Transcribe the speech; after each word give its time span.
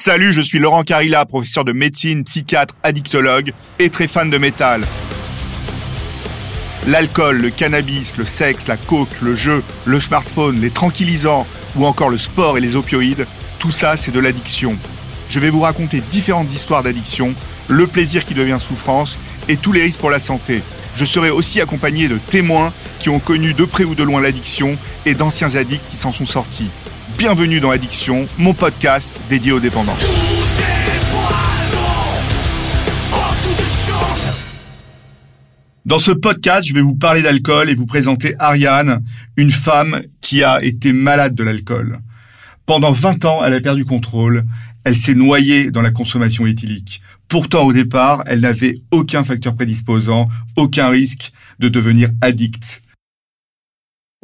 Salut, 0.00 0.32
je 0.32 0.40
suis 0.40 0.60
Laurent 0.60 0.84
Carilla, 0.84 1.26
professeur 1.26 1.64
de 1.64 1.72
médecine, 1.72 2.22
psychiatre, 2.22 2.76
addictologue 2.84 3.52
et 3.80 3.90
très 3.90 4.06
fan 4.06 4.30
de 4.30 4.38
métal. 4.38 4.86
L'alcool, 6.86 7.38
le 7.38 7.50
cannabis, 7.50 8.16
le 8.16 8.24
sexe, 8.24 8.68
la 8.68 8.76
coke, 8.76 9.20
le 9.20 9.34
jeu, 9.34 9.60
le 9.86 9.98
smartphone, 9.98 10.60
les 10.60 10.70
tranquillisants 10.70 11.48
ou 11.74 11.84
encore 11.84 12.10
le 12.10 12.16
sport 12.16 12.56
et 12.56 12.60
les 12.60 12.76
opioïdes, 12.76 13.26
tout 13.58 13.72
ça 13.72 13.96
c'est 13.96 14.12
de 14.12 14.20
l'addiction. 14.20 14.78
Je 15.28 15.40
vais 15.40 15.50
vous 15.50 15.62
raconter 15.62 16.00
différentes 16.00 16.52
histoires 16.52 16.84
d'addiction, 16.84 17.34
le 17.66 17.88
plaisir 17.88 18.24
qui 18.24 18.34
devient 18.34 18.58
souffrance 18.60 19.18
et 19.48 19.56
tous 19.56 19.72
les 19.72 19.82
risques 19.82 19.98
pour 19.98 20.10
la 20.10 20.20
santé. 20.20 20.62
Je 20.94 21.04
serai 21.04 21.30
aussi 21.30 21.60
accompagné 21.60 22.06
de 22.06 22.18
témoins 22.18 22.72
qui 23.00 23.08
ont 23.08 23.18
connu 23.18 23.52
de 23.52 23.64
près 23.64 23.82
ou 23.82 23.96
de 23.96 24.04
loin 24.04 24.20
l'addiction 24.20 24.78
et 25.06 25.14
d'anciens 25.14 25.56
addicts 25.56 25.90
qui 25.90 25.96
s'en 25.96 26.12
sont 26.12 26.24
sortis. 26.24 26.70
Bienvenue 27.16 27.58
dans 27.58 27.70
Addiction, 27.70 28.28
mon 28.38 28.54
podcast 28.54 29.20
dédié 29.28 29.52
aux 29.52 29.60
dépendances. 29.60 30.04
Dans 35.86 35.98
ce 35.98 36.10
podcast, 36.10 36.68
je 36.68 36.74
vais 36.74 36.80
vous 36.80 36.94
parler 36.94 37.22
d'alcool 37.22 37.70
et 37.70 37.74
vous 37.74 37.86
présenter 37.86 38.34
Ariane, 38.38 39.02
une 39.36 39.50
femme 39.50 40.02
qui 40.20 40.44
a 40.44 40.62
été 40.62 40.92
malade 40.92 41.34
de 41.34 41.42
l'alcool. 41.42 42.00
Pendant 42.66 42.92
20 42.92 43.24
ans, 43.24 43.44
elle 43.44 43.54
a 43.54 43.60
perdu 43.60 43.84
contrôle. 43.84 44.44
Elle 44.84 44.96
s'est 44.96 45.14
noyée 45.14 45.70
dans 45.70 45.82
la 45.82 45.90
consommation 45.90 46.46
éthylique. 46.46 47.00
Pourtant, 47.26 47.64
au 47.64 47.72
départ, 47.72 48.22
elle 48.26 48.40
n'avait 48.40 48.80
aucun 48.90 49.24
facteur 49.24 49.54
prédisposant, 49.54 50.28
aucun 50.56 50.88
risque 50.88 51.32
de 51.58 51.68
devenir 51.68 52.10
addict. 52.20 52.82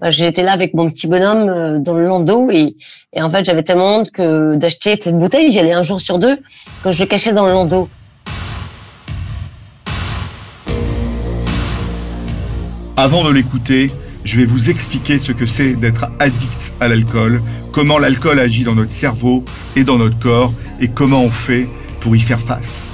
Bah, 0.00 0.10
j'étais 0.10 0.42
là 0.42 0.50
avec 0.50 0.74
mon 0.74 0.88
petit 0.90 1.06
bonhomme 1.06 1.48
euh, 1.48 1.78
dans 1.78 1.94
le 1.94 2.04
landau 2.04 2.50
et, 2.50 2.74
en 3.16 3.30
fait 3.30 3.44
j'avais 3.44 3.62
tellement 3.62 3.98
honte 3.98 4.10
que 4.10 4.56
d'acheter 4.56 4.96
cette 5.00 5.16
bouteille, 5.16 5.52
j'y 5.52 5.60
allais 5.60 5.72
un 5.72 5.84
jour 5.84 6.00
sur 6.00 6.18
deux, 6.18 6.36
que 6.82 6.90
je 6.90 6.98
le 6.98 7.06
cachais 7.06 7.32
dans 7.32 7.46
le 7.46 7.52
landau. 7.52 7.88
Avant 12.96 13.22
de 13.22 13.30
l'écouter, 13.30 13.92
je 14.24 14.36
vais 14.36 14.44
vous 14.44 14.69
expliquer 14.69 15.20
ce 15.20 15.30
que 15.30 15.46
c'est 15.46 15.74
d'être 15.74 16.06
addict 16.19 16.74
à 16.80 16.88
l'alcool, 16.88 17.41
comment 17.70 17.98
l'alcool 17.98 18.41
agit 18.41 18.64
dans 18.64 18.74
notre 18.74 18.91
cerveau 18.91 19.44
et 19.76 19.84
dans 19.84 19.98
notre 19.98 20.19
corps 20.19 20.52
et 20.80 20.88
comment 20.88 21.22
on 21.22 21.30
fait 21.30 21.69
pour 22.00 22.16
y 22.16 22.20
faire 22.20 22.41
face. 22.41 22.88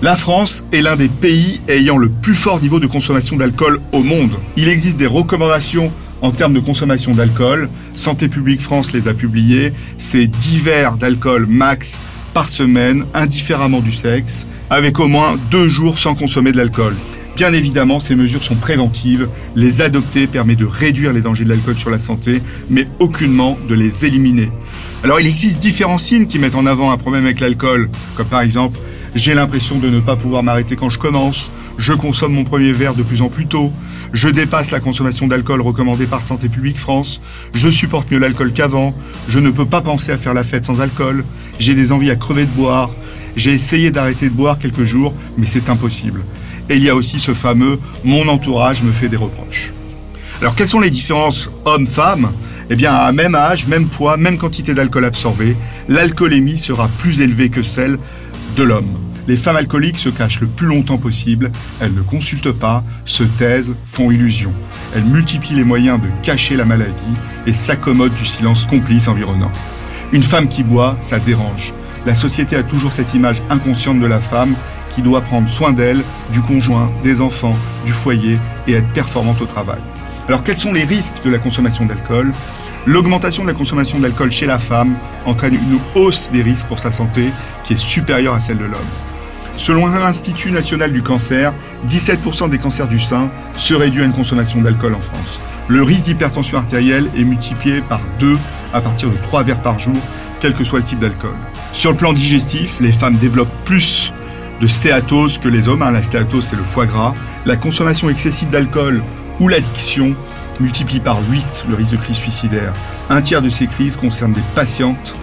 La 0.00 0.16
France 0.16 0.64
est 0.72 0.80
l'un 0.80 0.96
des 0.96 1.10
pays 1.10 1.60
ayant 1.68 1.98
le 1.98 2.08
plus 2.08 2.32
fort 2.32 2.62
niveau 2.62 2.80
de 2.80 2.86
consommation 2.86 3.36
d'alcool 3.36 3.78
au 3.92 4.02
monde. 4.02 4.36
Il 4.56 4.70
existe 4.70 4.96
des 4.96 5.06
recommandations 5.06 5.92
en 6.22 6.30
termes 6.30 6.54
de 6.54 6.60
consommation 6.60 7.14
d'alcool. 7.14 7.68
Santé 7.94 8.28
publique 8.28 8.60
France 8.60 8.92
les 8.92 9.08
a 9.08 9.14
publiées. 9.14 9.72
C'est 9.98 10.26
10 10.26 10.58
verres 10.60 10.96
d'alcool 10.96 11.46
max 11.46 12.00
par 12.34 12.48
semaine, 12.48 13.04
indifféremment 13.14 13.80
du 13.80 13.92
sexe, 13.92 14.46
avec 14.70 15.00
au 15.00 15.08
moins 15.08 15.36
deux 15.50 15.68
jours 15.68 15.98
sans 15.98 16.14
consommer 16.14 16.52
de 16.52 16.56
l'alcool. 16.56 16.94
Bien 17.36 17.52
évidemment, 17.52 18.00
ces 18.00 18.14
mesures 18.14 18.44
sont 18.44 18.54
préventives. 18.54 19.28
Les 19.56 19.80
adopter 19.80 20.26
permet 20.26 20.56
de 20.56 20.66
réduire 20.66 21.12
les 21.12 21.22
dangers 21.22 21.44
de 21.44 21.48
l'alcool 21.48 21.76
sur 21.76 21.90
la 21.90 21.98
santé, 21.98 22.42
mais 22.68 22.86
aucunement 22.98 23.56
de 23.68 23.74
les 23.74 24.04
éliminer. 24.04 24.50
Alors 25.02 25.20
il 25.20 25.26
existe 25.26 25.60
différents 25.60 25.98
signes 25.98 26.26
qui 26.26 26.38
mettent 26.38 26.54
en 26.54 26.66
avant 26.66 26.90
un 26.90 26.98
problème 26.98 27.24
avec 27.24 27.40
l'alcool, 27.40 27.88
comme 28.14 28.26
par 28.26 28.42
exemple 28.42 28.78
j'ai 29.14 29.34
l'impression 29.34 29.78
de 29.78 29.88
ne 29.88 30.00
pas 30.00 30.16
pouvoir 30.16 30.42
m'arrêter 30.42 30.76
quand 30.76 30.90
je 30.90 30.98
commence. 30.98 31.50
Je 31.78 31.92
consomme 31.94 32.34
mon 32.34 32.44
premier 32.44 32.72
verre 32.72 32.94
de 32.94 33.02
plus 33.02 33.22
en 33.22 33.28
plus 33.28 33.46
tôt. 33.46 33.72
Je 34.12 34.28
dépasse 34.28 34.72
la 34.72 34.80
consommation 34.80 35.28
d'alcool 35.28 35.60
recommandée 35.60 36.06
par 36.06 36.22
Santé 36.22 36.48
publique 36.48 36.78
France. 36.78 37.20
Je 37.54 37.68
supporte 37.68 38.10
mieux 38.10 38.18
l'alcool 38.18 38.52
qu'avant. 38.52 38.92
Je 39.28 39.38
ne 39.38 39.50
peux 39.50 39.66
pas 39.66 39.82
penser 39.82 40.10
à 40.10 40.18
faire 40.18 40.34
la 40.34 40.42
fête 40.42 40.64
sans 40.64 40.80
alcool. 40.80 41.24
J'ai 41.60 41.74
des 41.74 41.92
envies 41.92 42.10
à 42.10 42.16
crever 42.16 42.44
de 42.44 42.50
boire. 42.50 42.90
J'ai 43.36 43.52
essayé 43.52 43.92
d'arrêter 43.92 44.28
de 44.28 44.34
boire 44.34 44.58
quelques 44.58 44.84
jours, 44.84 45.14
mais 45.38 45.46
c'est 45.46 45.68
impossible. 45.68 46.22
Et 46.68 46.76
il 46.76 46.82
y 46.82 46.90
a 46.90 46.96
aussi 46.96 47.20
ce 47.20 47.34
fameux 47.34 47.78
mon 48.02 48.26
entourage 48.28 48.82
me 48.82 48.90
fait 48.90 49.08
des 49.08 49.16
reproches. 49.16 49.72
Alors 50.40 50.56
quelles 50.56 50.68
sont 50.68 50.80
les 50.80 50.90
différences 50.90 51.50
hommes-femmes? 51.64 52.32
Eh 52.68 52.76
bien 52.76 52.94
à 52.94 53.12
même 53.12 53.34
âge, 53.34 53.66
même 53.68 53.86
poids, 53.86 54.16
même 54.16 54.38
quantité 54.38 54.74
d'alcool 54.74 55.04
absorbé, 55.04 55.56
l'alcoolémie 55.88 56.58
sera 56.58 56.88
plus 56.98 57.20
élevée 57.20 57.48
que 57.48 57.62
celle 57.62 57.98
de 58.56 58.62
l'homme. 58.62 59.09
Les 59.28 59.36
femmes 59.36 59.56
alcooliques 59.56 59.98
se 59.98 60.08
cachent 60.08 60.40
le 60.40 60.46
plus 60.46 60.66
longtemps 60.66 60.98
possible, 60.98 61.52
elles 61.80 61.94
ne 61.94 62.02
consultent 62.02 62.52
pas, 62.52 62.82
se 63.04 63.22
taisent, 63.22 63.76
font 63.84 64.10
illusion. 64.10 64.52
Elles 64.94 65.04
multiplient 65.04 65.54
les 65.54 65.64
moyens 65.64 66.00
de 66.00 66.08
cacher 66.22 66.56
la 66.56 66.64
maladie 66.64 67.14
et 67.46 67.52
s'accommodent 67.52 68.14
du 68.14 68.26
silence 68.26 68.64
complice 68.64 69.08
environnant. 69.08 69.52
Une 70.12 70.22
femme 70.22 70.48
qui 70.48 70.62
boit, 70.62 70.96
ça 71.00 71.18
dérange. 71.18 71.74
La 72.06 72.14
société 72.14 72.56
a 72.56 72.62
toujours 72.62 72.92
cette 72.92 73.14
image 73.14 73.42
inconsciente 73.50 74.00
de 74.00 74.06
la 74.06 74.20
femme 74.20 74.54
qui 74.90 75.02
doit 75.02 75.20
prendre 75.20 75.48
soin 75.48 75.72
d'elle, 75.72 76.02
du 76.32 76.40
conjoint, 76.40 76.90
des 77.02 77.20
enfants, 77.20 77.56
du 77.86 77.92
foyer 77.92 78.38
et 78.66 78.72
être 78.72 78.88
performante 78.88 79.40
au 79.40 79.46
travail. 79.46 79.78
Alors 80.26 80.42
quels 80.42 80.56
sont 80.56 80.72
les 80.72 80.84
risques 80.84 81.22
de 81.24 81.30
la 81.30 81.38
consommation 81.38 81.86
d'alcool? 81.86 82.32
L'augmentation 82.86 83.42
de 83.42 83.48
la 83.48 83.54
consommation 83.54 83.98
d'alcool 83.98 84.32
chez 84.32 84.46
la 84.46 84.58
femme 84.58 84.94
entraîne 85.26 85.54
une 85.54 85.78
hausse 85.94 86.30
des 86.32 86.42
risques 86.42 86.66
pour 86.66 86.78
sa 86.78 86.90
santé 86.90 87.30
qui 87.62 87.74
est 87.74 87.76
supérieure 87.76 88.34
à 88.34 88.40
celle 88.40 88.58
de 88.58 88.64
l'homme. 88.64 89.09
Selon 89.60 89.86
l'Institut 89.86 90.52
national 90.52 90.90
du 90.90 91.02
cancer, 91.02 91.52
17% 91.86 92.48
des 92.48 92.56
cancers 92.56 92.88
du 92.88 92.98
sein 92.98 93.28
seraient 93.54 93.90
dus 93.90 94.00
à 94.00 94.06
une 94.06 94.14
consommation 94.14 94.62
d'alcool 94.62 94.94
en 94.94 95.02
France. 95.02 95.38
Le 95.68 95.82
risque 95.82 96.04
d'hypertension 96.04 96.56
artérielle 96.56 97.10
est 97.14 97.24
multiplié 97.24 97.82
par 97.82 98.00
2 98.20 98.38
à 98.72 98.80
partir 98.80 99.10
de 99.10 99.16
3 99.18 99.42
verres 99.42 99.60
par 99.60 99.78
jour, 99.78 99.98
quel 100.40 100.54
que 100.54 100.64
soit 100.64 100.78
le 100.78 100.86
type 100.86 100.98
d'alcool. 100.98 101.34
Sur 101.74 101.90
le 101.90 101.98
plan 101.98 102.14
digestif, 102.14 102.80
les 102.80 102.90
femmes 102.90 103.16
développent 103.16 103.52
plus 103.66 104.14
de 104.62 104.66
stéatose 104.66 105.36
que 105.36 105.48
les 105.50 105.68
hommes. 105.68 105.82
Hein. 105.82 105.90
La 105.90 106.02
stéatose, 106.02 106.44
c'est 106.44 106.56
le 106.56 106.64
foie 106.64 106.86
gras. 106.86 107.14
La 107.44 107.56
consommation 107.56 108.08
excessive 108.08 108.48
d'alcool 108.48 109.02
ou 109.40 109.48
l'addiction 109.48 110.14
multiplie 110.58 111.00
par 111.00 111.18
8 111.30 111.66
le 111.68 111.74
risque 111.74 111.92
de 111.92 111.96
crise 111.98 112.16
suicidaire. 112.16 112.72
Un 113.10 113.20
tiers 113.20 113.42
de 113.42 113.50
ces 113.50 113.66
crises 113.66 113.96
concernent 113.96 114.32
des 114.32 114.40
patientes 114.54 115.16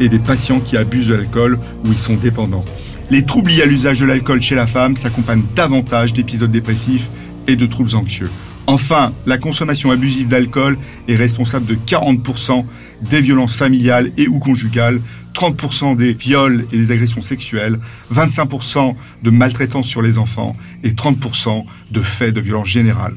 et 0.00 0.08
des 0.08 0.18
patients 0.18 0.60
qui 0.60 0.78
abusent 0.78 1.08
de 1.08 1.14
l'alcool 1.14 1.58
ou 1.84 1.88
ils 1.92 1.98
sont 1.98 2.14
dépendants. 2.14 2.64
Les 3.12 3.26
troubles 3.26 3.50
liés 3.50 3.60
à 3.60 3.66
l'usage 3.66 4.00
de 4.00 4.06
l'alcool 4.06 4.40
chez 4.40 4.54
la 4.54 4.66
femme 4.66 4.96
s'accompagnent 4.96 5.44
davantage 5.54 6.14
d'épisodes 6.14 6.50
dépressifs 6.50 7.10
et 7.46 7.56
de 7.56 7.66
troubles 7.66 7.94
anxieux. 7.94 8.30
Enfin, 8.66 9.12
la 9.26 9.36
consommation 9.36 9.90
abusive 9.90 10.30
d'alcool 10.30 10.78
est 11.08 11.16
responsable 11.16 11.66
de 11.66 11.74
40% 11.74 12.64
des 13.02 13.20
violences 13.20 13.54
familiales 13.54 14.12
et 14.16 14.28
ou 14.28 14.38
conjugales, 14.38 15.02
30% 15.34 15.94
des 15.94 16.14
viols 16.14 16.66
et 16.72 16.78
des 16.78 16.90
agressions 16.90 17.20
sexuelles, 17.20 17.78
25% 18.14 18.96
de 19.22 19.30
maltraitance 19.30 19.86
sur 19.86 20.00
les 20.00 20.16
enfants 20.16 20.56
et 20.82 20.92
30% 20.92 21.66
de 21.90 22.00
faits 22.00 22.32
de 22.32 22.40
violence 22.40 22.68
générale. 22.68 23.16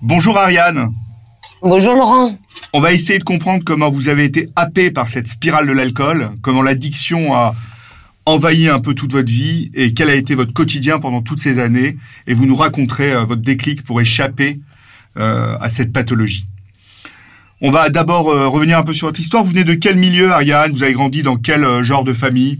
Bonjour 0.00 0.38
Ariane. 0.38 0.92
Bonjour 1.64 1.94
Laurent. 1.94 2.36
On 2.72 2.80
va 2.80 2.92
essayer 2.92 3.20
de 3.20 3.24
comprendre 3.24 3.62
comment 3.64 3.88
vous 3.88 4.08
avez 4.08 4.24
été 4.24 4.48
happé 4.56 4.90
par 4.90 5.06
cette 5.06 5.28
spirale 5.28 5.64
de 5.68 5.72
l'alcool, 5.72 6.30
comment 6.42 6.60
l'addiction 6.60 7.36
a 7.36 7.54
envahi 8.26 8.68
un 8.68 8.80
peu 8.80 8.94
toute 8.94 9.12
votre 9.12 9.30
vie 9.30 9.70
et 9.72 9.94
quel 9.94 10.10
a 10.10 10.16
été 10.16 10.34
votre 10.34 10.52
quotidien 10.52 10.98
pendant 10.98 11.22
toutes 11.22 11.38
ces 11.38 11.60
années. 11.60 11.98
Et 12.26 12.34
vous 12.34 12.46
nous 12.46 12.56
raconterez 12.56 13.12
euh, 13.12 13.24
votre 13.24 13.42
déclic 13.42 13.84
pour 13.84 14.00
échapper 14.00 14.58
euh, 15.16 15.56
à 15.60 15.70
cette 15.70 15.92
pathologie. 15.92 16.46
On 17.60 17.70
va 17.70 17.90
d'abord 17.90 18.28
euh, 18.28 18.48
revenir 18.48 18.76
un 18.76 18.82
peu 18.82 18.92
sur 18.92 19.06
votre 19.06 19.20
histoire. 19.20 19.44
Vous 19.44 19.50
venez 19.50 19.62
de 19.62 19.74
quel 19.74 19.94
milieu, 19.94 20.32
Ariane? 20.32 20.72
Vous 20.72 20.82
avez 20.82 20.94
grandi 20.94 21.22
dans 21.22 21.36
quel 21.36 21.64
genre 21.84 22.02
de 22.02 22.12
famille? 22.12 22.58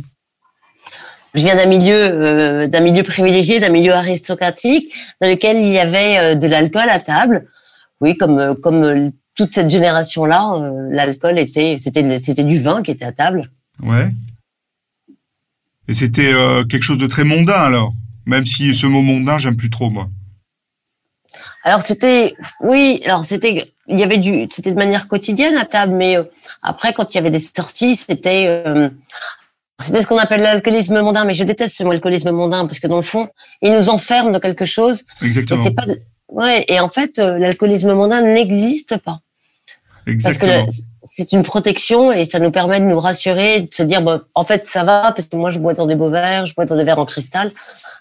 Je 1.34 1.40
viens 1.40 1.56
d'un 1.56 1.66
milieu, 1.66 2.69
d'un 2.69 2.80
milieu 2.80 3.02
privilégié, 3.02 3.58
d'un 3.58 3.70
milieu 3.70 3.94
aristocratique, 3.94 4.92
dans 5.20 5.28
lequel 5.28 5.56
il 5.56 5.70
y 5.70 5.78
avait 5.80 6.36
de 6.36 6.46
l'alcool 6.46 6.88
à 6.88 7.00
table. 7.00 7.48
Oui, 8.02 8.16
comme 8.16 8.54
comme 8.56 9.12
toute 9.34 9.54
cette 9.54 9.70
génération-là, 9.70 10.70
l'alcool 10.90 11.38
était, 11.38 11.76
c'était, 11.78 12.20
c'était 12.20 12.44
du 12.44 12.58
vin 12.58 12.82
qui 12.82 12.90
était 12.90 13.06
à 13.06 13.12
table. 13.12 13.50
Ouais. 13.82 14.10
Et 15.88 15.94
c'était 15.94 16.32
quelque 16.69 16.82
chose 16.82 16.99
de 16.99 17.06
très 17.06 17.25
mondain 17.25 17.54
alors, 17.54 17.94
même 18.26 18.44
si 18.44 18.75
ce 18.75 18.87
mot 18.87 19.02
mondain, 19.02 19.38
j'aime 19.38 19.56
plus 19.56 19.70
trop 19.70 19.88
moi. 19.88 20.08
Alors 21.64 21.82
c'était, 21.82 22.34
oui, 22.60 23.00
alors 23.06 23.25
c'était, 23.25 23.72
il 23.88 23.99
y 23.99 24.02
avait 24.02 24.19
du, 24.19 24.48
c'était 24.50 24.72
de 24.72 24.76
manière 24.76 25.06
quotidienne 25.06 25.56
à 25.56 25.64
table, 25.64 25.94
mais 25.94 26.16
euh, 26.16 26.25
après 26.60 26.93
quand 26.93 27.12
il 27.12 27.16
y 27.16 27.19
avait 27.19 27.31
des 27.31 27.38
sorties, 27.38 27.94
c'était, 27.94 28.46
euh, 28.48 28.88
c'était 29.78 30.02
ce 30.02 30.06
qu'on 30.06 30.19
appelle 30.19 30.42
l'alcoolisme 30.42 31.00
mondain. 31.00 31.24
Mais 31.24 31.34
je 31.34 31.44
déteste 31.44 31.76
ce 31.76 31.84
mot 31.84 31.90
alcoolisme 31.92 32.30
mondain 32.30 32.66
parce 32.66 32.78
que 32.78 32.86
dans 32.86 32.96
le 32.96 33.02
fond, 33.02 33.28
il 33.62 33.72
nous 33.72 33.88
enferme 33.88 34.32
dans 34.32 34.40
quelque 34.40 34.64
chose. 34.64 35.04
Exactement. 35.22 35.64
Et 35.64 35.98
ouais, 36.28 36.64
et 36.69 36.80
en 36.80 36.88
fait, 36.88 37.19
euh, 37.19 37.38
l'alcoolisme 37.38 37.92
mondain 37.94 38.22
n'existe 38.22 38.96
pas. 38.98 39.20
Exactement. 40.06 40.64
Parce 40.64 40.80
que 40.80 40.82
c'est 41.02 41.32
une 41.32 41.42
protection 41.42 42.12
et 42.12 42.24
ça 42.24 42.38
nous 42.38 42.50
permet 42.50 42.80
de 42.80 42.86
nous 42.86 42.98
rassurer, 42.98 43.60
de 43.60 43.72
se 43.72 43.82
dire, 43.82 44.02
bon, 44.02 44.20
en 44.34 44.44
fait, 44.44 44.64
ça 44.66 44.84
va 44.84 45.12
parce 45.12 45.28
que 45.28 45.36
moi, 45.36 45.50
je 45.50 45.58
bois 45.58 45.74
dans 45.74 45.86
des 45.86 45.94
beaux 45.94 46.10
verres, 46.10 46.46
je 46.46 46.54
bois 46.54 46.64
dans 46.64 46.76
des 46.76 46.84
verres 46.84 46.98
en 46.98 47.04
cristal, 47.04 47.50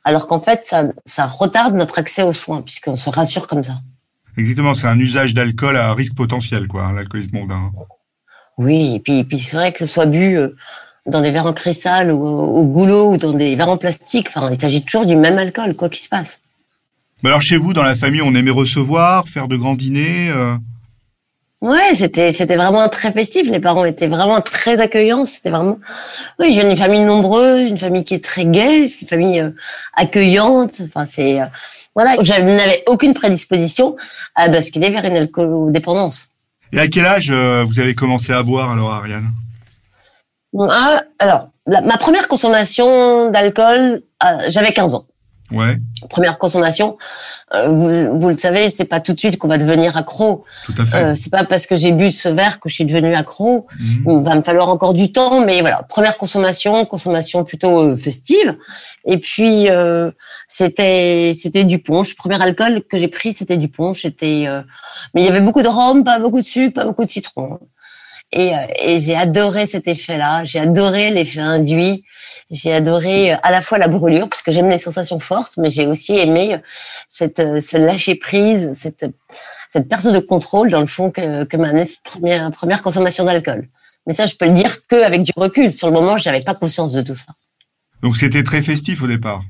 alors 0.04 0.28
qu'en 0.28 0.40
fait, 0.40 0.64
ça, 0.64 0.86
ça 1.06 1.26
retarde 1.26 1.74
notre 1.74 2.00
accès 2.00 2.24
aux 2.24 2.34
soins 2.34 2.62
puisqu'on 2.62 2.96
se 2.96 3.10
rassure 3.10 3.48
comme 3.48 3.64
ça. 3.64 3.74
Exactement, 4.38 4.74
c'est 4.74 4.88
un 4.88 5.00
usage 5.00 5.34
d'alcool 5.34 5.78
à 5.78 5.94
risque 5.94 6.16
potentiel, 6.16 6.68
quoi, 6.68 6.86
hein, 6.86 6.94
l'alcoolisme 6.94 7.38
mondain. 7.38 7.72
Oui, 8.58 8.96
et 8.96 9.00
puis, 9.00 9.24
puis 9.24 9.40
c'est 9.40 9.58
vrai 9.58 9.74
que 9.74 9.80
ce 9.80 9.86
soit 9.86 10.06
bu 10.06 10.38
euh, 10.38 10.56
dans 11.06 11.22
des 11.22 11.32
verres 11.32 11.48
en 11.48 11.54
cristal 11.54 12.12
ou 12.12 12.24
au 12.24 12.64
goulot 12.64 13.14
ou 13.14 13.18
dans 13.18 13.34
des 13.34 13.56
verres 13.56 13.70
en 13.70 13.78
plastique, 13.78 14.28
enfin, 14.30 14.50
il 14.52 14.60
s'agit 14.60 14.84
toujours 14.84 15.06
du 15.06 15.16
même 15.16 15.38
alcool, 15.38 15.76
quoi 15.76 15.90
qu'il 15.90 16.04
se 16.04 16.10
passe. 16.10 16.42
Mais 17.24 17.30
alors 17.30 17.42
chez 17.42 17.58
vous, 17.58 17.74
dans 17.74 17.84
la 17.84 17.96
famille, 17.96 18.22
on 18.22 18.34
aimait 18.36 18.52
recevoir, 18.52 19.28
faire 19.28 19.48
de 19.48 19.56
grands 19.56 19.76
dîners 19.76 20.30
euh... 20.30 20.56
Ouais, 21.62 21.94
c'était 21.94 22.32
c'était 22.32 22.56
vraiment 22.56 22.90
très 22.90 23.12
festif. 23.12 23.48
Les 23.48 23.60
parents 23.60 23.86
étaient 23.86 24.08
vraiment 24.08 24.42
très 24.42 24.82
accueillants. 24.82 25.26
C'était 25.26 25.52
vraiment, 25.52 25.78
oui, 26.40 26.52
j'ai 26.52 26.68
une 26.68 26.76
famille 26.76 27.04
nombreuse, 27.04 27.70
une 27.70 27.78
famille 27.78 28.04
qui 28.04 28.16
est 28.16 28.24
très 28.24 28.46
gaie, 28.46 28.88
une 28.88 29.08
famille 29.08 29.40
euh, 29.40 29.52
accueillante. 29.94 30.82
Enfin, 30.84 31.06
c'est 31.06 31.40
euh, 31.40 31.46
voilà, 31.94 32.16
je 32.20 32.34
n'avais 32.34 32.84
aucune 32.88 33.14
prédisposition 33.14 33.96
à 34.34 34.50
basculer 34.50 34.90
vers 34.90 35.06
une 35.06 35.18
alcoolodépendance. 35.18 36.30
Et 36.74 36.80
à 36.80 36.88
quel 36.88 37.06
âge 37.06 37.30
euh, 37.30 37.64
vous 37.68 37.80
avez 37.80 37.94
commencé 37.94 38.34
à 38.34 38.42
boire 38.42 38.72
alors, 38.72 38.92
Ariane? 38.92 39.30
Ah, 40.58 41.02
Alors, 41.20 41.48
ma 41.68 41.98
première 41.98 42.28
consommation 42.28 43.30
d'alcool, 43.30 44.02
j'avais 44.50 44.74
15 44.74 44.96
ans. 44.96 45.06
Ouais. 45.52 45.78
Première 46.10 46.38
consommation, 46.38 46.98
euh, 47.54 47.68
vous, 47.68 48.18
vous, 48.18 48.30
le 48.30 48.38
savez, 48.38 48.70
c'est 48.70 48.86
pas 48.86 49.02
tout 49.02 49.12
de 49.14 49.20
suite 49.20 49.38
qu'on 49.38 49.50
va 49.50 49.58
devenir 49.58 49.98
accro. 49.98 50.46
Tout 50.66 50.74
à 50.78 50.86
fait. 50.86 51.04
Euh, 51.04 51.14
c'est 51.14 51.30
pas 51.30 51.44
parce 51.44 51.68
que 51.68 51.76
j'ai 51.76 51.92
bu 51.92 52.12
ce 52.12 52.30
verre 52.30 52.60
que 52.60 52.70
je 52.70 52.76
suis 52.76 52.86
devenu 52.86 53.14
accro. 53.14 53.68
Mhm. 53.80 54.04
Il 54.08 54.24
va 54.24 54.36
me 54.36 54.44
falloir 54.44 54.70
encore 54.70 54.94
du 54.94 55.12
temps, 55.12 55.42
mais 55.42 55.60
voilà. 55.62 55.84
Première 55.90 56.18
consommation, 56.18 56.86
consommation 56.86 57.44
plutôt 57.44 57.82
euh, 57.82 57.98
festive. 57.98 58.58
Et 59.06 59.18
puis 59.18 59.70
euh, 59.70 60.12
c'était 60.48 61.34
c'était 61.36 61.64
du 61.64 61.80
punch. 61.80 62.16
Premier 62.16 62.42
alcool 62.42 62.84
que 62.84 62.98
j'ai 62.98 63.08
pris, 63.08 63.34
c'était 63.34 63.58
du 63.58 63.68
punch. 63.68 64.04
C'était, 64.04 64.46
euh, 64.48 64.62
mais 65.14 65.22
il 65.22 65.26
y 65.26 65.30
avait 65.30 65.42
beaucoup 65.42 65.62
de 65.62 65.68
rhum, 65.68 66.04
pas 66.04 66.20
beaucoup 66.20 66.42
de 66.42 66.48
sucre, 66.48 66.74
pas 66.74 66.86
beaucoup 66.86 67.06
de 67.06 67.12
citron. 67.12 67.60
Et, 68.34 68.54
et 68.80 69.00
j'ai 69.00 69.16
adoré 69.16 69.66
cet 69.66 69.88
effet-là. 69.88 70.46
J'ai 70.46 70.60
adoré 70.60 71.12
l'effet 71.12 71.42
induit. 71.42 72.04
J'ai 72.52 72.74
adoré 72.74 73.34
euh, 73.34 73.38
à 73.44 73.52
la 73.52 73.62
fois 73.62 73.78
la 73.78 73.88
brûlure, 73.88 74.28
parce 74.28 74.42
que 74.42 74.52
j'aime 74.52 74.70
les 74.70 74.78
sensations 74.78 75.20
fortes, 75.20 75.58
mais 75.58 75.70
j'ai 75.70 75.88
aussi 75.88 76.18
aimé 76.18 76.56
euh, 76.56 76.58
cette, 77.08 77.40
euh, 77.40 77.62
ce 77.62 77.78
lâcher 77.78 78.16
prise, 78.16 78.78
cette, 78.78 79.06
cette 79.70 79.88
perte 79.88 80.08
de 80.08 80.20
contrôle, 80.20 80.70
dans 80.70 80.82
le 80.82 80.86
fond, 80.86 81.12
que, 81.12 81.46
que 81.46 81.56
m'a 81.56 81.70
amené 81.70 81.86
cette 81.86 82.04
première, 82.04 82.52
première 82.52 82.82
consommation 82.84 83.24
d'alcool. 83.24 83.70
Mais 84.06 84.14
ça, 84.14 84.26
je 84.26 84.36
peux 84.36 84.46
le 84.46 84.52
dire 84.52 84.86
qu'avec 84.88 85.24
du 85.24 85.32
recul. 85.36 85.72
Sur 85.72 85.88
le 85.88 85.94
moment, 85.94 86.18
je 86.18 86.28
n'avais 86.30 86.42
pas 86.42 86.54
conscience 86.54 86.92
de 86.92 87.02
tout 87.02 87.16
ça. 87.16 87.34
Donc, 88.04 88.18
c'était 88.18 88.44
très 88.44 88.62
festif 88.62 89.02
au 89.02 89.08
départ 89.08 89.42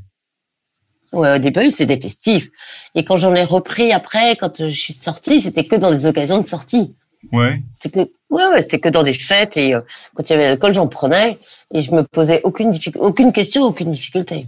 Ouais, 1.12 1.36
au 1.36 1.39
début, 1.39 1.72
c'était 1.72 2.00
festif. 2.00 2.50
Et 2.95 3.04
quand 3.04 3.18
j'en 3.18 3.33
ai 3.36 3.44
repris 3.44 3.92
après, 3.92 4.36
quand 4.36 4.69
je 4.69 4.75
suis 4.75 4.94
sortie, 4.94 5.39
c'était 5.42 5.66
que 5.66 5.75
dans 5.75 5.92
des 5.92 6.06
occasions 6.06 6.39
de 6.39 6.48
sortie. 6.48 6.95
Ouais. 7.31 7.62
C'est 7.73 7.94
que, 7.94 8.00
ouais, 8.00 8.47
ouais 8.47 8.62
c'était 8.62 8.79
que 8.79 8.89
dans 8.89 9.03
des 9.03 9.13
fêtes 9.13 9.57
et 9.57 9.73
euh, 9.73 9.81
quand 10.13 10.23
il 10.29 10.33
y 10.33 10.35
avait 10.35 10.47
l'alcool, 10.47 10.73
j'en 10.73 10.88
prenais 10.88 11.38
et 11.73 11.81
je 11.81 11.91
me 11.94 12.03
posais 12.03 12.41
aucune 12.44 12.71
aucune 12.95 13.31
question, 13.31 13.63
aucune 13.63 13.91
difficulté. 13.91 14.47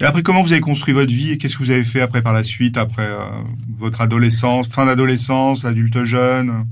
Et 0.00 0.04
après, 0.04 0.22
comment 0.22 0.42
vous 0.42 0.52
avez 0.52 0.62
construit 0.62 0.94
votre 0.94 1.12
vie 1.12 1.32
et 1.32 1.38
qu'est-ce 1.38 1.54
que 1.56 1.62
vous 1.62 1.70
avez 1.70 1.84
fait 1.84 2.00
après 2.00 2.22
par 2.22 2.32
la 2.32 2.42
suite, 2.42 2.78
après 2.78 3.06
euh, 3.06 3.18
votre 3.78 4.00
adolescence, 4.00 4.66
fin 4.68 4.86
d'adolescence, 4.86 5.64
adulte 5.64 6.04
jeune? 6.04 6.64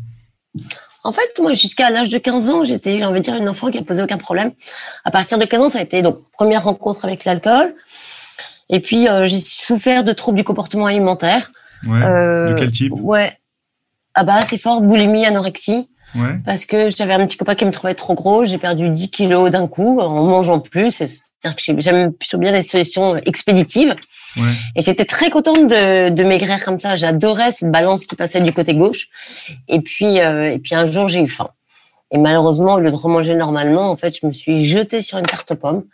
En 1.05 1.13
fait, 1.13 1.39
moi, 1.41 1.53
jusqu'à 1.53 1.91
l'âge 1.91 2.09
de 2.09 2.19
15 2.19 2.51
ans, 2.51 2.65
j'étais, 2.65 2.99
j'ai 2.99 3.05
envie 3.05 3.21
de 3.21 3.25
dire, 3.25 3.37
une 3.37 3.49
enfant 3.49 3.71
qui 3.71 3.79
a 3.79 3.83
posé 3.83 4.03
aucun 4.03 4.17
problème. 4.17 4.51
À 5.05 5.11
partir 5.11 5.39
de 5.39 5.45
15 5.45 5.61
ans, 5.61 5.69
ça 5.69 5.79
a 5.79 5.83
été 5.83 6.01
donc 6.01 6.19
première 6.33 6.65
rencontre 6.65 7.05
avec 7.05 7.25
l'alcool. 7.25 7.75
Et 8.71 8.81
puis, 8.81 9.09
euh, 9.09 9.27
j'ai 9.29 9.41
souffert 9.41 10.05
de 10.05 10.13
troubles 10.13 10.39
du 10.39 10.45
comportement 10.45 10.87
alimentaire. 10.87 11.51
Ouais. 11.87 12.01
de 12.01 12.55
quel 12.59 12.73
type? 12.73 12.93
Ouais 12.97 13.39
ah 14.19 14.25
bah 14.25 14.41
c'est 14.43 14.59
fort, 14.59 14.81
boulimie, 14.81 15.25
anorexie. 15.27 15.89
Ouais. 16.17 16.41
Parce 16.45 16.67
que 16.67 16.91
j'avais 16.91 17.13
un 17.15 17.25
petit 17.25 17.37
copain 17.37 17.55
qui 17.55 17.65
me 17.65 17.71
trouvait 17.71 17.95
trop 17.95 18.15
gros, 18.15 18.45
j'ai 18.45 18.59
perdu 18.59 18.89
10 18.89 19.11
kilos 19.11 19.51
d'un 19.51 19.69
coup 19.69 20.01
en 20.01 20.25
mangeant 20.25 20.59
plus. 20.59 20.91
C'est-à-dire 20.91 21.55
que 21.55 21.81
j'aime 21.81 22.13
plutôt 22.13 22.39
bien 22.39 22.51
les 22.51 22.63
solutions 22.63 23.17
expéditives. 23.19 23.95
Ouais. 24.37 24.53
Et 24.75 24.81
j'étais 24.81 25.05
très 25.05 25.31
contente 25.31 25.69
de, 25.69 26.09
de 26.09 26.25
maigrir 26.25 26.65
comme 26.65 26.81
ça. 26.81 26.97
J'adorais 26.97 27.53
cette 27.53 27.71
balance 27.71 28.07
qui 28.07 28.17
passait 28.17 28.41
du 28.41 28.53
côté 28.53 28.75
gauche. 28.75 29.07
Et 29.69 29.81
puis, 29.81 30.19
euh, 30.19 30.53
et 30.53 30.59
puis 30.59 30.75
un 30.75 30.87
jour, 30.87 31.07
j'ai 31.07 31.23
eu 31.23 31.29
faim. 31.29 31.51
Et 32.11 32.19
malheureusement, 32.19 32.75
au 32.75 32.81
lieu 32.81 32.91
de 32.91 32.97
remanger 32.97 33.37
normalement, 33.37 33.89
en 33.89 33.95
fait, 33.95 34.19
je 34.21 34.27
me 34.27 34.33
suis 34.33 34.65
jetée 34.65 35.01
sur 35.01 35.19
une 35.19 35.27
tarte 35.27 35.53
aux 35.53 35.57
pommes. 35.57 35.85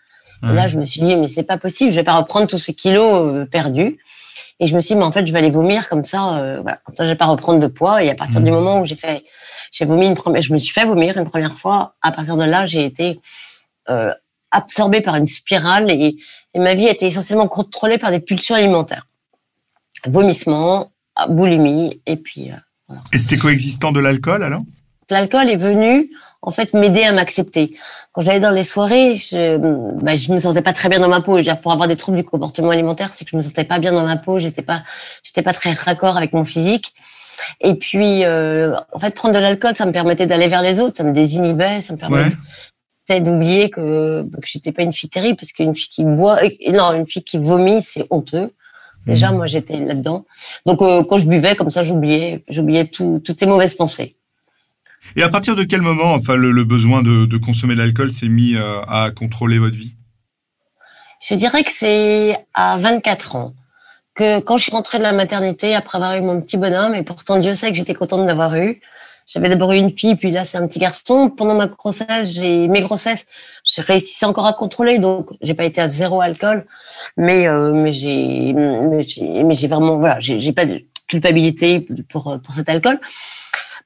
Et 0.42 0.52
là, 0.52 0.68
je 0.68 0.78
me 0.78 0.84
suis 0.84 1.00
dit, 1.00 1.16
mais 1.16 1.28
c'est 1.28 1.44
pas 1.44 1.56
possible, 1.56 1.90
je 1.90 1.96
vais 1.96 2.04
pas 2.04 2.16
reprendre 2.16 2.46
tous 2.46 2.58
ces 2.58 2.74
kilos 2.74 3.34
euh, 3.34 3.46
perdus. 3.46 3.98
Et 4.60 4.66
je 4.66 4.76
me 4.76 4.80
suis 4.80 4.94
dit, 4.94 4.98
mais 4.98 5.06
en 5.06 5.12
fait, 5.12 5.26
je 5.26 5.32
vais 5.32 5.38
aller 5.38 5.50
vomir 5.50 5.88
comme 5.88 6.04
ça, 6.04 6.36
euh, 6.36 6.60
voilà, 6.60 6.76
comme 6.84 6.94
ça, 6.94 7.04
je 7.04 7.10
vais 7.10 7.16
pas 7.16 7.26
reprendre 7.26 7.60
de 7.60 7.66
poids. 7.66 8.02
Et 8.04 8.10
à 8.10 8.14
partir 8.14 8.40
du 8.40 8.50
mmh. 8.50 8.54
moment 8.54 8.80
où 8.80 8.84
j'ai 8.84 8.94
fait, 8.94 9.24
j'ai 9.72 9.84
vomi 9.84 10.06
une 10.06 10.14
première, 10.14 10.42
je 10.42 10.52
me 10.52 10.58
suis 10.58 10.72
fait 10.72 10.84
vomir 10.84 11.16
une 11.16 11.28
première 11.28 11.58
fois. 11.58 11.94
À 12.02 12.12
partir 12.12 12.36
de 12.36 12.44
là, 12.44 12.66
j'ai 12.66 12.84
été 12.84 13.20
euh, 13.88 14.12
absorbée 14.50 15.00
par 15.00 15.16
une 15.16 15.26
spirale 15.26 15.90
et, 15.90 16.16
et, 16.54 16.58
ma 16.58 16.74
vie 16.74 16.86
a 16.86 16.92
été 16.92 17.06
essentiellement 17.06 17.48
contrôlée 17.48 17.98
par 17.98 18.10
des 18.10 18.20
pulsions 18.20 18.54
alimentaires, 18.54 19.06
vomissement, 20.06 20.92
boulimie, 21.28 22.00
et 22.06 22.16
puis. 22.16 22.50
Euh, 22.50 22.56
voilà. 22.86 23.02
Et 23.12 23.18
c'était 23.18 23.38
coexistant 23.38 23.92
de 23.92 24.00
l'alcool 24.00 24.42
alors? 24.42 24.62
L'alcool 25.10 25.50
est 25.50 25.56
venu 25.56 26.10
en 26.46 26.50
fait 26.50 26.74
m'aider 26.74 27.02
à 27.02 27.12
m'accepter. 27.12 27.76
Quand 28.12 28.20
j'allais 28.20 28.40
dans 28.40 28.50
les 28.50 28.64
soirées, 28.64 29.16
je, 29.16 29.56
bah, 30.02 30.14
je 30.14 30.32
me 30.32 30.38
sentais 30.38 30.62
pas 30.62 30.72
très 30.72 30.88
bien 30.88 31.00
dans 31.00 31.08
ma 31.08 31.20
peau. 31.20 31.40
dire, 31.40 31.60
pour 31.60 31.72
avoir 31.72 31.88
des 31.88 31.96
troubles 31.96 32.18
du 32.18 32.24
comportement 32.24 32.70
alimentaire, 32.70 33.08
c'est 33.08 33.24
que 33.24 33.30
je 33.30 33.36
me 33.36 33.40
sentais 33.40 33.64
pas 33.64 33.78
bien 33.78 33.92
dans 33.92 34.04
ma 34.04 34.16
peau. 34.16 34.38
J'étais 34.38 34.62
pas, 34.62 34.82
j'étais 35.22 35.42
pas 35.42 35.52
très 35.52 35.72
raccord 35.72 36.16
avec 36.16 36.32
mon 36.32 36.44
physique. 36.44 36.92
Et 37.60 37.74
puis, 37.74 38.24
euh, 38.24 38.76
en 38.92 38.98
fait, 38.98 39.14
prendre 39.14 39.34
de 39.34 39.40
l'alcool, 39.40 39.74
ça 39.74 39.86
me 39.86 39.92
permettait 39.92 40.26
d'aller 40.26 40.46
vers 40.46 40.62
les 40.62 40.80
autres, 40.80 40.96
ça 40.96 41.04
me 41.04 41.12
désinhibait, 41.12 41.80
ça 41.80 41.92
me 41.94 41.98
permettait 41.98 42.36
ouais. 43.10 43.20
d'oublier 43.20 43.70
que, 43.70 44.22
que 44.22 44.46
j'étais 44.46 44.70
pas 44.70 44.82
une 44.82 44.92
fille 44.92 45.10
terrible, 45.10 45.36
parce 45.36 45.52
qu'une 45.52 45.74
fille 45.74 45.88
qui 45.90 46.04
boit, 46.04 46.38
non, 46.68 46.92
une 46.92 47.06
fille 47.06 47.24
qui 47.24 47.38
vomit, 47.38 47.82
c'est 47.82 48.06
honteux. 48.10 48.52
Déjà, 49.06 49.32
mmh. 49.32 49.36
moi, 49.36 49.46
j'étais 49.46 49.76
là-dedans. 49.78 50.24
Donc, 50.64 50.80
euh, 50.80 51.02
quand 51.02 51.18
je 51.18 51.26
buvais, 51.26 51.56
comme 51.56 51.70
ça, 51.70 51.82
j'oubliais, 51.82 52.42
j'oubliais 52.48 52.84
tout, 52.86 53.20
toutes 53.22 53.38
ces 53.38 53.46
mauvaises 53.46 53.74
pensées. 53.74 54.16
Et 55.16 55.22
à 55.22 55.28
partir 55.28 55.54
de 55.54 55.62
quel 55.62 55.80
moment, 55.80 56.14
enfin, 56.14 56.36
le, 56.36 56.64
besoin 56.64 57.02
de, 57.02 57.26
de 57.26 57.36
consommer 57.36 57.74
de 57.74 57.80
l'alcool 57.80 58.10
s'est 58.10 58.28
mis 58.28 58.56
euh, 58.56 58.80
à 58.88 59.10
contrôler 59.12 59.58
votre 59.58 59.76
vie? 59.76 59.94
Je 61.26 61.34
dirais 61.34 61.62
que 61.62 61.70
c'est 61.70 62.36
à 62.52 62.76
24 62.76 63.36
ans 63.36 63.54
que 64.14 64.40
quand 64.40 64.56
je 64.56 64.64
suis 64.64 64.72
rentrée 64.72 64.98
de 64.98 65.02
la 65.02 65.12
maternité 65.12 65.74
après 65.74 65.96
avoir 65.98 66.14
eu 66.16 66.20
mon 66.20 66.40
petit 66.40 66.56
bonhomme, 66.56 66.94
et 66.94 67.02
pourtant 67.02 67.38
Dieu 67.38 67.54
sait 67.54 67.70
que 67.70 67.76
j'étais 67.76 67.94
contente 67.94 68.26
d'avoir 68.26 68.54
eu. 68.56 68.80
J'avais 69.26 69.48
d'abord 69.48 69.72
eu 69.72 69.78
une 69.78 69.88
fille, 69.88 70.16
puis 70.16 70.30
là 70.30 70.44
c'est 70.44 70.58
un 70.58 70.66
petit 70.66 70.78
garçon. 70.78 71.30
Pendant 71.30 71.54
ma 71.54 71.66
grossesse, 71.66 72.30
j'ai 72.32 72.68
mes 72.68 72.82
grossesses, 72.82 73.24
j'ai 73.64 73.80
réussi 73.80 74.24
encore 74.26 74.46
à 74.46 74.52
contrôler, 74.52 74.98
donc 74.98 75.30
j'ai 75.40 75.54
pas 75.54 75.64
été 75.64 75.80
à 75.80 75.88
zéro 75.88 76.20
alcool, 76.20 76.66
mais 77.16 77.48
euh, 77.48 77.72
mais 77.72 77.90
j'ai 77.90 78.52
mais 78.52 79.54
j'ai 79.54 79.68
vraiment 79.68 79.96
voilà, 79.98 80.20
j'ai 80.20 80.52
pas 80.52 80.66
de 80.66 80.82
culpabilité 81.08 81.86
pour 82.10 82.38
pour 82.42 82.54
cet 82.54 82.68
alcool 82.68 83.00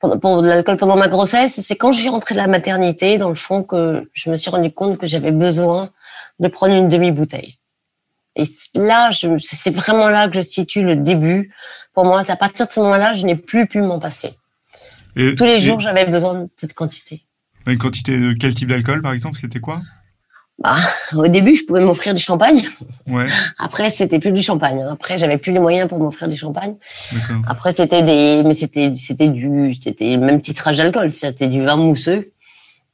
pour, 0.01 0.43
de 0.43 0.49
l'alcool 0.49 0.77
pendant 0.77 0.97
ma 0.97 1.09
grossesse. 1.09 1.61
C'est 1.61 1.77
quand 1.77 1.93
j'ai 1.93 2.09
rentré 2.09 2.35
de 2.35 2.41
la 2.41 2.47
maternité, 2.47 3.19
dans 3.19 3.29
le 3.29 3.35
fond, 3.35 3.63
que 3.63 4.09
je 4.13 4.31
me 4.31 4.37
suis 4.37 4.51
rendu 4.51 4.71
compte 4.71 4.99
que 4.99 5.07
j'avais 5.07 5.33
besoin 5.33 5.91
de 6.39 6.49
prendre 6.49 6.75
une 6.75 6.89
demi-bouteille. 6.89 7.59
Et 8.37 8.45
là, 8.77 9.11
c'est 9.39 9.75
vraiment 9.75 10.09
là 10.09 10.29
que 10.29 10.37
je 10.37 10.41
situe 10.41 10.83
le 10.83 10.95
début. 10.95 11.53
Pour 11.93 12.05
moi, 12.05 12.23
à 12.29 12.37
partir 12.37 12.67
de 12.67 12.71
ce 12.71 12.79
moment-là, 12.81 13.15
je 13.15 13.27
n'ai 13.27 13.35
plus 13.35 13.67
pu 13.67 13.81
m'en 13.83 13.99
passer. 13.99 14.31
Et, 15.17 15.35
Tous 15.35 15.45
les 15.45 15.59
jours, 15.59 15.81
j'avais 15.81 16.07
besoin 16.07 16.35
de 16.35 16.49
cette 16.57 16.75
quantité. 16.75 17.25
Une 17.67 17.79
quantité 17.79 18.17
de 18.17 18.33
quel 18.33 18.55
type 18.55 18.69
d'alcool, 18.69 19.03
par 19.03 19.13
exemple? 19.13 19.37
C'était 19.39 19.59
quoi? 19.59 19.83
Bah, 20.59 20.77
au 21.15 21.29
début, 21.29 21.55
je 21.55 21.65
pouvais 21.65 21.81
m'offrir 21.81 22.15
du 22.15 22.21
champagne. 22.21 22.69
Ouais. 23.07 23.27
Après, 23.59 23.91
c'était 23.91 24.19
plus 24.19 24.33
du 24.33 24.43
champagne. 24.43 24.83
Après, 24.91 25.17
j'avais 25.17 25.39
plus 25.39 25.53
les 25.53 25.61
moyens 25.61 25.89
pour 25.89 25.99
m'offrir 25.99 26.29
du 26.29 26.37
champagne. 26.37 26.75
Après, 27.47 27.73
c'était 27.73 28.03
des, 28.03 28.43
mais 28.45 28.55
c'était, 28.55 28.93
c'était 28.95 29.29
du, 29.29 29.73
c'était 29.75 30.17
le 30.17 30.23
même 30.23 30.41
titrage 30.41 30.77
d'alcool. 30.79 31.13
C'était 31.13 31.47
du 31.47 31.63
vin 31.63 31.77
mousseux. 31.77 32.33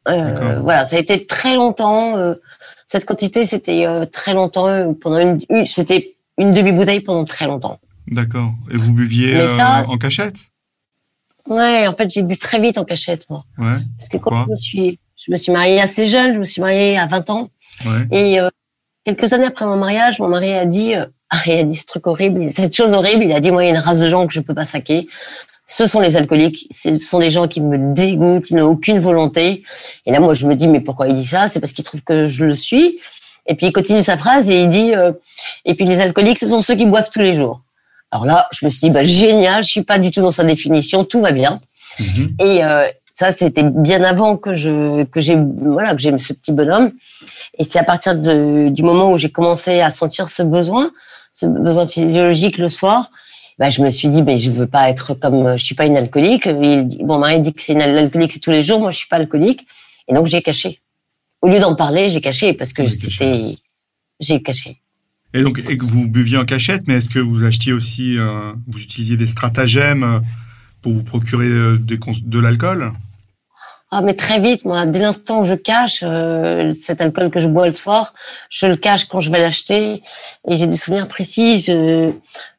Euh, 0.08 0.60
voilà, 0.60 0.84
ça 0.84 0.96
a 0.96 0.98
été 0.98 1.26
très 1.26 1.54
longtemps. 1.54 2.16
Euh, 2.18 2.34
cette 2.86 3.06
quantité, 3.06 3.46
c'était 3.46 3.86
euh, 3.86 4.04
très 4.04 4.34
longtemps. 4.34 4.68
Euh, 4.68 4.92
pendant 4.92 5.18
une, 5.18 5.40
une 5.48 5.66
c'était 5.66 6.16
une 6.36 6.52
demi 6.52 6.72
bouteille 6.72 7.00
pendant 7.00 7.24
très 7.24 7.46
longtemps. 7.46 7.78
D'accord. 8.08 8.52
Et 8.70 8.76
vous 8.76 8.92
buviez 8.92 9.36
euh, 9.36 9.46
ça, 9.46 9.86
en 9.88 9.96
cachette? 9.96 10.36
Ouais, 11.48 11.86
en 11.86 11.92
fait, 11.92 12.10
j'ai 12.10 12.22
bu 12.22 12.36
très 12.36 12.60
vite 12.60 12.76
en 12.76 12.84
cachette, 12.84 13.28
moi. 13.30 13.44
Ouais. 13.56 13.76
Parce 13.98 14.10
que 14.10 14.18
quand 14.18 14.44
je 14.44 14.50
me 14.50 14.56
suis, 14.56 14.98
je 15.24 15.32
me 15.32 15.36
suis 15.36 15.52
mariée 15.52 15.80
assez 15.80 16.06
jeune, 16.06 16.34
je 16.34 16.38
me 16.38 16.44
suis 16.44 16.60
mariée 16.60 16.98
à 16.98 17.06
20 17.06 17.30
ans. 17.30 17.50
Ouais. 17.84 18.06
Et 18.10 18.40
euh, 18.40 18.50
quelques 19.04 19.32
années 19.32 19.46
après 19.46 19.64
mon 19.64 19.76
mariage, 19.76 20.18
mon 20.18 20.28
mari 20.28 20.52
a 20.54 20.66
dit, 20.66 20.94
euh, 20.94 21.06
il 21.46 21.52
a 21.52 21.64
dit 21.64 21.76
ce 21.76 21.86
truc 21.86 22.06
horrible, 22.06 22.50
cette 22.54 22.74
chose 22.74 22.92
horrible. 22.92 23.24
Il 23.24 23.32
a 23.32 23.40
dit, 23.40 23.50
moi, 23.50 23.64
il 23.64 23.68
y 23.68 23.70
a 23.70 23.74
une 23.74 23.80
race 23.80 24.00
de 24.00 24.08
gens 24.10 24.26
que 24.26 24.32
je 24.32 24.40
peux 24.40 24.54
pas 24.54 24.64
saquer. 24.64 25.08
Ce 25.66 25.86
sont 25.86 26.00
les 26.00 26.18
alcooliques. 26.18 26.66
Ce 26.70 26.98
sont 26.98 27.18
des 27.18 27.30
gens 27.30 27.48
qui 27.48 27.62
me 27.62 27.94
dégoûtent. 27.94 28.50
Ils 28.50 28.56
n'ont 28.56 28.66
aucune 28.66 28.98
volonté. 28.98 29.64
Et 30.04 30.12
là, 30.12 30.20
moi, 30.20 30.34
je 30.34 30.46
me 30.46 30.54
dis, 30.54 30.68
mais 30.68 30.80
pourquoi 30.80 31.08
il 31.08 31.14
dit 31.14 31.26
ça? 31.26 31.48
C'est 31.48 31.58
parce 31.58 31.72
qu'il 31.72 31.84
trouve 31.84 32.02
que 32.02 32.26
je 32.26 32.44
le 32.44 32.54
suis. 32.54 32.98
Et 33.46 33.54
puis 33.54 33.66
il 33.66 33.72
continue 33.72 34.02
sa 34.02 34.16
phrase 34.16 34.50
et 34.50 34.62
il 34.62 34.68
dit, 34.68 34.94
euh, 34.94 35.12
et 35.64 35.74
puis 35.74 35.84
les 35.84 36.00
alcooliques, 36.00 36.38
ce 36.38 36.48
sont 36.48 36.60
ceux 36.60 36.76
qui 36.76 36.86
boivent 36.86 37.10
tous 37.10 37.20
les 37.20 37.34
jours. 37.34 37.60
Alors 38.10 38.24
là, 38.26 38.46
je 38.52 38.64
me 38.64 38.70
suis 38.70 38.88
dit, 38.88 38.90
bah, 38.90 39.02
génial, 39.02 39.64
je 39.64 39.68
suis 39.68 39.82
pas 39.82 39.98
du 39.98 40.10
tout 40.10 40.20
dans 40.20 40.30
sa 40.30 40.44
définition, 40.44 41.04
tout 41.04 41.20
va 41.20 41.32
bien. 41.32 41.58
Mhm. 41.98 42.36
Et 42.40 42.64
euh, 42.64 42.88
ça, 43.14 43.30
c'était 43.30 43.62
bien 43.62 44.02
avant 44.02 44.36
que 44.36 44.54
je 44.54 45.04
que 45.04 45.20
j'ai 45.20 45.38
voilà 45.56 45.94
que 45.94 46.02
j'ai 46.02 46.16
ce 46.18 46.32
petit 46.32 46.52
bonhomme. 46.52 46.90
Et 47.58 47.64
c'est 47.64 47.78
à 47.78 47.84
partir 47.84 48.16
de, 48.16 48.68
du 48.68 48.82
moment 48.82 49.12
où 49.12 49.18
j'ai 49.18 49.30
commencé 49.30 49.80
à 49.80 49.90
sentir 49.90 50.28
ce 50.28 50.42
besoin, 50.42 50.90
ce 51.32 51.46
besoin 51.46 51.86
physiologique 51.86 52.58
le 52.58 52.68
soir, 52.68 53.08
bah, 53.58 53.70
je 53.70 53.82
me 53.82 53.90
suis 53.90 54.08
dit, 54.08 54.22
mais 54.22 54.36
je 54.36 54.50
veux 54.50 54.66
pas 54.66 54.90
être 54.90 55.14
comme, 55.14 55.56
je 55.56 55.64
suis 55.64 55.76
pas 55.76 55.86
une 55.86 55.96
alcoolique. 55.96 56.46
Il 56.46 57.04
bon, 57.04 57.18
mari 57.18 57.40
dit 57.40 57.54
que 57.54 57.62
c'est 57.62 57.74
une 57.74 57.82
alcoolique, 57.82 58.32
c'est 58.32 58.40
tous 58.40 58.50
les 58.50 58.64
jours. 58.64 58.80
Moi, 58.80 58.90
je 58.90 58.98
suis 58.98 59.08
pas 59.08 59.16
alcoolique. 59.16 59.64
Et 60.08 60.14
donc, 60.14 60.26
j'ai 60.26 60.42
caché. 60.42 60.80
Au 61.40 61.48
lieu 61.48 61.60
d'en 61.60 61.76
parler, 61.76 62.10
j'ai 62.10 62.20
caché 62.20 62.52
parce 62.52 62.72
que 62.72 62.88
c'était, 62.88 63.56
j'ai 64.18 64.42
caché. 64.42 64.80
Et 65.34 65.42
donc, 65.42 65.58
et 65.58 65.78
que 65.78 65.84
vous 65.84 66.08
buviez 66.08 66.36
en 66.36 66.44
cachette, 66.44 66.82
mais 66.88 66.94
est-ce 66.94 67.08
que 67.08 67.20
vous 67.20 67.44
achetiez 67.44 67.72
aussi, 67.72 68.18
euh, 68.18 68.52
vous 68.66 68.80
utilisiez 68.80 69.16
des 69.16 69.26
stratagèmes 69.26 70.02
euh, 70.02 70.20
pour 70.84 70.92
vous 70.92 71.02
procurer 71.02 71.48
euh, 71.48 71.78
des 71.78 71.98
de 71.98 72.38
l'alcool? 72.38 72.92
Ah, 73.90 74.02
mais 74.02 74.14
très 74.14 74.38
vite, 74.38 74.66
moi, 74.66 74.84
dès 74.84 74.98
l'instant 74.98 75.40
où 75.40 75.46
je 75.46 75.54
cache 75.54 76.00
euh, 76.02 76.72
cet 76.74 77.00
alcool 77.00 77.30
que 77.30 77.40
je 77.40 77.48
bois 77.48 77.66
le 77.66 77.72
soir, 77.72 78.12
je 78.50 78.66
le 78.66 78.76
cache 78.76 79.06
quand 79.06 79.20
je 79.20 79.30
vais 79.30 79.40
l'acheter. 79.40 80.02
Et 80.46 80.56
j'ai 80.56 80.66
des 80.66 80.76
souvenirs 80.76 81.08
précis. 81.08 81.58
Je, 81.58 82.10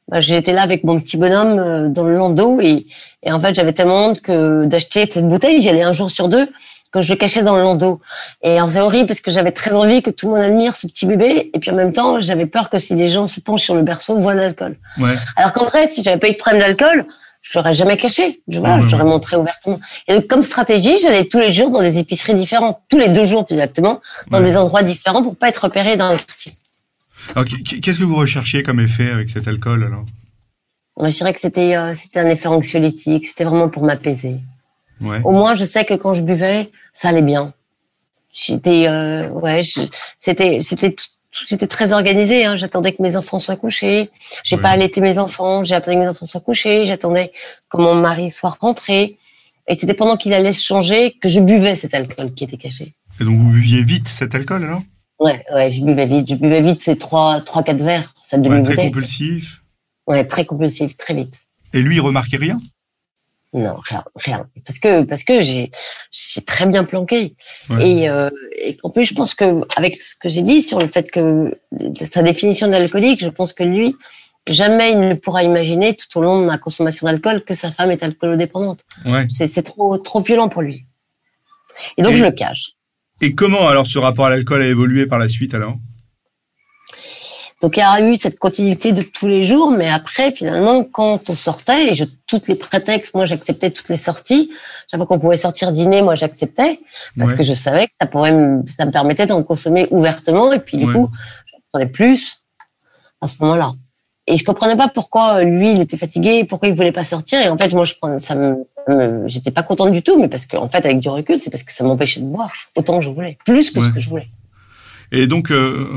bah, 0.07 0.19
j'étais 0.19 0.53
là 0.53 0.63
avec 0.63 0.83
mon 0.83 0.99
petit 0.99 1.17
bonhomme 1.17 1.59
euh, 1.59 1.89
dans 1.89 2.05
le 2.05 2.15
landau 2.15 2.59
et, 2.61 2.87
et 3.21 3.31
en 3.31 3.39
fait, 3.39 3.53
j'avais 3.53 3.73
tellement 3.73 4.07
honte 4.07 4.21
que 4.21 4.65
d'acheter 4.65 5.05
cette 5.09 5.29
bouteille. 5.29 5.61
J'y 5.61 5.69
allais 5.69 5.83
un 5.83 5.93
jour 5.93 6.09
sur 6.09 6.29
deux 6.29 6.47
que 6.91 7.01
je 7.03 7.11
le 7.13 7.17
cachais 7.17 7.43
dans 7.43 7.57
le 7.57 7.61
landau. 7.61 8.01
Et 8.41 8.57
c'est 8.67 8.79
horrible 8.79 9.07
parce 9.07 9.21
que 9.21 9.29
j'avais 9.29 9.51
très 9.51 9.73
envie 9.73 10.01
que 10.01 10.09
tout 10.09 10.27
le 10.27 10.35
monde 10.35 10.43
admire 10.43 10.75
ce 10.75 10.87
petit 10.87 11.05
bébé. 11.05 11.51
Et 11.53 11.59
puis 11.59 11.69
en 11.69 11.75
même 11.75 11.91
temps, 11.91 12.21
j'avais 12.21 12.47
peur 12.47 12.69
que 12.71 12.79
si 12.79 12.95
les 12.95 13.09
gens 13.09 13.27
se 13.27 13.39
penchent 13.39 13.63
sur 13.63 13.75
le 13.75 13.83
berceau, 13.83 14.17
voient 14.19 14.33
l'alcool. 14.33 14.77
Ouais. 14.97 15.15
Alors 15.35 15.51
qu'en 15.53 15.65
vrai, 15.65 15.87
si 15.89 16.01
j'avais 16.01 16.17
pas 16.17 16.29
eu 16.29 16.31
de 16.31 16.37
problème 16.37 16.61
d'alcool, 16.61 17.05
je 17.47 17.59
l'aurais 17.59 17.75
jamais 17.75 17.95
caché. 17.95 18.41
Je, 18.47 18.59
Mhm. 18.59 18.81
je 18.87 18.91
l'aurais 18.91 19.03
montré 19.05 19.37
ouvertement. 19.37 19.79
Et 20.07 20.15
donc, 20.15 20.25
comme 20.27 20.41
stratégie, 20.43 20.97
j'allais 20.99 21.25
tous 21.25 21.39
les 21.39 21.51
jours 21.53 21.69
dans 21.69 21.81
des 21.81 21.99
épiceries 21.99 22.33
différentes, 22.33 22.79
tous 22.89 22.97
les 22.97 23.09
deux 23.09 23.25
jours 23.25 23.45
plus 23.45 23.53
exactement, 23.55 24.01
dans 24.31 24.39
Ouais. 24.39 24.43
des 24.43 24.57
endroits 24.57 24.81
différents 24.83 25.21
pour 25.21 25.35
pas 25.37 25.49
être 25.49 25.63
repéré 25.65 25.95
dans 25.95 26.11
le 26.11 26.17
quartier. 26.17 26.51
Alors, 27.35 27.45
Qu'est-ce 27.45 27.99
que 27.99 28.03
vous 28.03 28.15
recherchiez 28.17 28.63
comme 28.63 28.79
effet 28.79 29.09
avec 29.11 29.29
cet 29.29 29.47
alcool 29.47 29.83
alors? 29.83 30.05
Moi, 30.97 31.09
je 31.11 31.17
dirais 31.17 31.33
que 31.33 31.39
c'était 31.39 31.75
euh, 31.75 31.93
c'était 31.93 32.19
un 32.19 32.29
effet 32.29 32.47
anxiolytique. 32.47 33.27
C'était 33.27 33.43
vraiment 33.43 33.69
pour 33.69 33.83
m'apaiser. 33.83 34.37
Ouais. 35.01 35.19
Au 35.23 35.31
moins, 35.31 35.53
je 35.55 35.65
sais 35.65 35.83
que 35.85 35.93
quand 35.93 36.13
je 36.13 36.21
buvais, 36.23 36.69
ça 36.93 37.09
allait 37.09 37.21
bien. 37.21 37.53
J'étais, 38.33 38.85
euh, 38.87 39.27
ouais, 39.29 39.61
c'était, 40.17 40.59
c'était, 40.61 40.91
tout- 40.93 41.05
j'étais 41.47 41.67
très 41.67 41.91
organisée. 41.93 42.45
Hein. 42.45 42.55
J'attendais 42.55 42.93
que 42.93 43.01
mes 43.01 43.15
enfants 43.15 43.39
soient 43.39 43.55
couchés. 43.55 44.09
J'ai 44.43 44.57
pas 44.57 44.69
allaité 44.69 45.01
mes 45.01 45.17
enfants. 45.17 45.63
J'ai 45.63 45.75
attendu 45.75 45.97
que 45.97 46.01
mes 46.01 46.07
enfants 46.07 46.25
soient 46.25 46.41
couchés. 46.41 46.85
J'attendais 46.85 47.31
que 47.69 47.77
mon 47.77 47.95
mari 47.95 48.31
soit 48.31 48.55
rentré. 48.59 49.17
Et 49.67 49.73
c'était 49.73 49.93
pendant 49.93 50.17
qu'il 50.17 50.33
allait 50.33 50.53
se 50.53 50.63
changer 50.63 51.17
que 51.21 51.27
je 51.27 51.39
buvais 51.39 51.75
cet 51.75 51.93
alcool 51.93 52.33
qui 52.33 52.43
était 52.43 52.57
caché. 52.57 52.93
Et 53.19 53.23
donc, 53.23 53.37
vous 53.37 53.49
buviez 53.49 53.83
vite 53.83 54.07
cet 54.07 54.35
alcool 54.35 54.63
alors? 54.63 54.81
Ouais, 55.19 55.43
ouais, 55.53 55.71
je 55.71 55.81
buvais 55.83 56.05
vite. 56.05 56.29
Je 56.29 56.35
buvais 56.35 56.61
vite 56.61 56.83
ces 56.83 56.97
trois, 56.97 57.41
trois, 57.41 57.63
quatre 57.63 57.81
verres, 57.81 58.13
cette 58.21 58.45
Ouais. 58.45 58.61
Très 58.63 58.75
compulsif. 58.75 59.63
Ouais, 60.07 60.23
très 60.25 60.45
compulsif, 60.45 60.97
très 60.97 61.13
vite. 61.13 61.41
Et 61.73 61.81
lui, 61.81 61.95
il 61.95 62.01
remarquait 62.01 62.37
rien? 62.37 62.59
Non, 63.55 63.75
rien, 63.89 64.03
rien. 64.15 64.45
Parce 64.65 64.79
que 64.79 65.03
parce 65.03 65.23
que 65.23 65.41
j'ai 65.41 65.71
j'ai 66.11 66.41
très 66.41 66.67
bien 66.67 66.83
planqué. 66.83 67.35
Ouais. 67.69 67.89
Et, 67.89 68.09
euh, 68.09 68.29
et 68.65 68.75
en 68.83 68.89
plus, 68.89 69.05
je 69.05 69.13
pense 69.13 69.33
que 69.33 69.61
avec 69.77 69.93
ce 69.95 70.15
que 70.15 70.27
j'ai 70.29 70.41
dit 70.41 70.61
sur 70.61 70.77
le 70.79 70.87
fait 70.87 71.09
que 71.09 71.57
sa 71.93 72.21
définition 72.21 72.67
d'alcoolique, 72.67 73.21
je 73.21 73.29
pense 73.29 73.53
que 73.53 73.63
lui, 73.63 73.95
jamais 74.49 74.91
il 74.91 74.99
ne 74.99 75.13
pourra 75.15 75.43
imaginer 75.43 75.95
tout 75.95 76.17
au 76.19 76.21
long 76.21 76.41
de 76.41 76.45
ma 76.45 76.57
consommation 76.57 77.07
d'alcool 77.07 77.43
que 77.43 77.53
sa 77.53 77.71
femme 77.71 77.91
est 77.91 78.03
alcoolodépendante. 78.03 78.81
Ouais. 79.05 79.25
C'est 79.31 79.47
c'est 79.47 79.63
trop 79.63 79.97
trop 79.97 80.19
violent 80.21 80.49
pour 80.49 80.61
lui. 80.61 80.85
Et 81.97 82.01
donc 82.03 82.13
Et- 82.13 82.17
je 82.17 82.25
le 82.25 82.31
cache. 82.31 82.71
Et 83.21 83.33
comment 83.35 83.69
alors 83.69 83.87
ce 83.87 83.97
rapport 83.99 84.25
à 84.25 84.29
l'alcool 84.29 84.61
a 84.61 84.67
évolué 84.67 85.05
par 85.05 85.19
la 85.19 85.29
suite 85.29 85.53
alors? 85.53 85.75
Donc 87.61 87.77
il 87.77 87.79
y 87.79 87.83
a 87.83 88.01
eu 88.01 88.17
cette 88.17 88.37
continuité 88.37 88.91
de 88.91 89.01
tous 89.01 89.27
les 89.27 89.43
jours, 89.43 89.71
mais 89.71 89.89
après 89.89 90.31
finalement 90.31 90.83
quand 90.83 91.29
on 91.29 91.35
sortait 91.35 91.87
et 91.91 91.95
je 91.95 92.03
toutes 92.27 92.47
les 92.47 92.55
prétextes, 92.55 93.15
moi 93.15 93.25
j'acceptais 93.25 93.69
toutes 93.71 93.87
les 93.89 93.95
sorties. 93.97 94.51
Chaque 94.91 94.99
fois 94.99 95.07
qu'on 95.07 95.19
pouvait 95.19 95.37
sortir 95.37 95.71
dîner, 95.71 96.01
moi 96.01 96.15
j'acceptais 96.15 96.79
parce 97.17 97.31
Ouais. 97.31 97.37
que 97.37 97.43
je 97.43 97.53
savais 97.53 97.87
que 97.87 97.93
ça 97.99 98.07
pourrait 98.07 98.33
me, 98.33 98.61
ça 98.67 98.85
me 98.85 98.91
permettait 98.91 99.25
d'en 99.25 99.41
consommer 99.41 99.87
ouvertement 99.89 100.51
et 100.51 100.59
puis 100.59 100.77
du 100.77 100.85
Ouais. 100.85 100.93
coup 100.93 101.09
j'en 101.51 101.57
prenais 101.71 101.87
plus 101.89 102.39
à 103.21 103.27
ce 103.27 103.35
moment-là. 103.41 103.71
Et 104.27 104.35
je 104.37 104.43
comprenais 104.43 104.75
pas 104.75 104.89
pourquoi 104.89 105.35
euh, 105.37 105.43
lui 105.43 105.71
il 105.71 105.79
était 105.79 105.97
fatigué, 105.97 106.43
pourquoi 106.43 106.67
il 106.67 106.75
voulait 106.75 106.91
pas 106.91 107.03
sortir 107.05 107.39
et 107.39 107.47
en 107.47 107.57
fait 107.57 107.71
moi 107.73 107.85
je 107.85 107.93
prenais 107.95 108.19
ça 108.19 108.35
me, 108.35 108.65
ça 108.85 108.93
me- 108.95 109.27
j'étais 109.27 109.51
pas 109.51 109.63
contente 109.63 109.93
du 109.93 110.03
tout 110.03 110.19
mais 110.19 110.27
parce 110.27 110.45
que 110.45 110.57
en 110.57 110.67
fait 110.67 110.83
avec 110.85 110.99
du 110.99 111.07
recul 111.07 111.39
c'est 111.39 111.49
parce 111.51 111.63
que 111.63 111.71
ça 111.71 111.83
m'empêchait 111.85 112.19
de 112.19 112.25
boire 112.25 112.51
autant 112.75 112.97
que 112.99 113.05
je 113.05 113.09
voulais, 113.09 113.37
plus 113.45 113.71
que 113.71 113.79
Ouais. 113.79 113.85
ce 113.85 113.91
que 113.91 113.99
je 114.01 114.09
voulais. 114.09 114.27
Et 115.11 115.27
donc, 115.27 115.51
euh, 115.51 115.87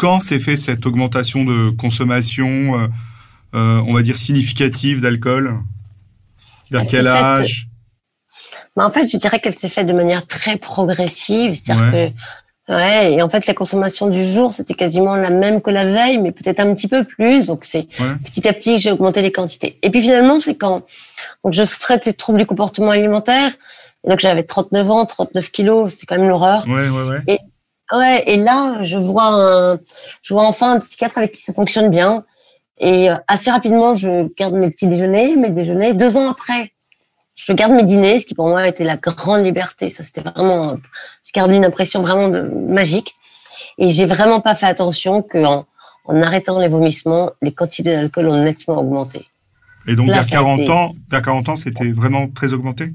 quand 0.00 0.20
s'est 0.20 0.38
fait 0.38 0.56
cette 0.56 0.86
augmentation 0.86 1.44
de 1.44 1.68
consommation, 1.76 2.78
euh, 2.78 2.86
euh, 3.54 3.82
on 3.86 3.92
va 3.92 4.00
dire 4.00 4.16
significative 4.16 5.02
d'alcool? 5.02 5.58
Vers 6.70 6.80
quel 6.82 6.88
s'est 6.90 6.96
faite- 7.02 7.22
âge? 7.22 7.68
Mais 8.76 8.82
en 8.82 8.90
fait, 8.90 9.06
je 9.06 9.16
dirais 9.18 9.40
qu'elle 9.40 9.54
s'est 9.54 9.68
faite 9.68 9.86
de 9.86 9.92
manière 9.92 10.26
très 10.26 10.56
progressive. 10.56 11.52
C'est-à-dire 11.52 11.84
Ouais. 11.92 12.14
que, 12.68 12.72
ouais, 12.72 13.12
et 13.14 13.22
en 13.22 13.28
fait, 13.28 13.46
la 13.46 13.52
consommation 13.52 14.08
du 14.08 14.24
jour, 14.24 14.52
c'était 14.54 14.72
quasiment 14.74 15.16
la 15.16 15.28
même 15.30 15.60
que 15.60 15.68
la 15.70 15.84
veille, 15.84 16.16
mais 16.16 16.32
peut-être 16.32 16.60
un 16.60 16.72
petit 16.74 16.88
peu 16.88 17.04
plus. 17.04 17.46
Donc, 17.46 17.64
c'est 17.64 17.86
Ouais. 17.98 18.14
petit 18.24 18.48
à 18.48 18.52
petit 18.54 18.76
que 18.76 18.80
j'ai 18.80 18.92
augmenté 18.92 19.20
les 19.20 19.32
quantités. 19.32 19.78
Et 19.82 19.90
puis 19.90 20.00
finalement, 20.00 20.40
c'est 20.40 20.54
quand, 20.56 20.86
donc 21.44 21.52
je 21.52 21.64
souffrais 21.64 21.98
de 21.98 22.04
ces 22.04 22.14
troubles 22.14 22.38
du 22.38 22.46
comportement 22.46 22.92
alimentaire. 22.92 23.50
Et 24.06 24.08
donc, 24.08 24.20
j'avais 24.20 24.44
39 24.44 24.90
ans, 24.90 25.04
39 25.04 25.50
kilos, 25.50 25.90
c'était 25.90 26.06
quand 26.06 26.16
même 26.16 26.28
l'horreur. 26.30 26.66
Ouais, 26.68 26.88
ouais, 26.88 27.02
ouais. 27.26 27.38
Ouais, 27.92 28.22
et 28.26 28.36
là, 28.36 28.82
je 28.82 28.98
vois 28.98 29.26
un, 29.32 29.78
je 30.22 30.34
vois 30.34 30.44
enfin 30.46 30.74
un 30.74 30.78
psychiatre 30.78 31.18
avec 31.18 31.32
qui 31.32 31.42
ça 31.42 31.52
fonctionne 31.52 31.90
bien. 31.90 32.24
Et 32.78 33.10
euh, 33.10 33.16
assez 33.28 33.50
rapidement, 33.50 33.94
je 33.94 34.28
garde 34.38 34.54
mes 34.54 34.70
petits 34.70 34.86
déjeuners, 34.86 35.36
mes 35.36 35.50
déjeuners. 35.50 35.92
Deux 35.94 36.16
ans 36.16 36.30
après, 36.30 36.72
je 37.34 37.52
garde 37.52 37.72
mes 37.72 37.82
dîners, 37.82 38.18
ce 38.18 38.26
qui 38.26 38.34
pour 38.34 38.48
moi 38.48 38.66
était 38.66 38.84
la 38.84 38.96
grande 38.96 39.42
liberté. 39.42 39.90
Ça, 39.90 40.02
c'était 40.02 40.20
vraiment, 40.22 40.76
je 41.24 41.32
garde 41.32 41.50
une 41.50 41.64
impression 41.64 42.00
vraiment 42.02 42.28
de, 42.28 42.40
magique. 42.40 43.14
Et 43.78 43.90
j'ai 43.90 44.06
vraiment 44.06 44.40
pas 44.40 44.54
fait 44.54 44.66
attention 44.66 45.22
qu'en 45.22 45.66
en 46.06 46.22
arrêtant 46.22 46.58
les 46.58 46.68
vomissements, 46.68 47.30
les 47.42 47.52
quantités 47.52 47.94
d'alcool 47.94 48.28
ont 48.28 48.42
nettement 48.42 48.78
augmenté. 48.78 49.26
Et 49.86 49.94
donc, 49.94 50.08
vers 50.08 50.24
ça 50.24 50.36
a 50.36 50.42
40 50.42 50.60
été- 50.60 50.70
ans, 50.70 50.92
vers 51.10 51.22
40 51.22 51.48
ans, 51.50 51.56
c'était 51.56 51.90
vraiment 51.92 52.28
très 52.28 52.52
augmenté? 52.52 52.92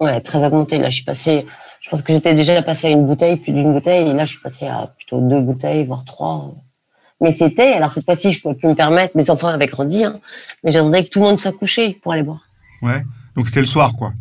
Ouais, 0.00 0.20
très 0.20 0.44
augmenté. 0.44 0.78
Là, 0.78 0.90
je 0.90 0.96
suis 0.96 1.04
passée, 1.04 1.46
je 1.88 1.92
pense 1.92 2.02
que 2.02 2.12
j'étais 2.12 2.34
déjà 2.34 2.60
passée 2.60 2.88
à 2.88 2.90
une 2.90 3.06
bouteille, 3.06 3.36
plus 3.36 3.50
d'une 3.50 3.72
bouteille, 3.72 4.10
et 4.10 4.12
là, 4.12 4.26
je 4.26 4.32
suis 4.32 4.40
passée 4.40 4.66
à 4.66 4.92
plutôt 4.94 5.22
deux 5.22 5.40
bouteilles, 5.40 5.86
voire 5.86 6.04
trois. 6.04 6.52
Mais 7.22 7.32
c'était, 7.32 7.72
alors 7.72 7.90
cette 7.92 8.04
fois-ci, 8.04 8.30
je 8.30 8.42
pouvais 8.42 8.56
plus 8.56 8.68
me 8.68 8.74
permettre, 8.74 9.16
mes 9.16 9.30
enfants 9.30 9.48
avaient 9.48 9.64
grandi, 9.64 10.04
hein, 10.04 10.20
mais 10.62 10.70
j'attendais 10.70 11.02
que 11.04 11.08
tout 11.08 11.20
le 11.20 11.24
monde 11.24 11.40
soit 11.40 11.52
couché 11.52 11.98
pour 12.02 12.12
aller 12.12 12.24
boire. 12.24 12.46
Ouais. 12.82 13.02
Donc, 13.34 13.48
c'était 13.48 13.60
le 13.60 13.66
soir, 13.66 13.96
quoi. 13.96 14.12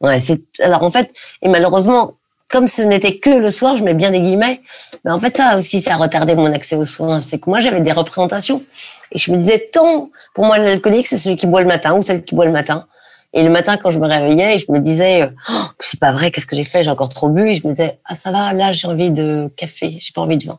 Ouais, 0.00 0.18
c'est, 0.18 0.40
alors 0.62 0.82
en 0.82 0.90
fait, 0.90 1.12
et 1.42 1.48
malheureusement, 1.50 2.14
comme 2.50 2.68
ce 2.68 2.80
n'était 2.80 3.18
que 3.18 3.28
le 3.28 3.50
soir, 3.50 3.76
je 3.76 3.84
mets 3.84 3.92
bien 3.92 4.10
des 4.10 4.20
guillemets, 4.20 4.62
mais 5.04 5.10
en 5.10 5.20
fait, 5.20 5.36
ça 5.36 5.58
aussi, 5.58 5.82
ça 5.82 5.94
a 5.94 5.96
retardé 5.96 6.34
mon 6.34 6.50
accès 6.54 6.76
aux 6.76 6.86
soins. 6.86 7.20
C'est 7.20 7.38
que 7.38 7.50
moi, 7.50 7.60
j'avais 7.60 7.82
des 7.82 7.92
représentations. 7.92 8.62
Et 9.12 9.18
je 9.18 9.30
me 9.30 9.36
disais, 9.36 9.68
tant, 9.70 10.08
pour 10.34 10.46
moi, 10.46 10.56
l'alcoolique, 10.56 11.06
c'est 11.06 11.18
celui 11.18 11.36
qui 11.36 11.46
boit 11.46 11.60
le 11.60 11.66
matin 11.66 11.94
ou 11.94 12.02
celle 12.02 12.24
qui 12.24 12.34
boit 12.34 12.46
le 12.46 12.52
matin. 12.52 12.86
Et 13.36 13.42
le 13.42 13.50
matin, 13.50 13.76
quand 13.76 13.90
je 13.90 13.98
me 13.98 14.06
réveillais, 14.06 14.58
je 14.60 14.70
me 14.70 14.78
disais, 14.78 15.28
oh, 15.50 15.64
c'est 15.80 15.98
pas 15.98 16.12
vrai, 16.12 16.30
qu'est-ce 16.30 16.46
que 16.46 16.54
j'ai 16.54 16.64
fait? 16.64 16.84
J'ai 16.84 16.90
encore 16.90 17.08
trop 17.08 17.28
bu. 17.28 17.50
Et 17.50 17.54
je 17.54 17.66
me 17.66 17.72
disais, 17.72 17.98
ah, 18.04 18.14
ça 18.14 18.30
va, 18.30 18.52
là, 18.52 18.72
j'ai 18.72 18.86
envie 18.86 19.10
de 19.10 19.52
café, 19.56 19.98
j'ai 20.00 20.12
pas 20.12 20.20
envie 20.20 20.38
de 20.38 20.44
vin. 20.44 20.58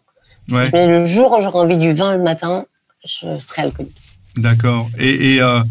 Ouais. 0.51 0.69
Mais 0.73 0.85
le 0.85 1.05
jour 1.05 1.31
où 1.31 1.41
j'aurai 1.41 1.59
envie 1.59 1.77
du 1.77 1.93
vin 1.93 2.17
le 2.17 2.21
matin, 2.21 2.65
je 3.05 3.39
serai 3.39 3.63
alcoolique. 3.63 3.95
D'accord. 4.35 4.89
Et 4.99 5.41
euh, 5.41 5.61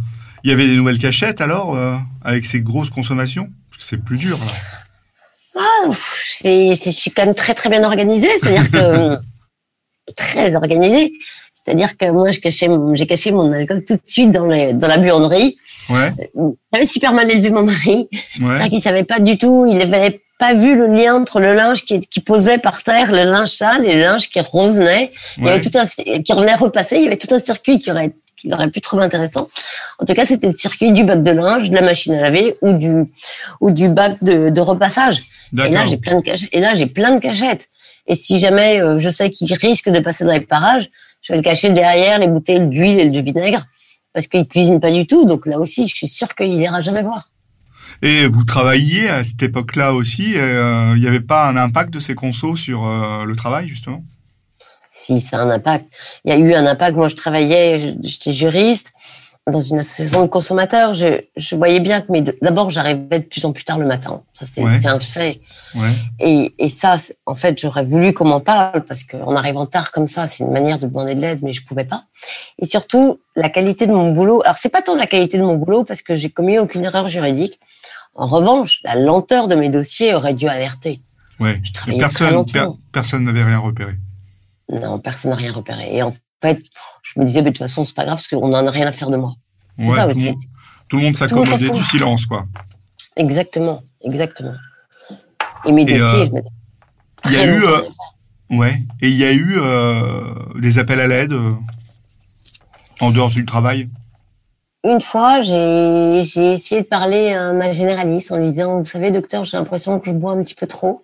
il 0.44 0.50
y 0.50 0.52
avait 0.52 0.66
des 0.66 0.76
nouvelles 0.76 0.98
cachettes 0.98 1.42
alors, 1.42 1.76
euh, 1.76 1.94
avec 2.22 2.46
ces 2.46 2.60
grosses 2.60 2.90
consommations? 2.90 3.50
Parce 3.70 3.82
que 3.82 3.84
c'est 3.84 4.02
plus 4.02 4.18
dur, 4.18 4.38
là. 4.38 5.60
Ah, 5.60 5.90
c'est, 5.92 6.74
je 6.74 6.90
suis 6.90 7.10
quand 7.10 7.26
même 7.26 7.34
très 7.34 7.54
très 7.54 7.68
bien 7.68 7.84
organisée, 7.84 8.30
c'est-à-dire 8.40 8.70
que 8.70 9.18
très 10.16 10.56
organisée. 10.56 11.12
C'est-à-dire 11.64 11.96
que 11.96 12.10
moi, 12.10 12.30
je 12.30 12.40
cachais, 12.40 12.68
j'ai 12.92 13.06
caché 13.06 13.32
mon 13.32 13.50
alcool 13.50 13.82
tout 13.84 13.94
de 13.94 14.00
suite 14.04 14.30
dans, 14.30 14.44
les, 14.46 14.74
dans 14.74 14.88
la 14.88 14.98
buanderie. 14.98 15.56
Ouais, 15.88 16.12
J'avais 16.72 16.84
super 16.84 17.14
mal 17.14 17.30
élevé 17.30 17.50
mon 17.50 17.62
mari. 17.62 18.08
ouais. 18.12 18.54
C'est-à-dire 18.54 18.68
qu'il 18.68 18.80
savait 18.82 19.04
pas 19.04 19.18
du 19.18 19.38
tout, 19.38 19.66
il 19.70 19.80
avait 19.80 20.20
pas 20.38 20.52
vu 20.52 20.76
le 20.76 20.88
lien 20.88 21.14
entre 21.14 21.40
le 21.40 21.54
linge 21.54 21.84
qui, 21.84 22.00
qui 22.00 22.20
posait 22.20 22.58
par 22.58 22.82
terre, 22.82 23.12
le 23.12 23.22
linge 23.24 23.48
sale 23.48 23.86
et 23.86 23.94
le 23.94 24.02
linge 24.02 24.28
qui 24.28 24.40
revenait. 24.40 25.12
Il 25.38 25.46
y 25.46 25.48
avait 25.48 25.60
tout 25.62 25.70
un, 25.78 25.86
qui 25.86 26.32
revenait 26.32 26.54
repasser. 26.54 26.96
Il 26.96 27.04
y 27.04 27.06
avait 27.06 27.16
tout 27.16 27.32
un 27.34 27.38
circuit 27.38 27.78
qui 27.78 27.90
aurait, 27.90 28.12
qu'il 28.36 28.52
aurait 28.52 28.68
pu 28.68 28.80
trouver 28.82 29.04
intéressant. 29.04 29.48
En 30.00 30.04
tout 30.04 30.12
cas, 30.12 30.26
c'était 30.26 30.48
le 30.48 30.52
circuit 30.54 30.92
du 30.92 31.04
bac 31.04 31.22
de 31.22 31.30
linge, 31.30 31.70
de 31.70 31.74
la 31.76 31.82
machine 31.82 32.12
à 32.14 32.20
laver 32.20 32.56
ou 32.60 32.72
du, 32.72 33.04
ou 33.60 33.70
du 33.70 33.88
bac 33.88 34.22
de, 34.22 34.50
de 34.50 34.60
repassage. 34.60 35.22
Et 35.66 35.70
là, 35.70 35.86
j'ai 35.86 35.96
plein 35.96 36.16
de 36.16 36.20
cachettes. 36.22 36.48
Et 36.52 36.60
là, 36.60 36.74
j'ai 36.74 36.86
plein 36.86 37.12
de 37.12 37.20
cachettes. 37.20 37.68
Et 38.06 38.14
si 38.14 38.38
jamais 38.38 38.82
euh, 38.82 38.98
je 38.98 39.08
sais 39.08 39.30
qu'il 39.30 39.50
risque 39.54 39.88
de 39.88 40.00
passer 40.00 40.24
dans 40.24 40.32
les 40.32 40.40
parages, 40.40 40.90
je 41.24 41.32
vais 41.32 41.38
le 41.38 41.42
cacher 41.42 41.70
derrière 41.70 42.18
les 42.20 42.28
bouteilles 42.28 42.68
d'huile 42.68 43.00
et 43.00 43.08
de 43.08 43.20
vinaigre. 43.20 43.64
parce 44.12 44.28
qu'il 44.28 44.46
cuisine 44.46 44.78
pas 44.78 44.92
du 44.92 45.06
tout. 45.06 45.24
Donc 45.26 45.44
là 45.46 45.58
aussi, 45.58 45.86
je 45.88 45.94
suis 45.94 46.06
sûre 46.08 46.32
qu'il 46.36 46.52
ira 46.54 46.80
jamais 46.80 47.02
voir. 47.02 47.22
Et 48.02 48.26
vous 48.26 48.44
travailliez 48.44 49.08
à 49.08 49.24
cette 49.24 49.42
époque-là 49.42 49.92
aussi. 49.94 50.34
euh, 50.36 50.92
Il 50.96 51.00
n'y 51.00 51.08
avait 51.08 51.20
pas 51.20 51.48
un 51.48 51.56
impact 51.56 51.92
de 51.92 51.98
ces 51.98 52.14
consos 52.14 52.56
sur 52.56 52.86
euh, 52.86 53.24
le 53.24 53.34
travail, 53.34 53.66
justement? 53.68 54.04
Si, 54.90 55.20
ça 55.20 55.40
a 55.40 55.42
un 55.42 55.50
impact. 55.50 55.86
Il 56.24 56.30
y 56.30 56.32
a 56.32 56.36
eu 56.38 56.54
un 56.54 56.66
impact. 56.66 56.96
Moi, 56.96 57.08
je 57.08 57.16
travaillais, 57.16 57.96
j'étais 58.02 58.32
juriste 58.32 58.92
dans 59.50 59.60
une 59.60 59.78
association 59.78 60.22
de 60.22 60.28
consommateurs. 60.28 60.94
Je, 60.94 61.20
je 61.36 61.54
voyais 61.56 61.80
bien 61.80 62.00
que, 62.00 62.10
mais 62.10 62.22
d'abord, 62.22 62.70
j'arrivais 62.70 63.18
de 63.18 63.24
plus 63.24 63.44
en 63.44 63.52
plus 63.52 63.64
tard 63.64 63.78
le 63.78 63.86
matin. 63.86 64.22
Ça, 64.32 64.46
c'est 64.46 64.62
Ouais. 64.62 64.86
un 64.86 64.98
fait. 64.98 65.40
Ouais. 65.74 65.92
Et, 66.20 66.54
et 66.58 66.68
ça, 66.68 66.96
en 67.26 67.34
fait, 67.34 67.58
j'aurais 67.60 67.84
voulu 67.84 68.14
qu'on 68.14 68.24
m'en 68.24 68.40
parle 68.40 68.84
parce 68.84 69.04
qu'en 69.04 69.36
arrivant 69.36 69.66
tard 69.66 69.90
comme 69.92 70.06
ça, 70.06 70.26
c'est 70.26 70.44
une 70.44 70.50
manière 70.52 70.78
de 70.78 70.86
demander 70.86 71.14
de 71.14 71.20
l'aide, 71.20 71.40
mais 71.42 71.52
je 71.52 71.62
pouvais 71.64 71.84
pas. 71.84 72.04
Et 72.58 72.66
surtout, 72.66 73.20
la 73.36 73.48
qualité 73.50 73.86
de 73.86 73.92
mon 73.92 74.12
boulot. 74.12 74.40
Alors, 74.44 74.56
c'est 74.56 74.70
pas 74.70 74.80
tant 74.82 74.94
la 74.96 75.06
qualité 75.06 75.36
de 75.36 75.42
mon 75.42 75.56
boulot 75.56 75.84
parce 75.84 76.00
que 76.02 76.16
j'ai 76.16 76.30
commis 76.30 76.58
aucune 76.58 76.84
erreur 76.84 77.08
juridique. 77.08 77.60
En 78.14 78.26
revanche, 78.26 78.80
la 78.84 78.94
lenteur 78.94 79.48
de 79.48 79.56
mes 79.56 79.68
dossiers 79.68 80.14
aurait 80.14 80.34
dû 80.34 80.48
alerter. 80.48 81.02
Ouais. 81.40 81.60
Je 81.64 81.98
personne, 81.98 82.46
per- 82.46 82.68
personne 82.92 83.24
n'avait 83.24 83.42
rien 83.42 83.58
repéré. 83.58 83.94
Non, 84.70 84.98
personne 85.00 85.32
n'a 85.32 85.36
rien 85.36 85.52
repéré. 85.52 85.94
Et 85.96 86.02
en 86.02 86.12
fait, 86.48 86.62
je 87.02 87.20
me 87.20 87.24
disais, 87.24 87.40
mais 87.42 87.50
de 87.50 87.56
toute 87.56 87.58
façon, 87.66 87.84
c'est 87.84 87.94
pas 87.94 88.04
grave 88.04 88.16
parce 88.16 88.28
qu'on 88.28 88.48
n'en 88.48 88.66
a 88.66 88.70
rien 88.70 88.86
à 88.86 88.92
faire 88.92 89.10
de 89.10 89.16
moi. 89.16 89.34
C'est 89.78 89.86
Ouais, 89.88 89.96
ça 89.96 90.04
tout, 90.04 90.10
aussi. 90.10 90.24
le 90.24 90.30
monde, 90.30 90.36
tout 90.88 90.98
le 91.00 91.14
s'accommodait 91.14 91.70
du 91.70 91.84
silence, 91.84 92.26
quoi. 92.26 92.46
Exactement, 93.16 93.82
exactement. 94.02 94.54
Et 95.66 95.72
mes 95.72 95.82
Et, 95.82 95.98
dossiers, 95.98 96.30
euh, 96.34 96.40
Il 97.26 97.32
y 97.32 97.36
a 97.36 97.46
eu, 97.46 97.64
euh, 97.64 97.80
ouais, 98.50 98.82
et 99.00 99.08
il 99.08 99.16
y 99.16 99.24
a 99.24 99.32
eu 99.32 99.54
euh, 99.58 100.34
des 100.60 100.78
appels 100.78 101.00
à 101.00 101.06
l'aide 101.06 101.34
en 103.00 103.10
dehors 103.10 103.30
du 103.30 103.44
travail? 103.44 103.88
Une 104.84 105.00
fois, 105.00 105.40
j'ai 105.40 106.52
essayé 106.52 106.82
de 106.82 106.86
parler 106.86 107.32
à 107.32 107.52
ma 107.52 107.72
généraliste 107.72 108.30
en 108.32 108.36
lui 108.36 108.50
disant, 108.50 108.78
vous 108.80 108.84
savez, 108.84 109.10
docteur, 109.10 109.44
j'ai 109.44 109.56
l'impression 109.56 109.98
que 109.98 110.06
je 110.10 110.12
bois 110.14 110.32
un 110.32 110.42
petit 110.42 110.54
peu 110.54 110.66
trop. 110.66 111.02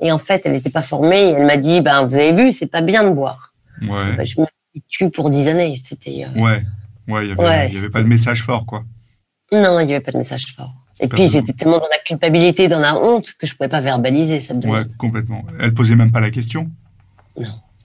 Et 0.00 0.10
en 0.10 0.18
fait, 0.18 0.42
elle 0.46 0.52
n'était 0.52 0.70
pas 0.70 0.80
formée. 0.82 1.20
Et 1.28 1.30
elle 1.32 1.46
m'a 1.46 1.58
dit, 1.58 1.82
ben, 1.82 2.06
vous 2.06 2.14
avez 2.14 2.32
vu, 2.32 2.50
c'est 2.50 2.66
pas 2.66 2.80
bien 2.80 3.04
de 3.04 3.10
boire. 3.10 3.52
Ouais, 3.82 4.16
Ben, 4.16 4.24
je 4.24 4.40
me 4.40 4.46
suis 4.46 4.54
tue 4.88 5.10
pour 5.10 5.30
dix 5.30 5.48
années. 5.48 5.76
C'était 5.76 6.26
euh, 6.26 6.40
ouais, 6.40 6.62
ouais. 7.08 7.24
Il 7.26 7.28
y 7.28 7.32
avait, 7.32 7.42
Ouais, 7.42 7.68
y 7.70 7.76
avait 7.78 7.90
pas 7.90 8.02
de 8.02 8.08
message 8.08 8.42
fort, 8.42 8.66
quoi. 8.66 8.84
non, 9.52 9.80
il 9.80 9.86
n'y 9.86 9.92
avait 9.92 10.00
pas 10.00 10.12
de 10.12 10.18
message 10.18 10.46
fort. 10.56 10.72
Et 11.00 11.08
puis, 11.08 11.26
j'étais 11.28 11.52
tellement 11.52 11.78
dans 11.78 11.88
la 11.90 11.98
culpabilité, 11.98 12.68
dans 12.68 12.78
la 12.78 12.96
honte, 12.96 13.32
que 13.38 13.46
je 13.46 13.54
pouvais 13.56 13.68
pas 13.68 13.80
verbaliser 13.80 14.38
cette 14.40 14.64
Ouais, 14.64 14.82
complètement. 14.98 15.44
Elle 15.58 15.74
posait 15.74 15.96
même 15.96 16.12
pas 16.12 16.20
la 16.20 16.30
question. 16.30 16.70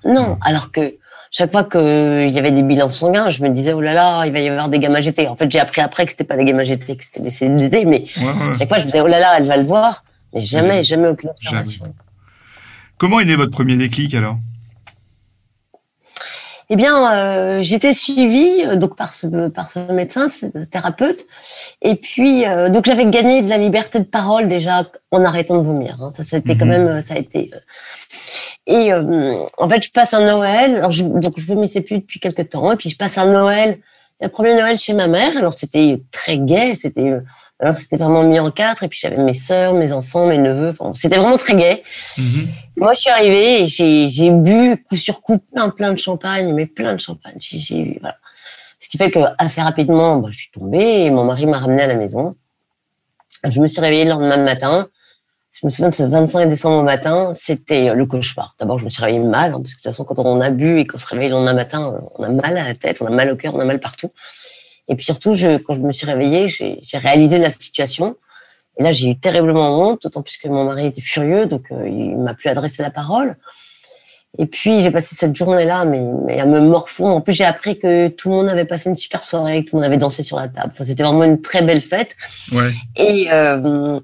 Non, 0.05 0.37
alors 0.41 0.71
que 0.71 0.95
chaque 1.31 1.51
fois 1.51 1.63
qu'il 1.63 2.29
y 2.29 2.37
avait 2.37 2.51
des 2.51 2.63
bilans 2.63 2.89
sanguins, 2.89 3.29
je 3.31 3.41
me 3.43 3.49
disais, 3.49 3.73
oh 3.73 3.81
là 3.81 3.93
là, 3.93 4.25
il 4.25 4.31
va 4.33 4.39
y 4.39 4.47
avoir 4.49 4.69
des 4.69 4.77
gamma 4.79 5.01
GT. 5.01 5.27
En 5.27 5.35
fait, 5.35 5.51
j'ai 5.51 5.59
appris 5.59 5.81
après 5.81 6.05
que 6.05 6.11
c'était 6.11 6.25
pas 6.25 6.37
des 6.37 6.45
gamma 6.45 6.63
GT, 6.63 6.95
que 6.95 7.03
c'était 7.03 7.21
des 7.21 7.29
CDD, 7.29 7.85
mais 7.85 8.05
Ouais, 8.17 8.23
ouais. 8.25 8.53
chaque 8.57 8.69
fois, 8.69 8.77
je 8.77 8.83
me 8.83 8.91
disais, 8.91 9.01
oh 9.01 9.07
là 9.07 9.19
là, 9.19 9.35
elle 9.37 9.45
va 9.45 9.57
le 9.57 9.63
voir. 9.63 10.03
Mais 10.33 10.41
jamais, 10.41 10.83
jamais 10.83 11.07
aucune 11.07 11.29
observation. 11.29 11.93
Comment 12.97 13.19
est 13.19 13.25
né 13.25 13.35
votre 13.35 13.51
premier 13.51 13.77
déclic 13.77 14.13
alors? 14.13 14.37
Eh 16.69 16.75
bien, 16.75 17.13
euh, 17.13 17.61
j'étais 17.61 17.93
suivie 17.93 18.63
euh, 18.65 18.75
donc 18.75 18.97
par 18.97 19.13
ce 19.13 19.47
par 19.47 19.71
ce 19.71 19.79
médecin, 19.91 20.29
ce 20.29 20.65
thérapeute, 20.65 21.25
et 21.81 21.95
puis 21.95 22.45
euh, 22.45 22.67
donc 22.69 22.85
j'avais 22.85 23.05
gagné 23.05 23.41
de 23.41 23.47
la 23.47 23.57
liberté 23.57 23.99
de 23.99 24.03
parole 24.03 24.47
déjà 24.49 24.85
en 25.11 25.23
arrêtant 25.23 25.57
de 25.59 25.63
vomir. 25.65 25.97
hein. 26.01 26.11
Ça, 26.13 26.25
c'était 26.25 26.57
quand 26.57 26.65
Mhm. 26.65 26.71
même, 26.71 26.87
euh, 26.89 27.01
ça 27.01 27.13
a 27.13 27.17
été. 27.17 27.51
euh, 27.53 27.59
Et 28.67 28.91
euh, 28.91 29.37
en 29.57 29.69
fait, 29.69 29.81
je 29.81 29.91
passe 29.91 30.13
un 30.13 30.25
Noël. 30.29 30.75
Alors, 30.75 30.91
je, 30.91 31.03
donc 31.03 31.33
je 31.37 31.45
vomissais 31.45 31.79
plus 31.81 31.99
depuis 31.99 32.19
quelques 32.19 32.49
temps, 32.49 32.69
et 32.73 32.75
puis 32.75 32.89
je 32.89 32.97
passe 32.97 33.17
un 33.17 33.27
Noël, 33.31 33.77
le 34.21 34.27
premier 34.27 34.53
Noël 34.55 34.77
chez 34.77 34.93
ma 34.93 35.07
mère. 35.07 35.37
Alors 35.37 35.53
c'était 35.53 36.01
très 36.11 36.37
gai, 36.37 36.75
c'était 36.75 37.11
euh, 37.11 37.21
alors 37.59 37.77
c'était 37.79 37.97
vraiment 37.97 38.23
mis 38.23 38.39
en 38.39 38.51
quatre, 38.51 38.83
et 38.83 38.87
puis 38.87 38.99
j'avais 39.01 39.17
mes 39.23 39.33
sœurs, 39.33 39.73
mes 39.73 39.91
enfants, 39.91 40.27
mes 40.27 40.37
neveux. 40.37 40.69
Enfin, 40.79 40.93
c'était 40.93 41.17
vraiment 41.17 41.37
très 41.37 41.55
gai. 41.55 41.81
Moi, 42.75 42.93
je 42.93 42.99
suis 42.99 43.09
arrivée 43.09 43.63
et 43.63 43.67
j'ai, 43.67 44.09
j'ai 44.09 44.29
bu 44.29 44.77
coup 44.87 44.95
sur 44.95 45.21
coup 45.21 45.39
plein, 45.39 45.69
plein 45.69 45.91
de 45.91 45.99
champagne, 45.99 46.53
mais 46.53 46.67
plein 46.67 46.93
de 46.93 46.99
champagne. 46.99 47.35
J'ai, 47.39 47.57
j'ai- 47.57 47.97
voilà. 48.01 48.15
Ce 48.79 48.89
qui 48.89 48.97
fait 48.99 49.09
que 49.09 49.19
assez 49.39 49.61
rapidement, 49.61 50.17
bah, 50.17 50.29
je 50.31 50.37
suis 50.37 50.51
tombée 50.51 51.05
et 51.05 51.09
mon 51.09 51.23
mari 51.23 51.47
m'a 51.47 51.57
ramenée 51.57 51.81
à 51.81 51.87
la 51.87 51.95
maison. 51.95 52.35
Je 53.43 53.59
me 53.59 53.67
suis 53.67 53.81
réveillée 53.81 54.03
le 54.03 54.11
lendemain 54.11 54.37
matin. 54.37 54.87
Je 55.59 55.65
me 55.65 55.71
souviens 55.71 55.89
de 55.89 55.95
ce 55.95 56.03
25 56.03 56.45
décembre 56.49 56.77
au 56.77 56.83
matin, 56.83 57.31
c'était 57.33 57.95
le 57.95 58.05
cauchemar. 58.05 58.53
D'abord, 58.59 58.77
je 58.77 58.85
me 58.85 58.89
suis 58.91 59.03
réveillée 59.03 59.23
mal, 59.25 59.53
hein, 59.53 59.59
parce 59.59 59.73
que 59.73 59.79
de 59.79 59.83
toute 59.83 59.83
façon, 59.85 60.03
quand 60.03 60.19
on 60.19 60.39
a 60.39 60.51
bu 60.51 60.79
et 60.79 60.85
qu'on 60.85 60.99
se 60.99 61.07
réveille 61.07 61.29
le 61.29 61.33
lendemain 61.33 61.53
matin, 61.55 61.99
on 62.19 62.23
a 62.23 62.29
mal 62.29 62.55
à 62.55 62.67
la 62.67 62.75
tête, 62.75 63.01
on 63.01 63.07
a 63.07 63.09
mal 63.09 63.31
au 63.31 63.35
cœur, 63.35 63.55
on 63.55 63.59
a 63.59 63.65
mal 63.65 63.79
partout. 63.79 64.11
Et 64.87 64.95
puis 64.95 65.05
surtout, 65.05 65.33
je, 65.35 65.57
quand 65.57 65.73
je 65.73 65.81
me 65.81 65.91
suis 65.91 66.05
réveillée, 66.05 66.47
j'ai, 66.47 66.79
j'ai 66.81 66.97
réalisé 66.97 67.37
la 67.39 67.49
situation. 67.49 68.15
Et 68.79 68.83
là, 68.83 68.91
j'ai 68.91 69.09
eu 69.09 69.17
terriblement 69.17 69.81
honte, 69.89 70.03
d'autant 70.03 70.21
plus 70.21 70.37
que 70.37 70.47
mon 70.47 70.63
mari 70.65 70.85
était 70.87 71.01
furieux, 71.01 71.45
donc 71.47 71.63
euh, 71.71 71.87
il 71.87 72.15
m'a 72.17 72.33
plus 72.35 72.49
adressé 72.49 72.83
la 72.83 72.91
parole. 72.91 73.35
Et 74.39 74.45
puis, 74.45 74.81
j'ai 74.81 74.91
passé 74.91 75.15
cette 75.15 75.35
journée-là, 75.35 75.83
mais, 75.85 76.03
mais 76.25 76.39
à 76.39 76.45
me 76.45 76.59
morfondre. 76.59 77.15
En 77.15 77.21
plus, 77.21 77.33
j'ai 77.33 77.45
appris 77.45 77.79
que 77.79 78.07
tout 78.09 78.29
le 78.29 78.35
monde 78.35 78.49
avait 78.49 78.65
passé 78.65 78.87
une 78.89 78.95
super 78.95 79.23
soirée, 79.23 79.63
que 79.63 79.69
tout 79.71 79.75
le 79.77 79.81
monde 79.81 79.87
avait 79.87 79.97
dansé 79.97 80.21
sur 80.21 80.37
la 80.37 80.47
table. 80.47 80.69
Enfin, 80.73 80.83
c'était 80.85 81.01
vraiment 81.01 81.23
une 81.23 81.41
très 81.41 81.63
belle 81.63 81.81
fête. 81.81 82.15
Ouais. 82.51 82.71
Et, 82.97 83.29
euh, 83.31 83.99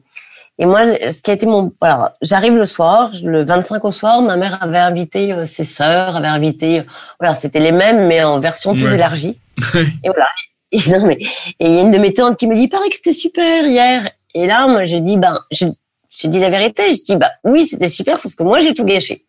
et 0.57 0.65
moi, 0.65 0.81
ce 1.11 1.21
qui 1.21 1.29
a 1.29 1.35
été 1.35 1.45
mon... 1.45 1.71
Voilà, 1.79 2.15
j'arrive 2.23 2.55
le 2.55 2.65
soir, 2.65 3.11
le 3.23 3.43
25 3.43 3.85
au 3.85 3.91
soir, 3.91 4.21
ma 4.23 4.35
mère 4.37 4.57
avait 4.63 4.79
invité 4.79 5.33
euh, 5.33 5.45
ses 5.45 5.65
sœurs, 5.65 6.15
avait 6.15 6.27
invité... 6.27 6.79
euh, 6.79 6.83
Voilà, 7.19 7.35
c'était 7.35 7.59
les 7.59 7.71
mêmes, 7.71 8.07
mais 8.07 8.23
en 8.23 8.39
version 8.39 8.73
plus 8.73 8.85
Ouais. 8.85 8.95
élargie. 8.95 9.37
et 9.75 10.07
voilà. 10.07 10.27
Et, 10.73 10.79
non, 10.89 11.05
mais, 11.05 11.19
il 11.59 11.73
y 11.73 11.77
a 11.77 11.81
une 11.81 11.91
de 11.91 11.97
mes 11.97 12.13
tantes 12.13 12.37
qui 12.37 12.47
me 12.47 12.55
dit, 12.55 12.63
il 12.63 12.69
paraît 12.69 12.89
que 12.89 12.95
c'était 12.95 13.13
super 13.13 13.65
hier. 13.65 14.09
Et 14.33 14.47
là, 14.47 14.67
moi, 14.67 14.85
je 14.85 14.97
dis, 14.97 15.15
ben, 15.15 15.39
je, 15.51 15.65
je 16.13 16.27
dis 16.27 16.39
la 16.39 16.49
vérité. 16.49 16.83
Je 16.93 17.03
dis, 17.03 17.15
bah 17.15 17.31
oui, 17.43 17.65
c'était 17.65 17.89
super, 17.89 18.17
sauf 18.17 18.35
que 18.35 18.43
moi, 18.43 18.59
j'ai 18.59 18.73
tout 18.73 18.83
gâché. 18.83 19.25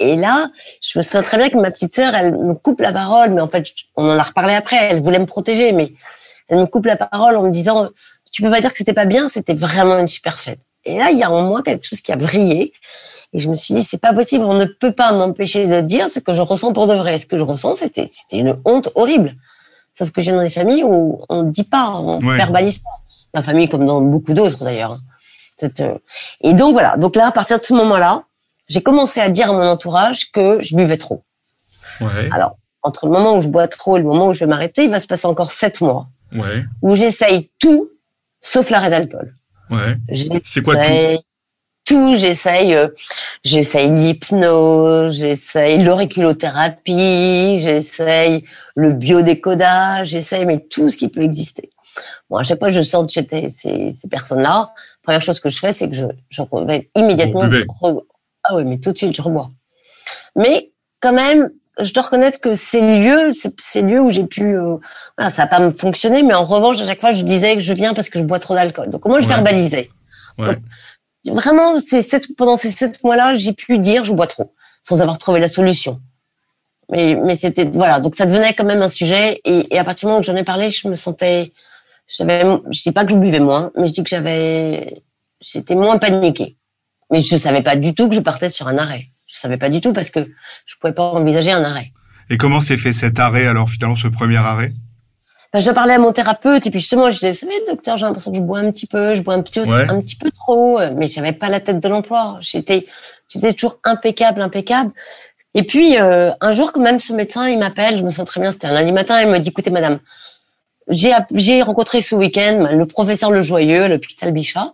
Et 0.00 0.16
là, 0.16 0.50
je 0.80 0.98
me 0.98 1.04
souviens 1.04 1.22
très 1.22 1.38
bien 1.38 1.48
que 1.50 1.56
ma 1.56 1.70
petite 1.70 1.94
sœur, 1.94 2.14
elle 2.14 2.36
me 2.36 2.54
coupe 2.54 2.80
la 2.80 2.92
parole, 2.92 3.30
mais 3.30 3.40
en 3.40 3.48
fait, 3.48 3.64
on 3.96 4.08
en 4.08 4.18
a 4.18 4.22
reparlé 4.22 4.54
après. 4.54 4.76
Elle 4.90 5.00
voulait 5.00 5.20
me 5.20 5.26
protéger, 5.26 5.72
mais 5.72 5.92
elle 6.48 6.58
me 6.58 6.66
coupe 6.66 6.86
la 6.86 6.96
parole 6.96 7.36
en 7.36 7.42
me 7.42 7.50
disant, 7.50 7.88
tu 8.32 8.42
peux 8.42 8.50
pas 8.50 8.60
dire 8.60 8.72
que 8.72 8.78
c'était 8.78 8.92
pas 8.92 9.04
bien, 9.04 9.28
c'était 9.28 9.54
vraiment 9.54 9.98
une 9.98 10.08
super 10.08 10.38
fête. 10.40 10.60
Et 10.84 10.98
là, 10.98 11.10
il 11.10 11.18
y 11.18 11.22
a 11.22 11.30
en 11.30 11.42
moi 11.42 11.62
quelque 11.62 11.86
chose 11.86 12.00
qui 12.00 12.12
a 12.12 12.16
vrillé. 12.16 12.72
Et 13.32 13.38
je 13.38 13.48
me 13.48 13.54
suis 13.54 13.74
dit, 13.74 13.82
c'est 13.82 13.98
pas 13.98 14.12
possible, 14.12 14.44
on 14.44 14.54
ne 14.54 14.64
peut 14.64 14.92
pas 14.92 15.12
m'empêcher 15.12 15.66
de 15.66 15.80
dire 15.80 16.10
ce 16.10 16.20
que 16.20 16.34
je 16.34 16.42
ressens 16.42 16.72
pour 16.72 16.86
de 16.86 16.94
vrai. 16.94 17.18
Ce 17.18 17.26
que 17.26 17.36
je 17.36 17.42
ressens, 17.42 17.76
c'était, 17.76 18.06
c'était 18.08 18.38
une 18.38 18.56
honte 18.64 18.90
horrible. 18.94 19.34
Sauf 19.96 20.10
que 20.10 20.22
j'ai 20.22 20.32
dans 20.32 20.42
des 20.42 20.50
familles 20.50 20.82
où 20.84 21.20
on 21.28 21.42
ne 21.44 21.50
dit 21.50 21.64
pas, 21.64 21.90
on 21.90 22.20
Ouais. 22.20 22.36
verbalise 22.36 22.78
pas. 22.80 22.90
Ma 23.32 23.42
famille, 23.42 23.68
comme 23.68 23.86
dans 23.86 24.00
beaucoup 24.00 24.32
d'autres 24.34 24.64
d'ailleurs. 24.64 24.98
Euh, 25.62 25.94
Et 26.40 26.52
donc 26.54 26.72
voilà. 26.72 26.96
Donc 26.96 27.16
là, 27.16 27.28
à 27.28 27.32
partir 27.32 27.58
de 27.58 27.64
ce 27.64 27.72
moment-là, 27.74 28.24
j'ai 28.68 28.82
commencé 28.82 29.20
à 29.20 29.28
dire 29.28 29.50
à 29.50 29.52
mon 29.52 29.66
entourage 29.68 30.30
que 30.32 30.60
je 30.62 30.74
buvais 30.76 30.96
trop. 30.96 31.22
Ouais. 32.00 32.28
Alors, 32.32 32.56
entre 32.82 33.06
le 33.06 33.12
moment 33.12 33.36
où 33.36 33.40
je 33.40 33.48
bois 33.48 33.68
trop 33.68 33.96
et 33.96 34.00
le 34.00 34.06
moment 34.06 34.28
où 34.28 34.32
je 34.32 34.40
vais 34.40 34.46
m'arrêter, 34.46 34.84
il 34.84 34.90
va 34.90 35.00
se 35.00 35.06
passer 35.06 35.26
encore 35.26 35.50
sept 35.52 35.80
mois 35.80 36.06
Ouais. 36.34 36.64
où 36.82 36.96
j'essaye 36.96 37.50
tout 37.60 37.88
sauf 38.40 38.70
l'arrêt 38.70 38.90
d'alcool. 38.90 39.32
Ouais. 39.70 39.96
C'est 40.44 40.62
quoi 40.62 40.74
J'essaye 40.82 41.20
tout 41.84 42.16
J'essaye, 42.16 42.74
euh, 42.74 42.88
j'essaye 43.44 43.88
l'hypnose, 43.90 45.16
j'essaye 45.16 45.82
l'auriculothérapie, 45.82 47.58
j'essaye 47.60 48.44
le 48.74 48.92
biodécodage, 48.92 50.08
j'essaye 50.08 50.46
mais 50.46 50.58
tout 50.60 50.90
ce 50.90 50.96
qui 50.96 51.08
peut 51.08 51.22
exister. 51.22 51.70
Bon, 52.28 52.38
à 52.38 52.42
chaque 52.44 52.58
fois 52.58 52.68
que 52.68 52.74
je 52.74 52.82
sors 52.82 53.04
de 53.04 53.10
chez 53.10 53.26
ces, 53.50 53.92
ces 53.92 54.08
personnes-là, 54.08 54.72
première 55.02 55.22
chose 55.22 55.40
que 55.40 55.48
je 55.48 55.58
fais, 55.58 55.72
c'est 55.72 55.88
que 55.88 55.94
je, 55.94 56.06
je 56.30 56.42
vais 56.66 56.90
immédiatement. 56.96 57.44
Re- 57.44 58.02
ah 58.44 58.56
oui, 58.56 58.64
mais 58.64 58.78
tout 58.78 58.92
de 58.92 58.96
suite, 58.98 59.14
je 59.14 59.22
rebois. 59.22 59.48
Mais 60.36 60.72
quand 61.00 61.12
même, 61.12 61.50
je 61.80 61.92
dois 61.92 62.02
reconnaître 62.04 62.40
que 62.40 62.54
ces 62.54 62.98
lieux, 62.98 63.32
ces, 63.58 63.82
lieux 63.82 64.00
où 64.00 64.10
j'ai 64.10 64.24
pu, 64.24 64.56
euh, 64.56 64.76
voilà, 65.16 65.30
ça 65.30 65.42
n'a 65.42 65.48
pas 65.48 65.70
fonctionné, 65.72 66.22
mais 66.22 66.34
en 66.34 66.44
revanche, 66.44 66.80
à 66.80 66.84
chaque 66.84 67.00
fois, 67.00 67.12
je 67.12 67.22
disais 67.22 67.54
que 67.54 67.60
je 67.60 67.72
viens 67.72 67.94
parce 67.94 68.08
que 68.08 68.18
je 68.18 68.24
bois 68.24 68.38
trop 68.38 68.54
d'alcool. 68.54 68.90
Donc, 68.90 69.04
au 69.06 69.08
moins, 69.08 69.20
je 69.20 69.28
Ouais. 69.28 69.34
verbalisais? 69.34 69.90
Ouais. 70.38 70.56
Vraiment, 71.26 71.80
ces 71.80 72.02
sept, 72.02 72.36
pendant 72.36 72.56
ces 72.56 72.70
sept 72.70 73.02
mois-là, 73.02 73.36
j'ai 73.36 73.52
pu 73.52 73.78
dire 73.78 74.04
je 74.04 74.12
bois 74.12 74.26
trop, 74.26 74.52
sans 74.82 75.00
avoir 75.00 75.18
trouvé 75.18 75.40
la 75.40 75.48
solution. 75.48 76.00
Mais, 76.90 77.14
mais 77.14 77.34
c'était, 77.34 77.64
voilà, 77.64 78.00
donc 78.00 78.14
ça 78.14 78.26
devenait 78.26 78.52
quand 78.52 78.64
même 78.64 78.82
un 78.82 78.88
sujet. 78.88 79.40
Et, 79.44 79.74
et 79.74 79.78
à 79.78 79.84
partir 79.84 80.06
du 80.06 80.06
moment 80.10 80.20
où 80.20 80.22
j'en 80.22 80.36
ai 80.36 80.44
parlé, 80.44 80.70
je 80.70 80.86
me 80.86 80.94
sentais, 80.94 81.52
j'avais, 82.06 82.42
je 82.70 82.82
dis 82.82 82.92
pas 82.92 83.04
que 83.04 83.12
je 83.12 83.16
buvais 83.16 83.40
moins, 83.40 83.70
mais 83.76 83.88
je 83.88 83.94
dis 83.94 84.04
que 84.04 84.10
j'avais, 84.10 85.02
j'étais 85.40 85.74
moins 85.74 85.98
paniquée. 85.98 86.56
Mais 87.10 87.20
je 87.20 87.36
savais 87.36 87.62
pas 87.62 87.76
du 87.76 87.94
tout 87.94 88.08
que 88.08 88.14
je 88.14 88.20
partais 88.20 88.50
sur 88.50 88.68
un 88.68 88.76
arrêt. 88.76 89.06
Je 89.28 89.38
savais 89.38 89.56
pas 89.56 89.68
du 89.68 89.80
tout 89.80 89.92
parce 89.92 90.10
que 90.10 90.20
je 90.66 90.74
pouvais 90.80 90.92
pas 90.92 91.04
envisager 91.04 91.52
un 91.52 91.64
arrêt. 91.64 91.92
Et 92.30 92.36
comment 92.36 92.60
s'est 92.60 92.78
fait 92.78 92.92
cet 92.92 93.18
arrêt 93.18 93.46
alors 93.46 93.68
finalement 93.68 93.96
ce 93.96 94.08
premier 94.08 94.36
arrêt? 94.36 94.72
Je 95.60 95.70
parlais 95.70 95.94
à 95.94 95.98
mon 95.98 96.12
thérapeute 96.12 96.66
et 96.66 96.70
puis 96.70 96.80
justement, 96.80 97.10
je 97.10 97.16
disais, 97.18 97.28
vous 97.32 97.38
savez, 97.38 97.52
docteur, 97.68 97.96
j'ai 97.96 98.06
l'impression 98.06 98.30
que 98.32 98.36
je 98.36 98.42
bois 98.42 98.58
un 98.58 98.70
petit 98.70 98.86
peu, 98.86 99.14
je 99.14 99.22
bois 99.22 99.34
un 99.34 99.42
petit, 99.42 99.60
Ouais. 99.60 99.88
un 99.88 100.00
petit 100.00 100.16
peu 100.16 100.30
trop, 100.30 100.80
euh, 100.80 100.90
mais 100.96 101.06
j'avais 101.06 101.32
pas 101.32 101.48
la 101.48 101.60
tête 101.60 101.80
de 101.80 101.88
l'emploi. 101.88 102.38
J'étais, 102.40 102.86
j'étais 103.28 103.52
toujours 103.52 103.78
impeccable, 103.84 104.42
impeccable. 104.42 104.90
Et 105.54 105.62
puis, 105.62 105.96
euh, 106.00 106.32
un 106.40 106.50
jour, 106.52 106.72
quand 106.72 106.80
même, 106.80 106.98
ce 106.98 107.12
médecin, 107.12 107.48
il 107.48 107.58
m'appelle, 107.58 107.98
je 107.98 108.02
me 108.02 108.10
souviens 108.10 108.24
très 108.24 108.40
bien, 108.40 108.50
c'était 108.50 108.66
un 108.66 108.72
lundi 108.72 108.90
matin, 108.92 109.20
il 109.22 109.28
me 109.28 109.38
dit, 109.38 109.50
écoutez, 109.50 109.70
madame, 109.70 109.98
j'ai 110.88 111.62
rencontré 111.62 112.00
ce 112.00 112.14
week-end 112.14 112.68
le 112.72 112.86
professeur 112.86 113.30
Le 113.30 113.40
Joyeux 113.40 113.84
à 113.84 113.88
l'hôpital 113.88 114.32
Bichat. 114.32 114.72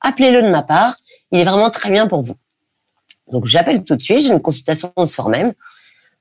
Appelez-le 0.00 0.42
de 0.42 0.48
ma 0.48 0.62
part. 0.62 0.96
Il 1.32 1.40
est 1.40 1.44
vraiment 1.44 1.70
très 1.70 1.90
bien 1.90 2.06
pour 2.06 2.22
vous. 2.22 2.36
Donc 3.30 3.46
j'appelle 3.46 3.84
tout 3.84 3.96
de 3.96 4.02
suite. 4.02 4.20
J'ai 4.20 4.30
une 4.32 4.40
consultation 4.40 4.92
le 4.96 5.06
soir 5.06 5.28
même. 5.28 5.52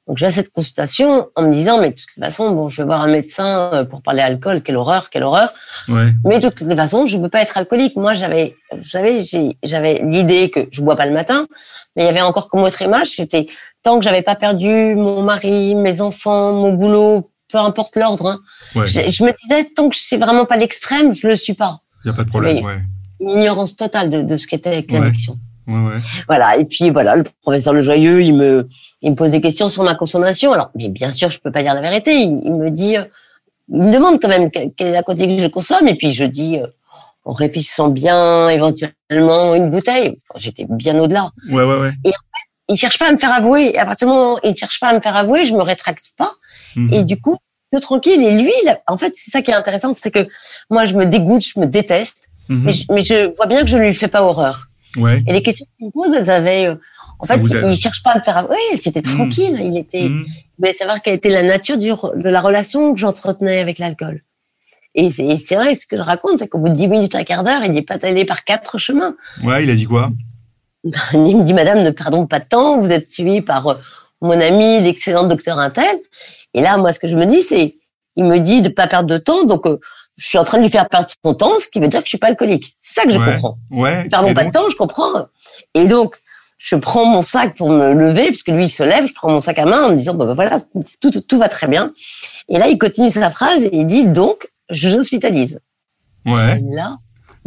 Donc 0.08 0.18
j'ai 0.18 0.30
cette 0.32 0.52
consultation 0.52 1.30
en 1.36 1.44
me 1.44 1.54
disant 1.54 1.80
mais 1.80 1.90
de 1.90 1.96
toute 1.96 2.20
façon 2.20 2.52
bon 2.52 2.68
je 2.68 2.82
vais 2.82 2.86
voir 2.86 3.02
un 3.02 3.08
médecin 3.08 3.72
euh, 3.74 3.86
pour 3.86 4.02
parler 4.02 4.22
alcool 4.22 4.62
quelle 4.62 4.76
horreur 4.76 5.10
quelle 5.10 5.24
horreur 5.24 5.54
ouais. 5.88 6.12
mais 6.26 6.40
de 6.40 6.50
toute 6.50 6.76
façon 6.76 7.06
je 7.06 7.18
peux 7.18 7.30
pas 7.30 7.42
être 7.42 7.58
alcoolique 7.58 7.96
moi 7.96 8.14
j'avais 8.14 8.58
vous 8.76 8.84
savez 8.84 9.24
j'avais 9.64 10.04
l'idée 10.06 10.50
que 10.50 10.68
je 10.72 10.82
bois 10.82 10.98
pas 10.98 11.06
le 11.06 11.14
matin 11.14 11.48
mais 11.96 12.04
il 12.04 12.06
y 12.06 12.10
avait 12.10 12.22
encore 12.22 12.50
comme 12.50 12.64
autre 12.64 12.82
image 12.82 13.12
c'était 13.12 13.48
tant 13.82 13.98
que 13.98 14.04
j'avais 14.04 14.22
pas 14.22 14.36
perdu 14.36 14.94
mon 14.96 15.22
mari 15.22 15.74
mes 15.74 16.02
enfants 16.02 16.52
mon 16.52 16.74
boulot 16.74 17.30
peu 17.50 17.58
importe 17.60 17.96
l'ordre 17.96 18.28
hein, 18.28 18.42
ouais. 18.76 18.88
je, 18.88 19.10
je, 19.10 19.24
me 19.24 19.32
disais 19.42 19.70
tant 19.74 19.88
que 19.88 19.96
c'est 19.96 20.18
vraiment 20.18 20.44
pas 20.44 20.58
l'extrême 20.58 21.14
je 21.14 21.30
le 21.30 21.38
suis 21.38 21.54
pas 21.54 21.80
il 22.04 22.10
y 22.10 22.12
a 22.12 22.14
pas 22.14 22.26
de 22.26 22.30
problème 22.30 22.66
ouais. 22.66 22.82
une 23.22 23.30
ignorance 23.30 23.78
totale 23.78 24.10
de, 24.10 24.22
de 24.22 24.36
ce 24.36 24.48
qu'était 24.48 24.86
l'addiction 24.90 25.40
Ouais, 25.68 25.74
ouais. 25.92 25.98
Voilà. 26.28 26.58
Et 26.58 26.66
puis 26.66 26.90
voilà, 26.90 27.16
le 27.16 27.24
professeur 27.42 27.74
Le 27.74 27.82
Joyeux, 27.82 28.22
il 28.22 28.34
me, 28.36 28.68
il 29.02 29.12
me 29.12 29.16
pose 29.16 29.32
des 29.32 29.42
questions 29.42 29.70
sur 29.70 29.84
ma 29.84 29.96
consommation. 29.96 30.52
Alors, 30.54 30.72
mais 30.76 30.90
bien 30.90 31.12
sûr, 31.12 31.30
je 31.30 31.40
peux 31.40 31.52
pas 31.52 31.62
dire 31.64 31.74
la 31.74 31.82
vérité. 31.82 32.16
Il, 32.22 32.42
il 32.44 32.54
me 32.56 32.70
dit, 32.70 32.98
euh, 32.98 33.06
il 33.70 33.82
me 33.82 33.92
demande 33.92 34.20
quand 34.22 34.28
même 34.28 34.52
quelle 34.52 34.72
est 34.88 34.92
la 34.92 35.04
quantité 35.04 35.36
que 35.38 35.42
je 35.42 35.48
consomme. 35.48 35.88
Et 35.88 35.96
puis 35.96 36.12
je 36.12 36.26
dis, 36.26 36.58
euh, 36.58 36.68
en 37.26 37.32
réfléchissant 37.34 37.88
bien, 37.88 38.50
éventuellement 38.50 39.56
une 39.56 39.70
bouteille. 39.70 40.18
Enfin, 40.30 40.40
J'étais 40.40 40.66
bien 40.70 40.98
au-delà. 41.00 41.30
Ouais, 41.50 41.64
ouais, 41.64 41.80
ouais. 41.80 41.92
Et 42.04 42.10
en 42.10 42.12
fait, 42.12 42.48
il 42.70 42.76
cherche 42.78 43.00
pas 43.00 43.08
à 43.08 43.12
me 43.12 43.18
faire 43.18 43.34
avouer. 43.34 43.72
Et 43.74 43.80
à 43.80 43.86
partir 43.86 44.08
du 44.08 44.14
moment 44.14 44.34
où 44.36 44.40
il 44.44 44.56
cherche 44.58 44.80
pas 44.80 44.88
à 44.90 44.94
me 44.94 45.00
faire 45.00 45.16
avouer, 45.16 45.46
je 45.46 45.54
me 45.54 45.62
rétracte 45.62 46.12
pas. 46.18 46.32
Mhm. 46.76 46.94
Et 46.94 47.04
du 47.06 47.20
coup, 47.22 47.38
tout 47.72 47.80
tranquille. 47.80 48.22
Et 48.22 48.42
lui, 48.42 48.52
a- 48.68 48.80
en 48.92 48.98
fait, 48.98 49.14
c'est 49.16 49.32
ça 49.32 49.42
qui 49.42 49.52
est 49.52 49.56
intéressant, 49.56 49.94
c'est 49.94 50.12
que 50.12 50.28
moi, 50.70 50.86
je 50.86 50.96
me 50.96 51.06
dégoûte, 51.06 51.44
je 51.46 51.60
me 51.60 51.66
déteste. 51.66 52.30
Mhm. 52.50 52.62
Mais, 52.66 52.72
je, 52.74 52.84
mais 52.92 53.02
je 53.02 53.34
vois 53.38 53.46
bien 53.46 53.62
que 53.62 53.68
je 53.68 53.78
ne 53.78 53.86
lui 53.86 53.94
fais 53.94 54.10
pas 54.10 54.24
horreur. 54.24 54.68
Ouais. 54.98 55.22
Et 55.28 55.34
les 55.34 55.42
questions 55.42 55.66
qu'il 55.78 55.88
me 55.88 55.92
pose, 55.92 56.14
elles 56.14 56.30
avaient. 56.30 56.68
euh, 56.68 56.76
En 57.20 57.26
Ça 57.26 57.36
fait, 57.38 57.42
il 57.72 57.76
cherche 57.78 58.04
pas 58.04 58.12
à 58.12 58.18
me 58.18 58.22
faire. 58.24 58.46
Oui, 58.50 58.78
c'était 58.78 59.02
Mhm. 59.06 59.14
tranquille. 59.16 59.58
Il 59.64 59.78
était. 59.78 60.02
Il 60.06 60.26
voulait 60.60 60.74
savoir 60.74 61.02
quelle 61.02 61.14
était 61.14 61.30
la 61.30 61.44
nature 61.44 61.78
du, 61.78 61.88
de 61.90 62.30
la 62.30 62.42
relation 62.42 62.94
que 62.94 63.00
j'entretenais 63.00 63.60
avec 63.60 63.80
l'alcool. 63.80 64.22
Et 64.96 65.10
c'est 65.12 65.56
vrai, 65.56 65.74
ce 65.76 65.88
que 65.88 65.96
je 65.98 66.02
raconte, 66.02 66.40
c'est 66.40 66.48
qu'au 66.48 66.60
bout 66.60 66.70
de 66.70 66.76
10 66.76 66.88
minutes, 66.88 67.16
un 67.16 67.24
quart 67.24 67.44
d'heure, 67.44 67.64
il 67.64 67.72
n'est 67.72 67.82
pas 67.82 67.98
allé 68.04 68.26
par 68.26 68.44
quatre 68.44 68.78
chemins. 68.78 69.16
Ouais, 69.44 69.64
il 69.64 69.70
a 69.70 69.76
dit 69.76 69.86
quoi? 69.86 70.12
Il 71.14 71.38
me 71.38 71.44
dit, 71.46 71.54
Madame, 71.54 71.82
ne 71.84 71.92
perdons 71.92 72.28
pas 72.28 72.40
de 72.40 72.46
temps. 72.46 72.80
Vous 72.80 72.92
êtes 72.92 73.08
suivie 73.08 73.42
par 73.42 73.68
euh, 73.68 73.76
mon 74.22 74.40
ami, 74.40 74.82
l'excellent 74.82 75.24
docteur 75.24 75.58
Intel. 75.60 75.86
Et 76.54 76.62
là, 76.62 76.78
moi, 76.78 76.92
ce 76.92 77.00
que 77.00 77.08
je 77.08 77.16
me 77.16 77.26
dis, 77.26 77.42
c'est, 77.42 77.76
il 78.18 78.26
me 78.26 78.38
dit 78.40 78.62
de 78.62 78.70
pas 78.70 78.88
perdre 78.88 79.08
de 79.10 79.18
temps. 79.18 79.46
Donc, 79.46 79.66
euh, 79.66 79.80
je 80.16 80.28
suis 80.28 80.38
en 80.38 80.44
train 80.44 80.58
de 80.60 80.64
lui 80.64 80.70
faire 80.70 80.88
perdre 80.90 81.08
son 81.24 81.34
temps, 81.34 81.52
ce 81.60 81.68
qui 81.68 81.80
veut 81.80 81.88
dire 81.88 82.00
que 82.00 82.06
je 82.06 82.10
suis 82.10 82.18
pas 82.18 82.28
alcoolique. 82.28 82.76
C'est 82.80 83.02
ça 83.02 83.06
que 83.08 83.12
je 83.12 83.18
Ouais. 83.20 83.34
comprends. 83.34 83.58
Ouais. 83.72 84.08
Perdons 84.10 84.30
et 84.30 84.34
pas 84.34 84.44
donc 84.44 84.54
de 84.54 84.58
temps, 84.60 84.70
je 84.70 84.76
comprends. 84.76 85.26
Et 85.74 85.86
donc, 85.86 86.16
je 86.58 86.76
prends 86.76 87.06
mon 87.06 87.22
sac 87.24 87.58
pour 87.58 87.70
me 87.70 87.94
lever, 87.94 88.28
puisque 88.28 88.48
lui, 88.50 88.66
il 88.66 88.70
se 88.70 88.84
lève, 88.84 89.08
je 89.08 89.14
prends 89.14 89.30
mon 89.30 89.40
sac 89.40 89.58
à 89.60 89.66
main 89.66 89.86
en 89.86 89.90
me 89.90 89.96
disant, 89.96 90.14
bah, 90.14 90.26
bah, 90.26 90.34
voilà, 90.34 90.60
tout, 90.62 91.10
tout, 91.12 91.22
tout 91.22 91.38
va 91.40 91.50
très 91.50 91.68
bien. 91.68 91.92
Et 92.50 92.58
là, 92.58 92.68
il 92.68 92.78
continue 92.78 93.10
sa 93.10 93.30
phrase 93.30 93.64
et 93.64 93.76
il 93.78 93.86
dit, 93.86 94.08
donc, 94.08 94.48
je 94.70 94.90
l'hospitalise. 94.90 95.60
Ouais. 96.26 96.58
Et 96.60 96.76
là, 96.76 96.98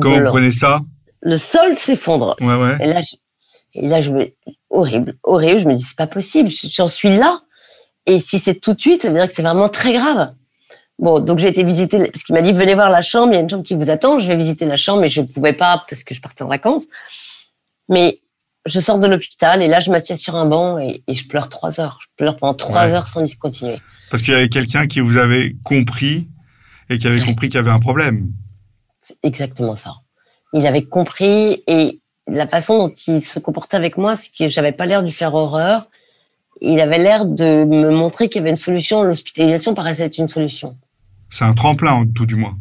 Comment 0.00 0.18
vous 0.20 0.26
prenez 0.26 0.50
ça? 0.50 0.80
Le 1.22 1.36
sol 1.38 1.76
s'effondre. 1.76 2.36
Ouais, 2.40 2.54
ouais. 2.56 2.76
Et 2.80 2.86
là, 2.92 3.00
je, 3.00 3.16
et 3.74 3.88
là, 3.88 4.02
je 4.02 4.10
me, 4.10 4.30
horrible, 4.70 5.16
horrible. 5.22 5.60
Je 5.60 5.68
me 5.68 5.74
dis, 5.74 5.82
c'est 5.82 5.96
pas 5.96 6.06
possible. 6.06 6.50
J'en 6.50 6.88
suis 6.88 7.16
là. 7.16 7.40
Et 8.04 8.18
si 8.18 8.38
c'est 8.38 8.54
tout 8.56 8.74
de 8.74 8.80
suite, 8.80 9.02
ça 9.02 9.08
veut 9.08 9.14
dire 9.14 9.26
que 9.28 9.34
c'est 9.34 9.42
vraiment 9.42 9.68
très 9.70 9.94
grave. 9.94 10.34
Bon, 10.98 11.20
donc 11.20 11.38
j'ai 11.38 11.48
été 11.48 11.62
visiter, 11.62 11.98
parce 12.10 12.22
qu'il 12.22 12.34
m'a 12.34 12.40
dit, 12.42 12.52
venez 12.52 12.74
voir 12.74 12.88
la 12.90 13.02
chambre, 13.02 13.32
il 13.32 13.34
y 13.34 13.38
a 13.38 13.40
une 13.42 13.50
chambre 13.50 13.64
qui 13.64 13.74
vous 13.74 13.90
attend. 13.90 14.18
Je 14.18 14.28
vais 14.28 14.36
visiter 14.36 14.64
la 14.64 14.76
chambre, 14.76 15.00
mais 15.02 15.08
je 15.08 15.20
ne 15.20 15.26
pouvais 15.26 15.52
pas 15.52 15.84
parce 15.88 16.02
que 16.04 16.14
je 16.14 16.20
partais 16.22 16.42
en 16.42 16.46
vacances. 16.46 16.84
Mais 17.88 18.20
je 18.64 18.80
sors 18.80 18.98
de 18.98 19.06
l'hôpital 19.06 19.62
et 19.62 19.68
là, 19.68 19.80
je 19.80 19.90
m'assieds 19.90 20.16
sur 20.16 20.36
un 20.36 20.46
banc 20.46 20.78
et, 20.78 21.02
et 21.06 21.14
je 21.14 21.28
pleure 21.28 21.48
trois 21.50 21.80
heures. 21.80 21.98
Je 22.00 22.06
pleure 22.16 22.36
pendant 22.36 22.54
trois 22.54 22.86
Ouais. 22.86 22.92
heures 22.92 23.06
sans 23.06 23.20
discontinuer. 23.20 23.78
Parce 24.10 24.22
qu'il 24.22 24.32
y 24.32 24.36
avait 24.36 24.48
quelqu'un 24.48 24.86
qui 24.86 25.00
vous 25.00 25.18
avait 25.18 25.54
compris 25.64 26.28
et 26.88 26.98
qui 26.98 27.06
avait 27.06 27.20
Ouais. 27.20 27.26
compris 27.26 27.48
qu'il 27.48 27.56
y 27.56 27.58
avait 27.58 27.70
un 27.70 27.78
problème. 27.80 28.32
C'est 29.00 29.18
exactement 29.22 29.74
ça. 29.74 29.96
Il 30.54 30.66
avait 30.66 30.82
compris 30.84 31.62
et 31.66 32.00
la 32.26 32.46
façon 32.46 32.78
dont 32.78 32.92
il 33.06 33.20
se 33.20 33.38
comportait 33.38 33.76
avec 33.76 33.98
moi, 33.98 34.16
c'est 34.16 34.30
que 34.36 34.48
j'avais 34.48 34.72
pas 34.72 34.86
l'air 34.86 35.00
de 35.00 35.06
lui 35.06 35.12
faire 35.12 35.34
horreur. 35.34 35.86
Il 36.62 36.80
avait 36.80 36.98
l'air 36.98 37.26
de 37.26 37.64
me 37.64 37.90
montrer 37.90 38.28
qu'il 38.28 38.40
y 38.40 38.42
avait 38.42 38.50
une 38.50 38.56
solution. 38.56 39.02
L'hospitalisation 39.02 39.74
paraissait 39.74 40.04
être 40.06 40.16
une 40.18 40.28
solution. 40.28 40.76
C'est 41.30 41.44
un 41.44 41.54
tremplin, 41.54 42.04
tout 42.14 42.26
du 42.26 42.36
moins. 42.36 42.56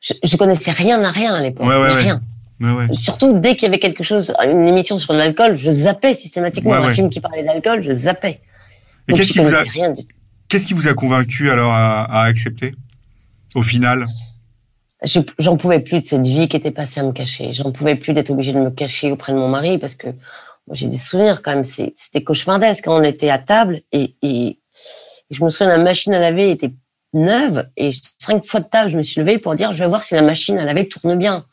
Je, 0.00 0.14
je 0.24 0.36
connaissais 0.36 0.70
rien 0.70 1.02
à 1.04 1.10
rien 1.10 1.34
à 1.34 1.40
l'époque. 1.42 1.66
Ouais, 1.66 1.76
ouais. 1.78 1.92
Rien. 1.92 2.20
Ouais. 2.60 2.92
Surtout 2.94 3.38
dès 3.38 3.54
qu'il 3.56 3.62
y 3.64 3.66
avait 3.66 3.78
quelque 3.78 4.04
chose, 4.04 4.34
une 4.44 4.66
émission 4.68 4.98
sur 4.98 5.14
l'alcool, 5.14 5.54
je 5.54 5.70
zappais 5.70 6.12
systématiquement. 6.12 6.74
Un 6.74 6.92
film 6.92 7.08
qui 7.08 7.20
parlait 7.20 7.42
d'alcool, 7.44 7.82
je 7.82 7.92
zappais. 7.92 8.40
Et 9.08 9.14
qu'est-ce 9.14 9.28
je 9.28 9.32
qui, 9.32 9.38
vous 9.38 9.54
a, 9.54 9.62
du 9.92 10.06
qui 10.66 10.74
vous 10.74 10.86
a 10.88 10.94
convaincu 10.94 11.50
alors 11.50 11.72
à, 11.72 12.02
à 12.04 12.24
accepter 12.24 12.74
Au 13.54 13.62
final? 13.62 14.06
Je- 15.02 15.20
J'en 15.38 15.56
pouvais 15.56 15.80
plus 15.80 16.02
de 16.02 16.06
cette 16.06 16.26
vie 16.26 16.48
qui 16.48 16.56
était 16.56 16.70
passée 16.70 17.00
à 17.00 17.02
me 17.02 17.12
cacher. 17.12 17.54
J'en 17.54 17.72
pouvais 17.72 17.94
plus 17.96 18.12
d'être 18.12 18.30
obligée 18.30 18.52
de 18.52 18.58
me 18.60 18.70
cacher 18.70 19.10
auprès 19.10 19.32
de 19.32 19.38
mon 19.38 19.48
mari 19.48 19.78
parce 19.78 19.94
que 19.94 20.08
j'ai 20.72 20.86
des 20.88 20.98
souvenirs 20.98 21.40
quand 21.42 21.52
même. 21.54 21.64
C'était 21.64 22.22
cauchemardesque 22.22 22.84
quand 22.84 22.98
on 22.98 23.02
était 23.02 23.30
à 23.30 23.38
table 23.38 23.80
et, 23.92 24.14
et, 24.20 24.46
et 24.48 24.58
je 25.30 25.42
me 25.42 25.48
souviens 25.48 25.68
la 25.68 25.82
machine 25.82 26.12
à 26.12 26.18
laver 26.18 26.50
était 26.50 26.70
neuve 27.12 27.66
et 27.76 27.90
cinq 28.18 28.44
fois 28.44 28.60
de 28.60 28.66
table 28.68 28.90
je 28.90 28.96
me 28.96 29.02
suis 29.02 29.20
levée 29.20 29.38
pour 29.38 29.54
dire 29.54 29.72
je 29.72 29.78
vais 29.82 29.88
voir 29.88 30.02
si 30.02 30.14
la 30.14 30.22
machine 30.22 30.58
à 30.58 30.64
laver 30.64 30.88
tourne 30.88 31.16
bien. 31.16 31.44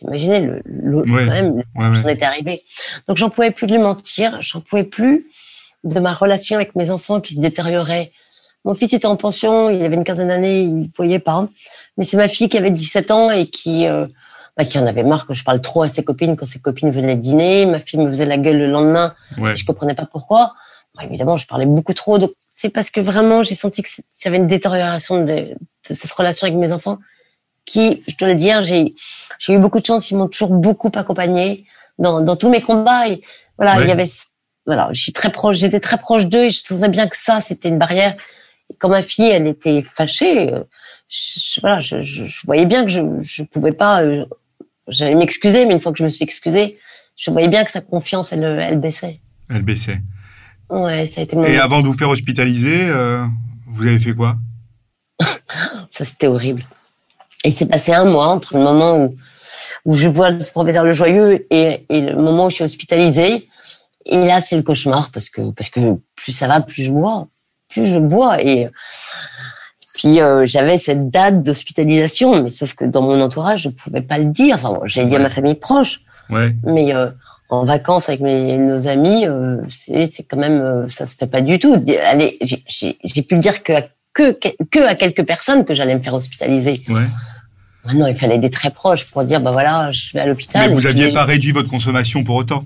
Vous 0.00 0.08
imaginez 0.08 0.40
le, 0.40 0.62
le- 0.66 0.98
Ouais. 1.10 1.24
quand 1.26 1.32
même 1.32 1.52
Ouais, 1.54 1.62
j'en 1.94 2.02
ouais. 2.02 2.12
étais 2.14 2.24
arrivée. 2.24 2.62
Donc 3.08 3.16
j'en 3.16 3.30
pouvais 3.30 3.50
plus 3.50 3.66
de 3.66 3.72
lui 3.72 3.80
mentir, 3.80 4.36
j'en 4.40 4.60
pouvais 4.60 4.84
plus 4.84 5.26
de 5.84 6.00
ma 6.00 6.12
relation 6.12 6.56
avec 6.56 6.74
mes 6.74 6.90
enfants 6.90 7.20
qui 7.20 7.34
se 7.34 7.40
détériorait. 7.40 8.12
Mon 8.64 8.74
fils 8.74 8.92
était 8.94 9.06
en 9.06 9.16
pension, 9.16 9.70
il 9.70 9.82
avait 9.84 9.94
une 9.94 10.02
quinzaine 10.04 10.28
d'années, 10.28 10.62
il 10.62 10.80
ne 10.82 10.86
voyait 10.96 11.20
pas. 11.20 11.46
Mais 11.96 12.04
c'est 12.04 12.16
ma 12.16 12.26
fille 12.26 12.48
qui 12.48 12.58
avait 12.58 12.72
17 12.72 13.10
ans 13.12 13.30
et 13.30 13.46
qui, 13.46 13.86
euh, 13.86 14.06
bah, 14.56 14.64
qui 14.64 14.76
en 14.80 14.86
avait 14.86 15.04
marre 15.04 15.24
que 15.26 15.34
je 15.34 15.44
parle 15.44 15.60
trop 15.60 15.82
à 15.84 15.88
ses 15.88 16.02
copines 16.02 16.36
quand 16.36 16.46
ses 16.46 16.58
copines 16.58 16.90
venaient 16.90 17.14
dîner. 17.16 17.64
Ma 17.66 17.78
fille 17.78 18.00
me 18.00 18.08
faisait 18.08 18.26
la 18.26 18.38
gueule 18.38 18.58
le 18.58 18.66
lendemain, 18.66 19.14
je 19.54 19.64
comprenais 19.64 19.94
pas 19.94 20.06
pourquoi. 20.06 20.54
Évidemment, 21.02 21.36
je 21.36 21.46
parlais 21.46 21.66
beaucoup 21.66 21.94
trop. 21.94 22.18
Donc 22.18 22.32
c'est 22.58 22.70
parce 22.70 22.90
que 22.90 23.00
vraiment 23.00 23.42
j'ai 23.42 23.54
senti 23.54 23.82
que 23.82 23.88
j'avais 24.18 24.38
une 24.38 24.46
détérioration 24.46 25.22
de, 25.22 25.34
de 25.34 25.94
cette 26.00 26.10
relation 26.12 26.46
avec 26.46 26.58
mes 26.58 26.72
enfants 26.72 26.98
qui, 27.66 28.02
je 28.08 28.16
dois 28.16 28.28
le 28.28 28.34
dire, 28.34 28.64
j'ai 28.64 28.94
j'ai 29.38 29.52
eu 29.54 29.58
beaucoup 29.58 29.80
de 29.80 29.86
chance. 29.86 30.10
Ils 30.10 30.16
m'ont 30.16 30.28
toujours 30.28 30.50
beaucoup 30.66 30.90
accompagnée 30.94 31.66
dans, 31.98 32.20
dans 32.22 32.36
tous 32.36 32.48
mes 32.48 32.62
combats. 32.62 33.08
Et 33.08 33.20
voilà, 33.58 33.76
Ouais. 33.76 33.84
il 33.84 33.88
y 33.88 33.90
avait, 33.90 34.08
voilà, 34.66 34.88
je 34.92 35.02
suis 35.02 35.12
très 35.12 35.30
proche, 35.30 35.56
j'étais 35.58 35.80
très 35.80 35.98
proche 35.98 36.26
d'eux 36.26 36.44
et 36.44 36.50
je 36.50 36.60
sentais 36.60 36.88
bien 36.88 37.06
que 37.08 37.16
ça, 37.16 37.40
c'était 37.40 37.68
une 37.68 37.78
barrière. 37.78 38.16
Et 38.70 38.74
quand 38.78 38.88
ma 38.88 39.02
fille, 39.02 39.28
elle 39.28 39.46
était 39.48 39.82
fâchée, 39.82 40.52
euh, 40.54 40.62
je, 41.08 41.40
je- 41.40 41.60
voilà, 41.60 41.80
je, 41.80 42.02
je, 42.02 42.24
je 42.24 42.46
voyais 42.46 42.66
bien 42.66 42.84
que 42.84 42.90
je, 42.90 43.00
je 43.20 43.42
pouvais 43.42 43.72
pas, 43.72 44.02
euh, 44.02 44.24
j'allais 44.88 45.14
m'excuser, 45.16 45.66
mais 45.66 45.74
une 45.74 45.80
fois 45.80 45.92
que 45.92 45.98
je 45.98 46.04
me 46.04 46.08
suis 46.08 46.24
excusée, 46.24 46.78
je 47.16 47.30
voyais 47.30 47.48
bien 47.48 47.64
que 47.64 47.70
sa 47.70 47.80
confiance, 47.80 48.32
elle, 48.32 48.44
elle 48.44 48.78
baissait. 48.80 49.18
Elle 49.50 49.62
baissait. 49.62 49.98
Ouais, 50.70 51.06
ça 51.06 51.20
a 51.20 51.24
été 51.24 51.36
mon 51.36 51.44
Et 51.44 51.58
avant 51.58 51.80
de 51.80 51.86
vous 51.86 51.92
faire 51.92 52.08
hospitaliser, 52.10 52.88
euh, 52.88 53.24
vous 53.66 53.86
avez 53.86 53.98
fait 53.98 54.14
quoi? 54.14 54.36
Ça, 55.90 56.04
c'était 56.04 56.26
horrible. 56.26 56.62
Et 57.44 57.50
c'est 57.50 57.66
passé 57.66 57.92
un 57.92 58.04
mois 58.04 58.26
entre 58.28 58.56
le 58.56 58.62
moment 58.62 58.96
où, 59.04 59.16
où 59.84 59.94
je 59.94 60.08
vois 60.08 60.30
le 60.30 60.38
professeur 60.52 60.84
Le 60.84 60.92
Joyeux 60.92 61.46
et, 61.50 61.84
et 61.88 62.00
le 62.00 62.16
moment 62.16 62.46
où 62.46 62.50
je 62.50 62.56
suis 62.56 62.64
hospitalisée. 62.64 63.48
Et 64.04 64.26
là, 64.26 64.40
c'est 64.40 64.56
le 64.56 64.62
cauchemar 64.62 65.10
parce 65.10 65.30
que, 65.30 65.50
parce 65.52 65.70
que 65.70 65.80
plus 66.16 66.32
ça 66.32 66.48
va, 66.48 66.60
plus 66.60 66.82
je 66.84 66.90
bois. 66.90 67.28
Plus 67.68 67.86
je 67.86 67.98
bois. 67.98 68.42
Et 68.42 68.68
puis, 69.94 70.20
euh, 70.20 70.44
j'avais 70.46 70.76
cette 70.76 71.08
date 71.10 71.42
d'hospitalisation, 71.42 72.42
mais 72.42 72.50
sauf 72.50 72.74
que 72.74 72.84
dans 72.84 73.02
mon 73.02 73.20
entourage, 73.20 73.62
je 73.62 73.68
pouvais 73.68 74.02
pas 74.02 74.18
le 74.18 74.26
dire. 74.26 74.56
Enfin, 74.56 74.70
bon, 74.70 74.80
j'allais 74.84 75.06
dire 75.06 75.20
à 75.20 75.22
ma 75.22 75.30
famille 75.30 75.54
proche, 75.54 76.00
Ouais. 76.28 76.54
mais 76.64 76.92
euh, 76.94 77.08
en 77.48 77.64
vacances 77.64 78.08
avec 78.08 78.20
mes, 78.20 78.56
nos 78.56 78.88
amis, 78.88 79.26
euh, 79.26 79.58
c'est 79.68 80.06
c'est 80.06 80.24
quand 80.24 80.36
même, 80.36 80.60
euh, 80.60 80.88
ça 80.88 81.06
se 81.06 81.16
fait 81.16 81.26
pas 81.28 81.40
du 81.40 81.58
tout. 81.58 81.74
Allez, 82.04 82.38
j'ai- 82.40 83.22
pu 83.22 83.38
dire 83.38 83.62
que 83.62 83.72
à, 83.74 83.82
que, 84.12 84.32
que 84.32 84.80
à 84.86 84.94
quelques 84.94 85.24
personnes 85.24 85.64
que 85.64 85.74
j'allais 85.74 85.94
me 85.94 86.00
faire 86.00 86.14
hospitaliser. 86.14 86.80
Ouais. 86.88 87.02
Maintenant, 87.84 88.06
il 88.06 88.16
fallait 88.16 88.38
des 88.38 88.50
très 88.50 88.70
proches 88.70 89.04
pour 89.04 89.22
dire, 89.24 89.40
bah 89.40 89.52
voilà, 89.52 89.92
je 89.92 90.12
vais 90.12 90.20
à 90.20 90.26
l'hôpital. 90.26 90.68
Mais 90.68 90.74
vous 90.74 90.80
puis 90.80 90.88
aviez 90.88 91.06
les- 91.06 91.12
pas 91.14 91.24
réduit 91.24 91.52
votre 91.52 91.68
consommation 91.70 92.24
pour 92.24 92.34
autant? 92.36 92.64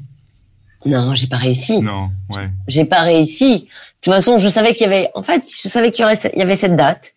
Non, 0.86 1.14
j'ai 1.14 1.26
pas 1.26 1.36
réussi. 1.36 1.82
Non. 1.82 2.08
Ouais. 2.30 2.48
J'ai 2.66 2.86
pas 2.86 3.00
réussi. 3.02 3.52
De 3.52 3.66
toute 4.00 4.14
façon, 4.14 4.38
je 4.38 4.48
savais 4.48 4.72
qu'il 4.74 4.82
y 4.82 4.86
avait, 4.86 5.10
en 5.14 5.22
fait, 5.22 5.42
je 5.62 5.68
savais 5.68 5.90
qu'il 5.90 6.06
y 6.06 6.42
avait 6.42 6.54
cette 6.56 6.74
date. 6.76 7.12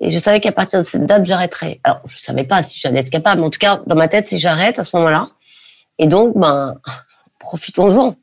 Et 0.00 0.12
je 0.12 0.18
savais 0.18 0.38
qu'à 0.40 0.52
partir 0.52 0.78
de 0.78 0.84
cette 0.84 1.04
date, 1.06 1.26
j'arrêterais. 1.26 1.80
Alors, 1.82 2.00
je 2.06 2.16
savais 2.18 2.44
pas 2.44 2.62
si 2.62 2.78
j'allais 2.78 3.00
être 3.00 3.10
capable, 3.10 3.40
mais 3.40 3.48
en 3.48 3.50
tout 3.50 3.58
cas, 3.58 3.80
dans 3.86 3.96
ma 3.96 4.06
tête, 4.06 4.28
c'est 4.28 4.38
j'arrête 4.38 4.78
à 4.78 4.84
ce 4.84 4.96
moment-là. 4.96 5.28
Et 6.00 6.06
donc, 6.06 6.36
ben, 6.36 6.74
profitons-en. 7.38 8.16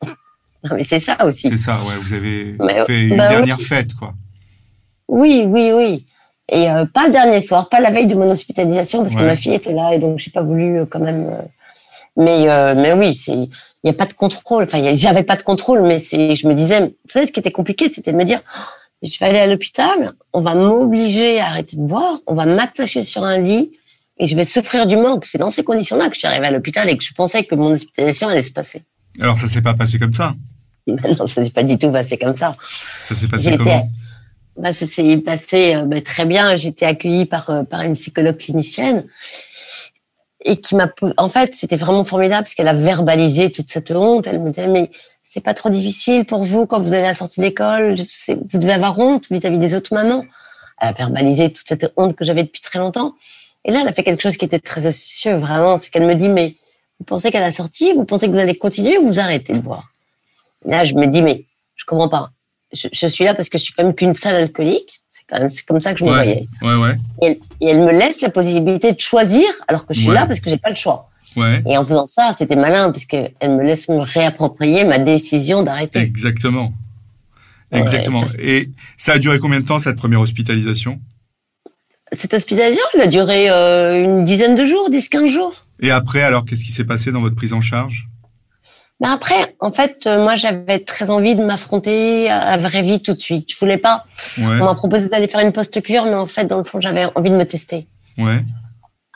Non, 0.63 0.75
mais 0.75 0.83
c'est 0.83 0.99
ça 0.99 1.15
aussi. 1.23 1.49
C'est 1.49 1.57
ça, 1.57 1.75
ouais. 1.75 1.95
Vous 2.01 2.13
avez 2.13 2.55
Mais, 2.59 2.85
fait 2.85 3.03
une 3.05 3.11
oui. 3.13 3.17
dernière 3.17 3.61
fête, 3.61 3.93
quoi. 3.93 4.13
Oui, 5.07 5.43
oui, 5.45 5.71
oui. 5.73 6.05
Et 6.49 6.69
euh, 6.69 6.85
pas 6.85 7.05
le 7.05 7.11
dernier 7.11 7.39
soir, 7.39 7.69
pas 7.69 7.79
la 7.79 7.91
veille 7.91 8.07
de 8.07 8.15
mon 8.15 8.29
hospitalisation, 8.29 9.01
parce 9.01 9.15
que 9.15 9.21
ma 9.21 9.35
fille 9.35 9.53
était 9.53 9.73
là 9.73 9.93
et 9.93 9.99
donc 9.99 10.17
j'ai 10.17 10.31
pas 10.31 10.41
voulu 10.41 10.79
euh, 10.79 10.85
quand 10.89 10.99
même. 10.99 11.27
Euh, 11.27 11.41
mais 12.15 12.73
mais 12.75 12.93
oui, 12.93 13.13
c'est 13.13 13.33
il 13.33 13.49
y 13.83 13.89
a 13.89 13.93
pas 13.93 14.05
de 14.05 14.13
contrôle. 14.13 14.63
Enfin, 14.63 14.79
j'avais 14.93 15.23
pas 15.23 15.35
de 15.35 15.43
contrôle, 15.43 15.81
mais 15.83 15.99
c'est 15.99 16.35
je 16.35 16.47
me 16.47 16.53
disais, 16.53 16.79
vous 16.79 17.09
savez, 17.09 17.25
ce 17.25 17.31
qui 17.31 17.39
était 17.39 17.51
compliqué, 17.51 17.89
c'était 17.91 18.13
de 18.13 18.17
me 18.17 18.23
dire, 18.23 18.39
oh, 18.45 18.61
je 19.03 19.19
vais 19.19 19.27
aller 19.27 19.39
à 19.39 19.47
l'hôpital, 19.47 20.13
on 20.33 20.39
va 20.39 20.55
m'obliger 20.55 21.39
à 21.39 21.47
arrêter 21.47 21.75
de 21.75 21.81
boire, 21.81 22.17
on 22.27 22.33
va 22.33 22.45
m'attacher 22.45 23.03
sur 23.03 23.23
un 23.23 23.37
lit 23.37 23.73
et 24.19 24.25
je 24.25 24.35
vais 24.35 24.43
souffrir 24.43 24.87
du 24.87 24.95
manque. 24.95 25.25
C'est 25.25 25.37
dans 25.37 25.49
ces 25.49 25.63
conditions-là 25.63 26.07
que 26.09 26.15
je 26.15 26.19
suis 26.19 26.27
arrivée 26.27 26.47
à 26.47 26.51
l'hôpital 26.51 26.89
et 26.89 26.97
que 26.97 27.03
je 27.03 27.13
pensais 27.13 27.43
que 27.43 27.55
mon 27.55 27.71
hospitalisation 27.71 28.29
allait 28.29 28.43
se 28.43 28.51
passer. 28.51 28.83
Alors 29.19 29.37
ça 29.37 29.47
s'est 29.47 29.61
pas 29.61 29.73
passé 29.73 29.99
comme 29.99 30.13
ça. 30.13 30.35
non, 30.87 31.27
ça 31.27 31.43
s'est 31.43 31.49
pas 31.49 31.63
du 31.63 31.77
tout 31.77 31.91
passé 31.91 32.17
comme 32.17 32.35
ça. 32.35 32.55
Ça 33.07 33.15
s'est 33.15 33.27
passé 33.27 33.57
comment? 33.57 33.89
Bah, 34.57 34.73
ça 34.73 34.85
s'est 34.85 35.17
passé 35.17 35.75
euh, 35.75 35.83
bah, 35.83 36.01
très 36.01 36.25
bien. 36.25 36.55
J'étais 36.55 36.85
accueillie 36.85 37.25
par 37.25 37.49
euh, 37.49 37.63
par 37.63 37.81
une 37.81 37.93
psychologue 37.93 38.37
clinicienne 38.37 39.05
et 40.45 40.57
qui 40.57 40.75
m'a 40.75 40.89
en 41.17 41.29
fait 41.29 41.55
c'était 41.55 41.75
vraiment 41.75 42.05
formidable 42.05 42.43
parce 42.43 42.55
qu'elle 42.55 42.67
a 42.67 42.73
verbalisé 42.73 43.51
toute 43.51 43.69
cette 43.69 43.91
honte. 43.91 44.27
Elle 44.27 44.39
me 44.39 44.49
disait 44.49 44.67
mais 44.67 44.89
c'est 45.21 45.43
pas 45.43 45.53
trop 45.53 45.69
difficile 45.69 46.25
pour 46.25 46.43
vous 46.43 46.65
quand 46.65 46.79
vous 46.79 46.93
allez 46.93 47.03
à 47.03 47.09
la 47.09 47.13
sortie 47.13 47.41
de 47.41 47.45
l'école. 47.45 47.95
Vous 47.95 48.57
devez 48.57 48.73
avoir 48.73 48.97
honte 48.97 49.27
vis-à-vis 49.29 49.59
des 49.59 49.75
autres 49.75 49.93
mamans. 49.93 50.25
Elle 50.79 50.89
a 50.89 50.91
verbalisé 50.93 51.51
toute 51.51 51.67
cette 51.67 51.91
honte 51.97 52.15
que 52.15 52.23
j'avais 52.23 52.43
depuis 52.43 52.61
très 52.61 52.79
longtemps. 52.79 53.15
Et 53.67 53.71
là, 53.71 53.81
elle 53.81 53.87
a 53.87 53.93
fait 53.93 54.03
quelque 54.03 54.23
chose 54.23 54.37
qui 54.37 54.45
était 54.45 54.59
très 54.59 54.87
astucieux, 54.87 55.35
vraiment. 55.35 55.77
C'est 55.77 55.91
qu'elle 55.91 56.07
me 56.07 56.15
dit, 56.15 56.29
mais 56.29 56.55
vous 56.99 57.05
pensez 57.05 57.29
qu'à 57.29 57.41
la 57.41 57.51
sortie, 57.51 57.93
vous 57.93 58.05
pensez 58.05 58.27
que 58.27 58.31
vous 58.31 58.39
allez 58.39 58.55
continuer 58.55 58.97
ou 58.97 59.05
vous 59.05 59.19
arrêtez 59.19 59.53
de 59.53 59.59
boire? 59.59 59.91
Là, 60.65 60.83
je 60.83 60.95
me 60.95 61.05
dis, 61.05 61.21
mais 61.21 61.45
je 61.75 61.85
comprends 61.85 62.09
pas 62.09 62.31
je, 62.73 63.07
suis 63.07 63.23
là 63.23 63.33
parce 63.33 63.49
que 63.49 63.57
je 63.57 63.63
suis 63.63 63.73
quand 63.73 63.83
même 63.83 63.95
qu'une 63.95 64.15
salle 64.15 64.35
alcoolique. 64.35 65.01
C'est 65.09 65.23
quand 65.27 65.39
même 65.39 65.49
c'est 65.49 65.65
comme 65.65 65.81
ça 65.81 65.93
que 65.93 65.99
je 65.99 66.05
me 66.05 66.09
voyais. 66.09 66.47
Ouais, 66.61 66.75
ouais. 66.75 66.97
Et 67.21 67.39
elle, 67.61 67.79
me 67.79 67.91
laisse 67.91 68.21
la 68.21 68.29
possibilité 68.29 68.91
de 68.91 68.99
choisir 68.99 69.45
alors 69.67 69.85
que 69.85 69.93
je 69.93 70.01
suis 70.01 70.11
là 70.11 70.25
parce 70.25 70.39
que 70.39 70.49
j'ai 70.49 70.57
pas 70.57 70.69
le 70.69 70.75
choix. 70.75 71.09
Ouais. 71.35 71.63
Et 71.67 71.77
en 71.77 71.83
faisant 71.83 72.05
ça, 72.05 72.31
c'était 72.33 72.55
malin 72.55 72.91
parce 72.91 73.05
qu'elle 73.05 73.33
me 73.43 73.63
laisse 73.63 73.89
me 73.89 73.99
réapproprier 73.99 74.83
ma 74.83 74.97
décision 74.97 75.63
d'arrêter. 75.63 75.99
Exactement. 75.99 76.73
Exactement. 77.71 78.23
Et 78.39 78.69
ça 78.95 79.13
a 79.13 79.19
duré 79.19 79.39
combien 79.39 79.59
de 79.59 79.65
temps 79.65 79.79
cette 79.79 79.97
première 79.97 80.21
hospitalisation? 80.21 80.99
Cette 82.11 82.33
hospitalisation, 82.33 82.83
elle 82.93 83.01
a 83.01 83.07
duré 83.07 83.49
euh, 83.49 84.03
une 84.03 84.23
dizaine 84.23 84.55
de 84.55 84.65
jours, 84.65 84.89
10-15 84.89 85.27
jours. 85.27 85.53
Et 85.81 85.91
après, 85.91 86.23
alors, 86.23 86.45
qu'est-ce 86.45 86.63
qui 86.63 86.71
s'est 86.71 86.85
passé 86.85 87.11
dans 87.11 87.21
votre 87.21 87.35
prise 87.35 87.53
en 87.53 87.61
charge? 87.61 88.07
Mais 88.99 89.07
après, 89.07 89.55
en 89.59 89.71
fait, 89.71 90.07
euh, 90.07 90.23
moi, 90.23 90.35
j'avais 90.35 90.79
très 90.79 91.09
envie 91.09 91.35
de 91.35 91.43
m'affronter 91.43 92.29
à 92.29 92.57
la 92.57 92.57
vraie 92.57 92.81
vie 92.81 93.01
tout 93.01 93.13
de 93.13 93.19
suite. 93.19 93.51
Je 93.51 93.59
voulais 93.59 93.77
pas. 93.77 94.05
On 94.37 94.41
m'a 94.41 94.73
proposé 94.73 95.07
d'aller 95.07 95.27
faire 95.27 95.41
une 95.41 95.51
post-cure, 95.51 96.05
mais 96.05 96.15
en 96.15 96.25
fait, 96.25 96.45
dans 96.45 96.57
le 96.57 96.63
fond, 96.63 96.81
j'avais 96.81 97.05
envie 97.13 97.29
de 97.29 97.35
me 97.35 97.45
tester. 97.45 97.87
Ouais. 98.17 98.43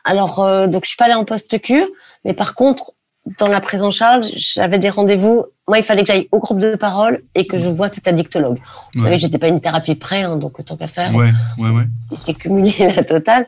Alors, 0.03 0.39
euh, 0.39 0.67
donc, 0.67 0.83
je 0.83 0.89
suis 0.89 0.97
pas 0.97 1.05
allée 1.05 1.15
en 1.15 1.25
post-cure, 1.25 1.87
mais 2.25 2.33
par 2.33 2.53
contre, 2.53 2.91
dans 3.39 3.47
la 3.47 3.61
prise 3.61 3.81
en 3.81 3.91
charge, 3.91 4.27
j'avais 4.35 4.79
des 4.79 4.89
rendez-vous. 4.89 5.45
Moi, 5.71 5.79
il 5.79 5.83
fallait 5.83 6.01
que 6.01 6.07
j'aille 6.07 6.27
au 6.33 6.39
groupe 6.39 6.59
de 6.59 6.75
parole 6.75 7.23
et 7.33 7.47
que 7.47 7.57
je 7.57 7.69
vois 7.69 7.87
cet 7.87 8.05
addictologue. 8.05 8.59
Vous 8.93 9.03
savez, 9.03 9.15
j'étais 9.15 9.37
pas 9.37 9.47
une 9.47 9.61
thérapie 9.61 9.95
près, 9.95 10.23
hein, 10.23 10.35
donc 10.35 10.63
tant 10.65 10.75
qu'à 10.75 10.87
faire. 10.87 11.15
Ouais, 11.15 11.31
ouais, 11.59 11.69
ouais. 11.69 11.85
J'ai 12.27 12.33
cumulé 12.33 12.73
la 12.95 13.05
totale. 13.05 13.45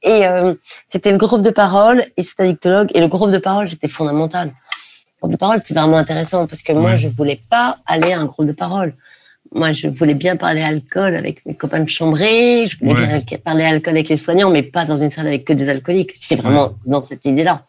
Et 0.00 0.24
euh, 0.24 0.54
c'était 0.86 1.10
le 1.10 1.18
groupe 1.18 1.42
de 1.42 1.50
parole 1.50 2.04
et 2.16 2.22
cet 2.22 2.38
addictologue. 2.38 2.90
Et 2.94 3.00
le 3.00 3.08
groupe 3.08 3.32
de 3.32 3.38
parole, 3.38 3.68
c'était 3.68 3.88
fondamental 3.88 4.52
groupe 5.24 5.32
de 5.32 5.38
parole, 5.38 5.58
c'est 5.64 5.74
vraiment 5.74 5.96
intéressant 5.96 6.46
parce 6.46 6.62
que 6.62 6.72
moi, 6.72 6.96
je 6.96 7.08
voulais 7.08 7.40
pas 7.50 7.78
aller 7.86 8.12
à 8.12 8.20
un 8.20 8.26
groupe 8.26 8.46
de 8.46 8.52
parole. 8.52 8.92
Moi, 9.54 9.72
je 9.72 9.88
voulais 9.88 10.14
bien 10.14 10.36
parler 10.36 10.62
alcool 10.62 11.14
avec 11.16 11.44
mes 11.46 11.54
copains 11.54 11.80
de 11.80 11.88
chambrée, 11.88 12.66
je 12.66 12.78
voulais 12.78 12.94
bien 12.94 13.38
parler 13.38 13.64
alcool 13.64 13.94
avec 13.94 14.08
les 14.08 14.18
soignants, 14.18 14.50
mais 14.50 14.62
pas 14.62 14.84
dans 14.84 14.96
une 14.96 15.10
salle 15.10 15.26
avec 15.26 15.44
que 15.44 15.52
des 15.52 15.68
alcooliques. 15.68 16.12
C'est 16.20 16.36
vraiment 16.36 16.74
dans 16.86 17.02
cette 17.02 17.24
idée-là. 17.24 17.64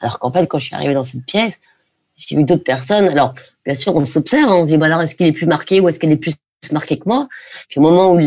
Alors 0.00 0.18
qu'en 0.18 0.32
fait, 0.32 0.46
quand 0.46 0.58
je 0.58 0.66
suis 0.66 0.74
arrivée 0.74 0.94
dans 0.94 1.04
cette 1.04 1.24
pièce, 1.24 1.60
j'ai 2.28 2.36
vu 2.36 2.44
d'autres 2.44 2.64
personnes. 2.64 3.08
Alors, 3.08 3.34
bien 3.64 3.74
sûr, 3.74 3.94
on 3.96 4.04
s'observe, 4.04 4.50
hein, 4.50 4.56
on 4.56 4.62
se 4.64 4.68
dit, 4.68 4.76
bah 4.76 4.86
alors, 4.86 5.02
est-ce 5.02 5.14
qu'il 5.16 5.26
est 5.26 5.32
plus 5.32 5.46
marqué 5.46 5.80
ou 5.80 5.88
est-ce 5.88 5.98
qu'elle 5.98 6.12
est 6.12 6.16
plus 6.16 6.34
marquée 6.72 6.96
que 6.98 7.04
moi? 7.06 7.28
Puis 7.68 7.80
au 7.80 7.82
moment 7.82 8.14
où, 8.14 8.20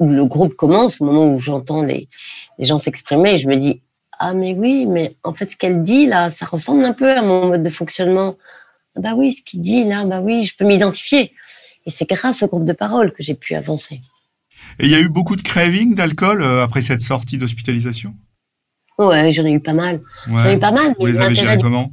le 0.00 0.24
groupe 0.24 0.54
commence, 0.54 1.00
au 1.00 1.06
moment 1.06 1.32
où 1.32 1.38
j'entends 1.38 1.82
les, 1.82 2.08
les 2.58 2.66
gens 2.66 2.78
s'exprimer, 2.78 3.38
je 3.38 3.48
me 3.48 3.56
dis, 3.56 3.80
ah 4.18 4.34
mais 4.34 4.54
oui, 4.54 4.86
mais 4.86 5.14
en 5.24 5.32
fait 5.32 5.46
ce 5.46 5.56
qu'elle 5.56 5.82
dit 5.82 6.06
là, 6.06 6.30
ça 6.30 6.46
ressemble 6.46 6.84
un 6.84 6.92
peu 6.92 7.10
à 7.10 7.22
mon 7.22 7.48
mode 7.48 7.62
de 7.62 7.70
fonctionnement. 7.70 8.36
Ah, 8.96 9.00
bah 9.00 9.12
oui, 9.14 9.32
ce 9.32 9.42
qu'il 9.42 9.60
dit 9.60 9.84
là, 9.84 10.04
bah 10.04 10.20
oui, 10.20 10.44
je 10.44 10.56
peux 10.56 10.64
m'identifier. 10.64 11.32
Et 11.84 11.90
c'est 11.90 12.08
grâce 12.08 12.42
au 12.42 12.46
groupe 12.46 12.64
de 12.64 12.72
parole 12.72 13.12
que 13.12 13.22
j'ai 13.22 13.34
pu 13.34 13.54
avancer. 13.54 14.00
Et 14.78 14.86
il 14.86 14.90
y 14.90 14.94
a 14.94 15.00
eu 15.00 15.08
beaucoup 15.08 15.36
de 15.36 15.42
craving 15.42 15.94
d'alcool 15.94 16.42
euh, 16.42 16.64
après 16.64 16.80
cette 16.80 17.00
sortie 17.00 17.38
d'hospitalisation? 17.38 18.14
Ouais, 18.98 19.30
j'en 19.32 19.44
ai 19.44 19.52
eu 19.52 19.60
pas 19.60 19.74
mal. 19.74 20.00
J'en 20.26 20.46
ai 20.46 20.54
eu 20.54 20.58
pas 20.58 20.72
mal. 20.72 20.94
Vous 20.98 21.06
les 21.06 21.20
avez 21.20 21.34
gérés 21.34 21.58
comment? 21.60 21.92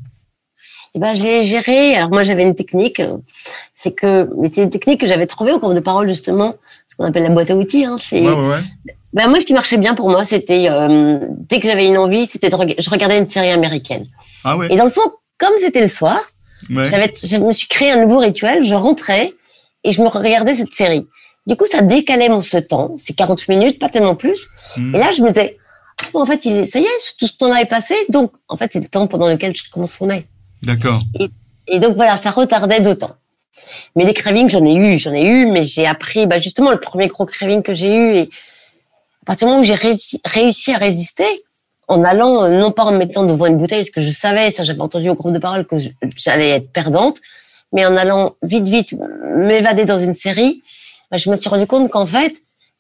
Ben, 0.99 1.15
j'ai 1.15 1.43
géré. 1.43 1.95
Alors 1.95 2.10
moi, 2.10 2.23
j'avais 2.23 2.43
une 2.43 2.56
technique. 2.56 3.01
C'est 3.73 3.93
que, 3.93 4.29
mais 4.38 4.49
c'est 4.49 4.63
une 4.63 4.69
technique 4.69 5.01
que 5.01 5.08
j'avais 5.08 5.25
trouvée 5.25 5.51
au 5.51 5.60
groupe 5.60 5.73
de 5.73 5.79
parole 5.79 6.08
justement, 6.08 6.56
ce 6.88 6.95
qu'on 6.95 7.06
appelle 7.06 7.23
la 7.23 7.29
boîte 7.29 7.49
à 7.51 7.56
outils. 7.56 7.86
Hein. 7.86 7.97
C'est 7.99 8.21
ouais, 8.21 8.32
ouais, 8.32 8.49
ouais. 8.49 8.93
Ben 9.13 9.27
moi, 9.27 9.39
ce 9.39 9.45
qui 9.45 9.53
marchait 9.53 9.77
bien 9.77 9.93
pour 9.93 10.10
moi, 10.10 10.25
c'était 10.25 10.67
euh, 10.69 11.19
dès 11.49 11.60
que 11.60 11.67
j'avais 11.67 11.88
une 11.88 11.97
envie, 11.97 12.25
c'était 12.25 12.49
de 12.49 12.58
je 12.77 12.89
regardais 12.89 13.19
une 13.19 13.29
série 13.29 13.51
américaine. 13.51 14.06
Ah 14.43 14.58
ouais. 14.58 14.67
Et 14.71 14.75
dans 14.75 14.86
le 14.86 14.89
fond, 14.89 15.01
comme 15.38 15.53
c'était 15.58 15.82
le 15.82 15.88
soir, 15.88 16.19
j'avais, 16.69 17.13
je 17.15 17.38
me 17.38 17.51
suis 17.51 17.67
créé 17.67 17.91
un 17.91 18.01
nouveau 18.01 18.19
rituel. 18.19 18.63
Je 18.63 18.75
rentrais 18.75 19.32
et 19.84 19.91
je 19.91 20.01
me 20.01 20.08
regardais 20.08 20.56
cette 20.56 20.73
série. 20.73 21.08
Du 21.45 21.56
coup, 21.56 21.65
ça 21.69 21.82
décalait 21.82 22.29
mon 22.29 22.41
ce 22.41 22.58
temps. 22.58 22.93
C'est 22.97 23.15
40 23.15 23.47
minutes, 23.49 23.79
pas 23.79 23.89
tellement 23.89 24.15
plus. 24.15 24.47
Hmm. 24.77 24.95
Et 24.95 24.97
là, 24.97 25.12
je 25.12 25.21
me 25.21 25.29
disais, 25.29 25.58
oh, 26.13 26.21
en 26.21 26.25
fait, 26.25 26.45
il 26.45 26.65
ça 26.65 26.79
y 26.79 26.84
est, 26.84 27.17
tout 27.19 27.27
ce 27.27 27.34
temps-là 27.34 27.62
est 27.62 27.65
passé. 27.65 27.95
Donc, 28.10 28.32
en 28.47 28.58
fait, 28.58 28.69
c'est 28.71 28.79
le 28.79 28.88
temps 28.88 29.08
pendant 29.08 29.27
lequel 29.27 29.56
je 29.56 29.69
consommais. 29.69 30.25
D'accord. 30.63 30.99
Et, 31.67 31.80
donc 31.80 31.95
voilà, 31.95 32.17
ça 32.17 32.32
retardait 32.32 32.82
d'autant. 32.82 33.12
Mais 33.95 34.06
des 34.06 34.13
cravings, 34.13 34.49
j'en 34.49 34.65
ai 34.65 34.73
eu, 34.73 34.97
j'en 34.97 35.13
ai 35.13 35.23
eu, 35.23 35.45
mais 35.45 35.63
j'ai 35.63 35.86
appris, 35.86 36.26
bah 36.26 36.39
justement, 36.39 36.71
le 36.71 36.80
premier 36.80 37.08
gros 37.08 37.26
craving 37.26 37.62
que 37.62 37.73
j'ai 37.73 37.93
eu 37.93 38.15
et 38.15 38.30
à 39.21 39.26
partir 39.26 39.47
du 39.47 39.52
moment 39.52 39.62
où 39.62 39.65
j'ai 39.65 39.76
réussi 39.76 40.73
à 40.73 40.78
résister, 40.78 41.26
en 41.88 42.04
allant, 42.04 42.43
euh, 42.43 42.60
non 42.60 42.71
pas 42.71 42.84
en 42.84 42.91
me 42.91 42.97
mettant 42.97 43.23
devant 43.23 43.45
une 43.45 43.58
bouteille, 43.58 43.80
parce 43.80 43.89
que 43.89 44.02
je 44.02 44.12
savais, 44.12 44.49
ça 44.49 44.63
j'avais 44.63 44.82
entendu 44.82 45.10
au 45.10 45.15
groupe 45.15 45.34
de 45.34 45.39
parole, 45.39 45.65
que 45.65 45.76
j'allais 46.17 46.49
être 46.49 46.71
perdante, 46.71 47.19
mais 47.71 47.86
en 47.86 47.95
allant 47.95 48.36
vite, 48.41 48.67
vite 48.67 48.95
m'évader 49.36 49.86
dans 49.86 49.97
une 49.97 50.13
série, 50.13 50.62
bah, 51.12 51.17
je 51.17 51.30
me 51.30 51.36
suis 51.36 51.49
rendu 51.49 51.67
compte 51.67 51.89
qu'en 51.89 52.06
fait, 52.06 52.34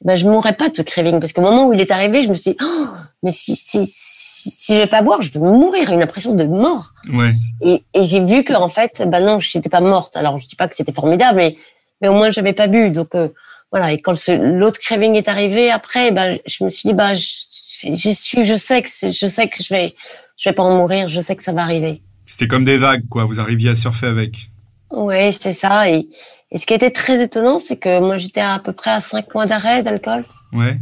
bah, 0.03 0.15
je 0.15 0.25
mourrais 0.25 0.53
pas 0.53 0.69
de 0.69 0.75
ce 0.75 0.81
craving. 0.81 1.19
Parce 1.19 1.33
qu'au 1.33 1.41
moment 1.41 1.67
où 1.67 1.73
il 1.73 1.81
est 1.81 1.91
arrivé, 1.91 2.23
je 2.23 2.29
me 2.29 2.35
suis 2.35 2.51
dit, 2.51 2.57
oh, 2.61 2.87
mais 3.23 3.31
si, 3.31 3.55
si, 3.55 3.85
si, 3.85 4.75
je 4.75 4.79
vais 4.79 4.87
pas 4.87 5.01
boire, 5.01 5.21
je 5.21 5.31
vais 5.31 5.39
mourir, 5.39 5.91
une 5.91 6.01
impression 6.01 6.35
de 6.35 6.43
mort. 6.43 6.93
Ouais. 7.11 7.33
Et, 7.61 7.83
et 7.93 8.03
j'ai 8.03 8.23
vu 8.23 8.43
qu'en 8.43 8.69
fait, 8.69 9.03
bah 9.07 9.21
non, 9.21 9.39
je 9.39 9.57
n'étais 9.57 9.69
pas 9.69 9.81
morte. 9.81 10.17
Alors, 10.17 10.37
je 10.37 10.47
dis 10.47 10.55
pas 10.55 10.67
que 10.67 10.75
c'était 10.75 10.91
formidable, 10.91 11.37
mais, 11.37 11.57
mais 12.01 12.09
au 12.09 12.13
moins, 12.13 12.31
j'avais 12.31 12.53
pas 12.53 12.67
bu. 12.67 12.91
Donc, 12.91 13.15
euh, 13.15 13.29
voilà. 13.71 13.93
Et 13.93 13.99
quand 13.99 14.13
l'autre 14.27 14.79
craving 14.79 15.15
est 15.15 15.27
arrivé, 15.27 15.71
après, 15.71 16.11
ben, 16.11 16.37
je 16.45 16.63
me 16.63 16.69
suis 16.69 16.89
dit, 16.89 16.93
bah, 16.93 17.13
j'y 17.13 18.13
suis, 18.13 18.45
je 18.45 18.55
sais 18.55 18.81
que 18.81 18.89
je 18.89 19.25
sais 19.25 19.47
que 19.47 19.63
je 19.63 19.73
vais, 19.73 19.95
je 20.37 20.49
vais 20.49 20.53
pas 20.53 20.63
en 20.63 20.75
mourir, 20.75 21.07
je 21.07 21.21
sais 21.21 21.35
que 21.35 21.43
ça 21.43 21.53
va 21.53 21.61
arriver. 21.61 22.01
C'était 22.25 22.47
comme 22.47 22.63
des 22.63 22.77
vagues, 22.77 23.07
quoi. 23.09 23.25
Vous 23.25 23.39
arriviez 23.39 23.69
à 23.69 23.75
surfer 23.75 24.07
avec. 24.07 24.49
Oui, 24.93 25.31
c'est 25.31 25.53
ça. 25.53 25.89
Et, 25.89 26.07
et, 26.51 26.57
ce 26.57 26.65
qui 26.65 26.73
était 26.73 26.91
très 26.91 27.21
étonnant, 27.21 27.59
c'est 27.59 27.77
que 27.77 27.99
moi, 27.99 28.17
j'étais 28.17 28.41
à, 28.41 28.59
peu 28.59 28.71
près 28.71 28.91
à 28.91 29.01
cinq 29.01 29.33
mois 29.33 29.45
d'arrêt 29.45 29.81
d'alcool. 29.81 30.23
Ouais. 30.53 30.79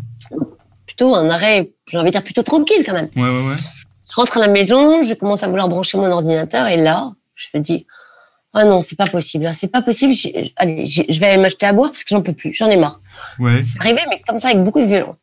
Plutôt 0.86 1.16
un 1.16 1.30
arrêt, 1.30 1.72
j'ai 1.90 1.98
envie 1.98 2.08
de 2.08 2.12
dire 2.12 2.24
plutôt 2.24 2.44
tranquille 2.44 2.84
quand 2.86 2.94
même. 2.94 3.10
Ouais, 3.16 3.24
ouais, 3.24 3.48
ouais. 3.50 3.56
Je 4.10 4.16
rentre 4.16 4.38
à 4.38 4.42
la 4.42 4.50
maison, 4.50 5.04
je 5.04 5.14
commence 5.14 5.44
à 5.44 5.48
vouloir 5.48 5.70
brancher 5.70 5.98
mon 5.98 6.12
ordinateur 6.12 6.68
et 6.68 6.76
là, 6.76 7.12
je 7.36 7.48
me 7.56 7.62
dis, 7.62 7.88
ah 8.54 8.66
non, 8.66 8.82
c'est 8.82 8.98
pas 8.98 9.08
possible. 9.08 9.50
C'est 9.54 9.70
pas 9.72 9.82
possible. 9.82 10.14
Allez, 10.58 10.86
je 10.86 11.20
vais 11.20 11.38
m'acheter 11.38 11.66
à 11.66 11.74
boire 11.74 11.92
parce 11.92 12.04
que 12.04 12.14
j'en 12.14 12.22
peux 12.22 12.34
plus. 12.34 12.54
J'en 12.54 12.68
ai 12.68 12.76
marre. 12.76 13.00
Ouais. 13.40 13.64
C'est 13.64 13.80
arrivé, 13.80 14.02
mais 14.10 14.22
comme 14.28 14.40
ça, 14.40 14.50
avec 14.50 14.62
beaucoup 14.64 14.82
de 14.82 14.88
violence. 14.88 15.16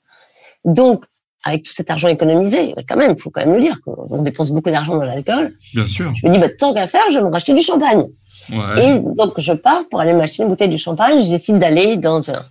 Donc, 0.65 1.05
avec 1.45 1.63
tout 1.63 1.73
cet 1.75 1.91
argent 1.91 2.09
économisé, 2.09 2.75
quand 2.89 2.97
même, 2.97 3.13
il 3.17 3.21
faut 3.21 3.31
quand 3.31 3.41
même 3.45 3.55
le 3.55 3.61
dire, 3.61 3.79
on 3.87 4.23
dépense 4.23 4.51
beaucoup 4.51 4.71
d'argent 4.71 4.97
dans 4.97 5.05
l'alcool. 5.05 5.55
Bien 5.75 5.87
sûr. 5.87 6.13
Je 6.15 6.27
me 6.27 6.33
dis, 6.33 6.39
bah, 6.39 6.49
tant 6.49 6.73
qu'à 6.73 6.87
faire, 6.87 7.03
je 7.13 7.19
vais 7.19 7.25
me 7.25 7.31
racheter 7.31 7.55
du 7.55 7.63
champagne. 7.63 8.05
Ouais. 8.51 8.97
Et 8.97 8.99
donc, 8.99 9.35
je 9.39 9.53
pars 9.53 9.83
pour 9.91 10.01
aller 10.01 10.13
m'acheter 10.13 10.43
une 10.43 10.49
bouteille 10.49 10.69
de 10.69 10.77
champagne. 10.77 11.23
Je 11.23 11.31
décide 11.31 11.59
d'aller 11.59 11.97
dans 11.97 12.31
un, 12.31 12.43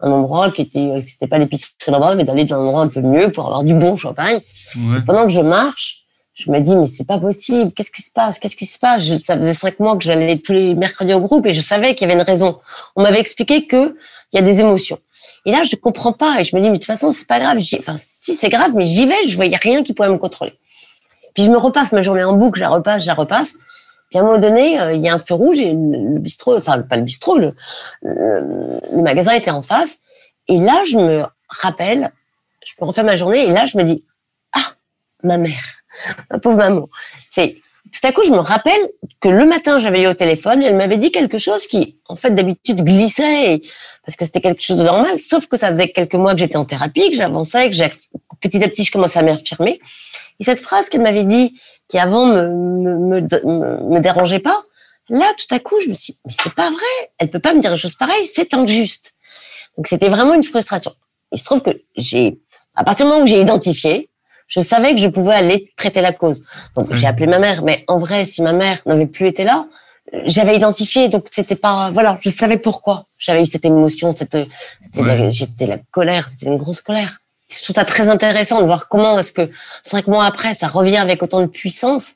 un, 0.00 0.10
endroit 0.10 0.50
qui 0.50 0.62
était, 0.62 0.70
qui 0.78 0.80
n'était 0.80 1.26
pas 1.28 1.38
l'épicerie 1.38 1.74
là-bas, 1.88 2.14
mais 2.14 2.24
d'aller 2.24 2.44
dans 2.44 2.56
un 2.56 2.66
endroit 2.66 2.82
un 2.82 2.88
peu 2.88 3.00
mieux 3.00 3.30
pour 3.30 3.46
avoir 3.46 3.62
du 3.62 3.74
bon 3.74 3.96
champagne. 3.96 4.38
Ouais. 4.76 5.00
Pendant 5.06 5.24
que 5.24 5.30
je 5.30 5.40
marche, 5.40 6.06
je 6.36 6.50
me 6.50 6.60
dis 6.60 6.76
mais 6.76 6.86
c'est 6.86 7.06
pas 7.06 7.18
possible. 7.18 7.72
Qu'est-ce 7.72 7.90
qui 7.90 8.02
se 8.02 8.10
passe? 8.10 8.38
Qu'est-ce 8.38 8.56
qui 8.56 8.66
se 8.66 8.78
passe? 8.78 9.04
Je, 9.04 9.16
ça 9.16 9.36
faisait 9.38 9.54
cinq 9.54 9.80
mois 9.80 9.96
que 9.96 10.04
j'allais 10.04 10.36
tous 10.36 10.52
les 10.52 10.74
mercredis 10.74 11.14
au 11.14 11.20
groupe 11.20 11.46
et 11.46 11.54
je 11.54 11.62
savais 11.62 11.94
qu'il 11.94 12.06
y 12.06 12.10
avait 12.10 12.20
une 12.20 12.26
raison. 12.26 12.58
On 12.94 13.02
m'avait 13.02 13.20
expliqué 13.20 13.66
que 13.66 13.96
il 14.32 14.36
y 14.36 14.38
a 14.38 14.42
des 14.42 14.60
émotions. 14.60 14.98
Et 15.46 15.50
là 15.50 15.62
je 15.64 15.76
comprends 15.76 16.12
pas 16.12 16.38
et 16.38 16.44
je 16.44 16.54
me 16.54 16.60
dis 16.60 16.68
mais 16.68 16.76
de 16.76 16.82
toute 16.82 16.84
façon 16.84 17.10
c'est 17.10 17.26
pas 17.26 17.40
grave. 17.40 17.58
Enfin 17.78 17.96
si 17.98 18.34
c'est 18.34 18.50
grave 18.50 18.72
mais 18.74 18.84
j'y 18.84 19.06
vais. 19.06 19.24
Je 19.26 19.34
voyais 19.34 19.56
rien 19.56 19.82
qui 19.82 19.94
pouvait 19.94 20.10
me 20.10 20.18
contrôler. 20.18 20.52
Puis 21.34 21.42
je 21.42 21.50
me 21.50 21.56
repasse 21.56 21.92
ma 21.92 22.02
journée 22.02 22.24
en 22.24 22.34
boucle. 22.34 22.58
Je 22.58 22.64
la 22.64 22.68
repasse 22.68 23.02
je 23.02 23.06
la 23.06 23.14
repasse 23.14 23.54
puis 24.08 24.18
à 24.18 24.22
un 24.22 24.24
moment 24.24 24.38
donné 24.38 24.80
euh, 24.80 24.92
il 24.92 25.02
y 25.02 25.08
a 25.08 25.14
un 25.14 25.18
feu 25.18 25.34
rouge 25.34 25.58
et 25.58 25.72
le, 25.72 26.18
bistrot 26.18 26.56
enfin 26.56 26.80
pas 26.82 26.96
le 26.96 27.02
bistrot 27.02 27.38
le, 27.38 27.54
le, 28.02 29.02
magasin 29.02 29.32
était 29.32 29.50
en 29.50 29.62
face 29.62 29.98
et 30.48 30.58
là 30.58 30.74
je 30.88 30.96
me 30.96 31.24
rappelle 31.48 32.12
je 32.66 32.84
refais 32.84 33.02
ma 33.02 33.16
journée 33.16 33.44
et 33.46 33.52
là, 33.52 33.66
je 33.66 33.76
me 33.78 33.84
dis, 33.84 34.04
ah, 34.54 34.72
ma 35.22 35.38
mère, 35.38 35.62
ma 36.30 36.38
pauvre 36.38 36.56
maman. 36.56 36.88
C'est 37.30 37.56
tout 37.92 38.06
à 38.06 38.12
coup, 38.12 38.22
je 38.24 38.32
me 38.32 38.38
rappelle 38.38 38.80
que 39.20 39.28
le 39.28 39.44
matin, 39.46 39.78
j'avais 39.78 40.02
eu 40.02 40.06
au 40.08 40.14
téléphone 40.14 40.60
et 40.62 40.66
elle 40.66 40.76
m'avait 40.76 40.96
dit 40.96 41.12
quelque 41.12 41.38
chose 41.38 41.66
qui, 41.66 42.00
en 42.08 42.16
fait, 42.16 42.34
d'habitude 42.34 42.82
glissait 42.82 43.60
parce 44.04 44.16
que 44.16 44.24
c'était 44.24 44.40
quelque 44.40 44.62
chose 44.62 44.76
de 44.76 44.84
normal. 44.84 45.20
Sauf 45.20 45.46
que 45.46 45.56
ça 45.56 45.70
faisait 45.70 45.88
quelques 45.88 46.14
mois 46.14 46.34
que 46.34 46.40
j'étais 46.40 46.56
en 46.56 46.64
thérapie, 46.64 47.10
que 47.10 47.16
j'avançais, 47.16 47.70
que 47.70 47.76
petit 48.40 48.62
à 48.62 48.68
petit, 48.68 48.84
je 48.84 48.92
commençais 48.92 49.20
à 49.20 49.22
m'affirmer. 49.22 49.80
Et 50.40 50.44
cette 50.44 50.60
phrase 50.60 50.88
qu'elle 50.88 51.02
m'avait 51.02 51.24
dit, 51.24 51.58
qui 51.88 51.98
avant 51.98 52.26
me, 52.26 52.48
me, 52.48 52.98
me, 52.98 53.20
me, 53.20 54.00
dérangeait 54.00 54.40
pas, 54.40 54.60
là, 55.08 55.26
tout 55.38 55.54
à 55.54 55.58
coup, 55.58 55.76
je 55.82 55.88
me 55.88 55.94
suis 55.94 56.14
dit, 56.14 56.20
mais 56.26 56.32
c'est 56.32 56.54
pas 56.54 56.70
vrai. 56.70 57.10
Elle 57.18 57.30
peut 57.30 57.38
pas 57.38 57.54
me 57.54 57.60
dire 57.60 57.72
une 57.72 57.78
chose 57.78 57.96
pareille. 57.96 58.26
C'est 58.26 58.54
injuste. 58.54 59.14
Donc, 59.76 59.86
c'était 59.86 60.08
vraiment 60.08 60.34
une 60.34 60.44
frustration. 60.44 60.92
Il 61.32 61.38
se 61.38 61.44
trouve 61.44 61.62
que 61.62 61.70
j'ai, 61.96 62.40
à 62.74 62.84
partir 62.84 63.06
du 63.06 63.12
moment 63.12 63.24
où 63.24 63.26
j'ai 63.26 63.40
identifié, 63.40 64.10
je 64.46 64.60
savais 64.60 64.94
que 64.94 65.00
je 65.00 65.08
pouvais 65.08 65.34
aller 65.34 65.72
traiter 65.76 66.00
la 66.00 66.12
cause. 66.12 66.44
Donc 66.74 66.94
j'ai 66.94 67.06
appelé 67.06 67.26
ma 67.26 67.38
mère, 67.38 67.62
mais 67.62 67.84
en 67.88 67.98
vrai, 67.98 68.24
si 68.24 68.42
ma 68.42 68.52
mère 68.52 68.80
n'avait 68.86 69.06
plus 69.06 69.26
été 69.26 69.44
là, 69.44 69.66
j'avais 70.24 70.56
identifié, 70.56 71.08
donc 71.08 71.26
c'était 71.30 71.56
pas, 71.56 71.90
voilà, 71.90 72.18
je 72.20 72.30
savais 72.30 72.58
pourquoi. 72.58 73.04
J'avais 73.18 73.42
eu 73.42 73.46
cette 73.46 73.64
émotion, 73.64 74.12
cette, 74.12 74.38
c'était 74.80 75.32
j'étais 75.32 75.66
la 75.66 75.78
colère, 75.90 76.28
c'était 76.28 76.46
une 76.46 76.58
grosse 76.58 76.80
colère. 76.80 77.18
Je 77.50 77.62
trouve 77.62 77.76
ça 77.76 77.84
très 77.84 78.08
intéressant 78.08 78.60
de 78.60 78.66
voir 78.66 78.88
comment 78.88 79.18
est-ce 79.18 79.32
que 79.32 79.50
cinq 79.82 80.08
mois 80.08 80.24
après, 80.24 80.54
ça 80.54 80.66
revient 80.66 80.96
avec 80.96 81.22
autant 81.22 81.40
de 81.40 81.46
puissance. 81.46 82.14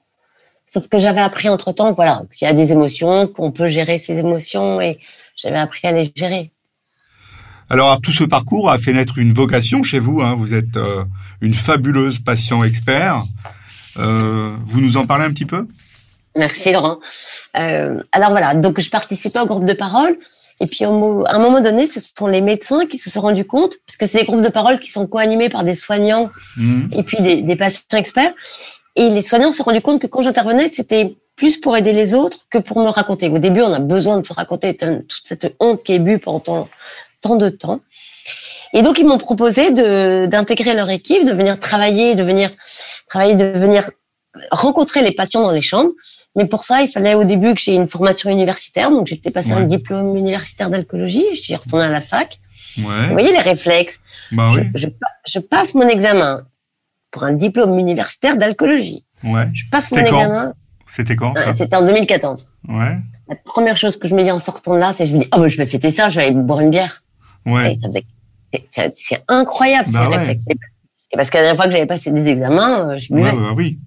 Sauf 0.66 0.88
que 0.88 0.98
j'avais 0.98 1.20
appris 1.20 1.48
entre 1.48 1.72
temps, 1.72 1.92
voilà, 1.92 2.22
qu'il 2.32 2.46
y 2.46 2.50
a 2.50 2.54
des 2.54 2.72
émotions, 2.72 3.26
qu'on 3.26 3.50
peut 3.50 3.68
gérer 3.68 3.98
ces 3.98 4.18
émotions 4.18 4.80
et 4.80 4.98
j'avais 5.36 5.58
appris 5.58 5.86
à 5.88 5.92
les 5.92 6.12
gérer. 6.14 6.52
Alors, 7.68 8.00
tout 8.00 8.10
ce 8.10 8.24
parcours 8.24 8.70
a 8.70 8.78
fait 8.78 8.92
naître 8.92 9.18
une 9.18 9.32
vocation 9.32 9.84
chez 9.84 10.00
vous. 10.00 10.20
Hein. 10.20 10.34
Vous 10.36 10.54
êtes 10.54 10.76
euh, 10.76 11.04
une 11.40 11.54
fabuleuse 11.54 12.18
patient 12.18 12.64
expert. 12.64 13.22
Euh, 13.98 14.54
vous 14.64 14.80
nous 14.80 14.96
en 14.96 15.06
parlez 15.06 15.24
un 15.24 15.30
petit 15.30 15.46
peu? 15.46 15.68
Merci 16.36 16.72
Laurent. 16.72 16.98
Euh, 17.56 18.02
alors 18.12 18.30
voilà, 18.30 18.54
donc 18.54 18.80
je 18.80 18.90
participais 18.90 19.38
au 19.40 19.46
groupe 19.46 19.64
de 19.64 19.72
parole. 19.72 20.16
Et 20.60 20.66
puis 20.66 20.84
à 20.84 20.88
un 20.88 21.38
moment 21.38 21.60
donné, 21.60 21.86
ce 21.86 22.00
sont 22.00 22.26
les 22.26 22.40
médecins 22.40 22.86
qui 22.86 22.98
se 22.98 23.10
sont 23.10 23.22
rendus 23.22 23.46
compte, 23.46 23.76
parce 23.86 23.96
que 23.96 24.06
c'est 24.06 24.18
des 24.18 24.24
groupes 24.24 24.42
de 24.42 24.48
parole 24.48 24.78
qui 24.78 24.90
sont 24.90 25.06
co-animés 25.06 25.48
par 25.48 25.64
des 25.64 25.74
soignants 25.74 26.30
mmh. 26.56 26.80
et 26.96 27.02
puis 27.02 27.16
des, 27.22 27.42
des, 27.42 27.56
patients 27.56 27.96
experts. 27.96 28.32
Et 28.96 29.08
les 29.08 29.22
soignants 29.22 29.50
se 29.50 29.58
sont 29.58 29.64
rendus 29.64 29.80
compte 29.80 30.00
que 30.02 30.06
quand 30.06 30.22
j'intervenais, 30.22 30.68
c'était 30.68 31.16
plus 31.36 31.58
pour 31.58 31.74
aider 31.74 31.94
les 31.94 32.12
autres 32.12 32.40
que 32.50 32.58
pour 32.58 32.80
me 32.80 32.88
raconter. 32.88 33.30
Au 33.30 33.38
début, 33.38 33.62
on 33.62 33.72
a 33.72 33.78
besoin 33.78 34.18
de 34.18 34.26
se 34.26 34.34
raconter 34.34 34.76
toute 34.76 35.22
cette 35.24 35.56
honte 35.58 35.82
qui 35.82 35.94
est 35.94 35.98
bue 35.98 36.18
pendant 36.18 36.68
tant 37.22 37.36
de 37.36 37.48
temps. 37.48 37.80
Et 38.74 38.82
donc, 38.82 38.98
ils 38.98 39.06
m'ont 39.06 39.18
proposé 39.18 39.70
d'intégrer 39.70 40.74
leur 40.74 40.90
équipe, 40.90 41.24
de 41.24 41.32
venir 41.32 41.58
travailler, 41.58 42.14
de 42.14 42.22
venir 42.22 42.50
travailler, 43.08 43.34
de 43.34 43.58
venir 43.58 43.90
rencontrer 44.50 45.02
les 45.02 45.12
patients 45.12 45.40
dans 45.40 45.50
les 45.50 45.60
chambres. 45.62 45.92
Mais 46.36 46.46
pour 46.46 46.64
ça, 46.64 46.82
il 46.82 46.88
fallait 46.88 47.14
au 47.14 47.24
début 47.24 47.54
que 47.54 47.60
j'ai 47.60 47.74
une 47.74 47.88
formation 47.88 48.30
universitaire. 48.30 48.90
Donc, 48.90 49.08
j'étais 49.08 49.30
passé 49.30 49.52
un 49.52 49.64
diplôme 49.64 50.16
universitaire 50.16 50.70
d'alcoolologie. 50.70 51.24
Je 51.34 51.40
suis 51.40 51.56
retournée 51.56 51.84
à 51.84 51.88
la 51.88 52.00
fac. 52.00 52.38
Ouais. 52.78 53.06
Vous 53.06 53.12
voyez 53.12 53.32
les 53.32 53.40
réflexes. 53.40 54.00
Bah 54.30 54.50
oui. 54.54 54.62
je, 54.74 54.86
je, 55.26 55.38
passe 55.40 55.74
mon 55.74 55.88
examen 55.88 56.42
pour 57.10 57.24
un 57.24 57.32
diplôme 57.32 57.76
universitaire 57.78 58.36
d'alcoolologie. 58.36 59.04
Ouais. 59.24 59.48
Je 59.52 59.64
passe 59.70 59.90
mon 59.90 59.98
examen. 59.98 60.54
C'était 60.86 61.16
quand 61.16 61.34
C'était 61.56 61.74
en 61.74 61.84
2014. 61.84 62.50
Ouais. 62.68 62.98
La 63.28 63.36
première 63.36 63.76
chose 63.76 63.96
que 63.96 64.08
je 64.08 64.14
me 64.14 64.22
dis 64.22 64.30
en 64.30 64.38
sortant 64.38 64.74
de 64.74 64.80
là, 64.80 64.92
c'est 64.92 65.06
je 65.06 65.14
me 65.14 65.20
dis, 65.20 65.28
oh, 65.32 65.38
bah, 65.38 65.48
je 65.48 65.56
vais 65.56 65.66
fêter 65.66 65.90
ça, 65.90 66.08
je 66.08 66.20
vais 66.20 66.26
aller 66.26 66.34
boire 66.34 66.60
une 66.60 66.70
bière. 66.70 67.02
Ouais. 67.46 67.76
C'est 68.66 69.22
incroyable, 69.28 69.88
bah 69.92 70.08
ces 70.10 70.16
réflexes. 70.16 70.44
Et 71.12 71.16
parce 71.16 71.30
que 71.30 71.36
la 71.36 71.42
dernière 71.42 71.56
fois 71.56 71.66
que 71.66 71.72
j'avais 71.72 71.86
passé 71.86 72.10
des 72.10 72.26
examens, 72.28 72.90
euh, 72.90 72.98
je 72.98 73.12
buvais. 73.12 73.30
Ouais, 73.30 73.36
bah 73.36 73.54
oui. 73.56 73.78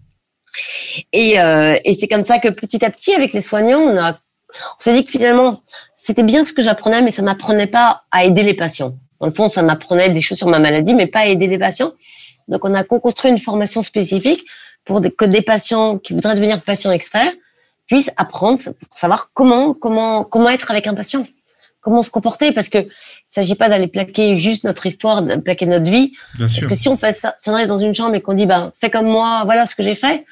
Et, 1.12 1.40
euh, 1.40 1.78
et 1.84 1.94
c'est 1.94 2.08
comme 2.08 2.24
ça 2.24 2.40
que 2.40 2.50
petit 2.50 2.84
à 2.86 2.90
petit, 2.90 3.14
avec 3.14 3.34
les 3.34 3.42
soignants, 3.42 3.80
on 3.80 3.98
a, 3.98 4.12
on 4.12 4.80
s'est 4.80 4.94
dit 4.94 5.06
que 5.06 5.12
finalement, 5.12 5.60
c'était 5.96 6.24
bien 6.24 6.44
ce 6.44 6.54
que 6.54 6.62
j'apprenais, 6.62 7.02
mais 7.02 7.12
ça 7.12 7.22
m'apprenait 7.22 7.68
pas 7.68 8.04
à 8.12 8.26
aider 8.26 8.44
les 8.44 8.54
patients. 8.54 8.96
Dans 9.20 9.28
le 9.28 9.34
fond, 9.34 9.50
ça 9.50 9.64
m'apprenait 9.64 10.10
des 10.10 10.22
choses 10.22 10.38
sur 10.38 10.48
ma 10.48 10.60
maladie, 10.60 10.94
mais 10.94 11.08
pas 11.08 11.20
à 11.20 11.26
aider 11.26 11.48
les 11.48 11.58
patients. 11.58 11.94
Donc, 12.48 12.66
on 12.66 12.74
a 12.74 12.84
co-construit 12.84 13.32
une 13.32 13.38
formation 13.38 13.82
spécifique 13.82 14.44
pour 14.84 15.02
que 15.18 15.26
des 15.26 15.42
patients 15.42 15.98
qui 15.98 16.14
voudraient 16.14 16.36
devenir 16.36 16.62
patients 16.62 16.92
experts 16.92 17.32
puissent 17.88 18.12
apprendre 18.18 18.60
pour 18.62 18.98
savoir 18.98 19.30
comment, 19.34 19.74
comment, 19.74 20.24
comment 20.24 20.50
être 20.50 20.72
avec 20.72 20.88
un 20.88 20.94
patient 20.94 21.26
comment 21.84 22.02
se 22.02 22.10
comporter 22.10 22.52
parce 22.52 22.70
que 22.70 22.80
il 22.80 22.90
s'agit 23.26 23.56
pas 23.56 23.70
d'aller 23.70 23.88
plaquer 23.88 24.38
juste 24.38 24.64
notre 24.64 24.86
histoire, 24.86 25.22
de 25.22 25.36
plaquer 25.36 25.66
notre 25.68 25.92
vie. 25.92 26.14
parce 26.40 26.66
que 26.66 26.74
si 26.74 26.88
on 26.90 26.98
fait 26.98 27.12
ça, 27.12 27.36
si 27.38 27.50
on 27.50 27.58
est 27.58 27.68
dans 27.68 27.78
une 27.78 27.94
chambre 27.94 28.16
et 28.16 28.22
qu'on 28.22 28.34
dit 28.34 28.46
ben 28.46 28.72
fais 28.74 28.90
comme 28.90 29.06
moi, 29.06 29.44
voilà 29.46 29.66
ce 29.66 29.76
que 29.76 29.84
j'ai 29.84 29.96
fait, 29.96 30.26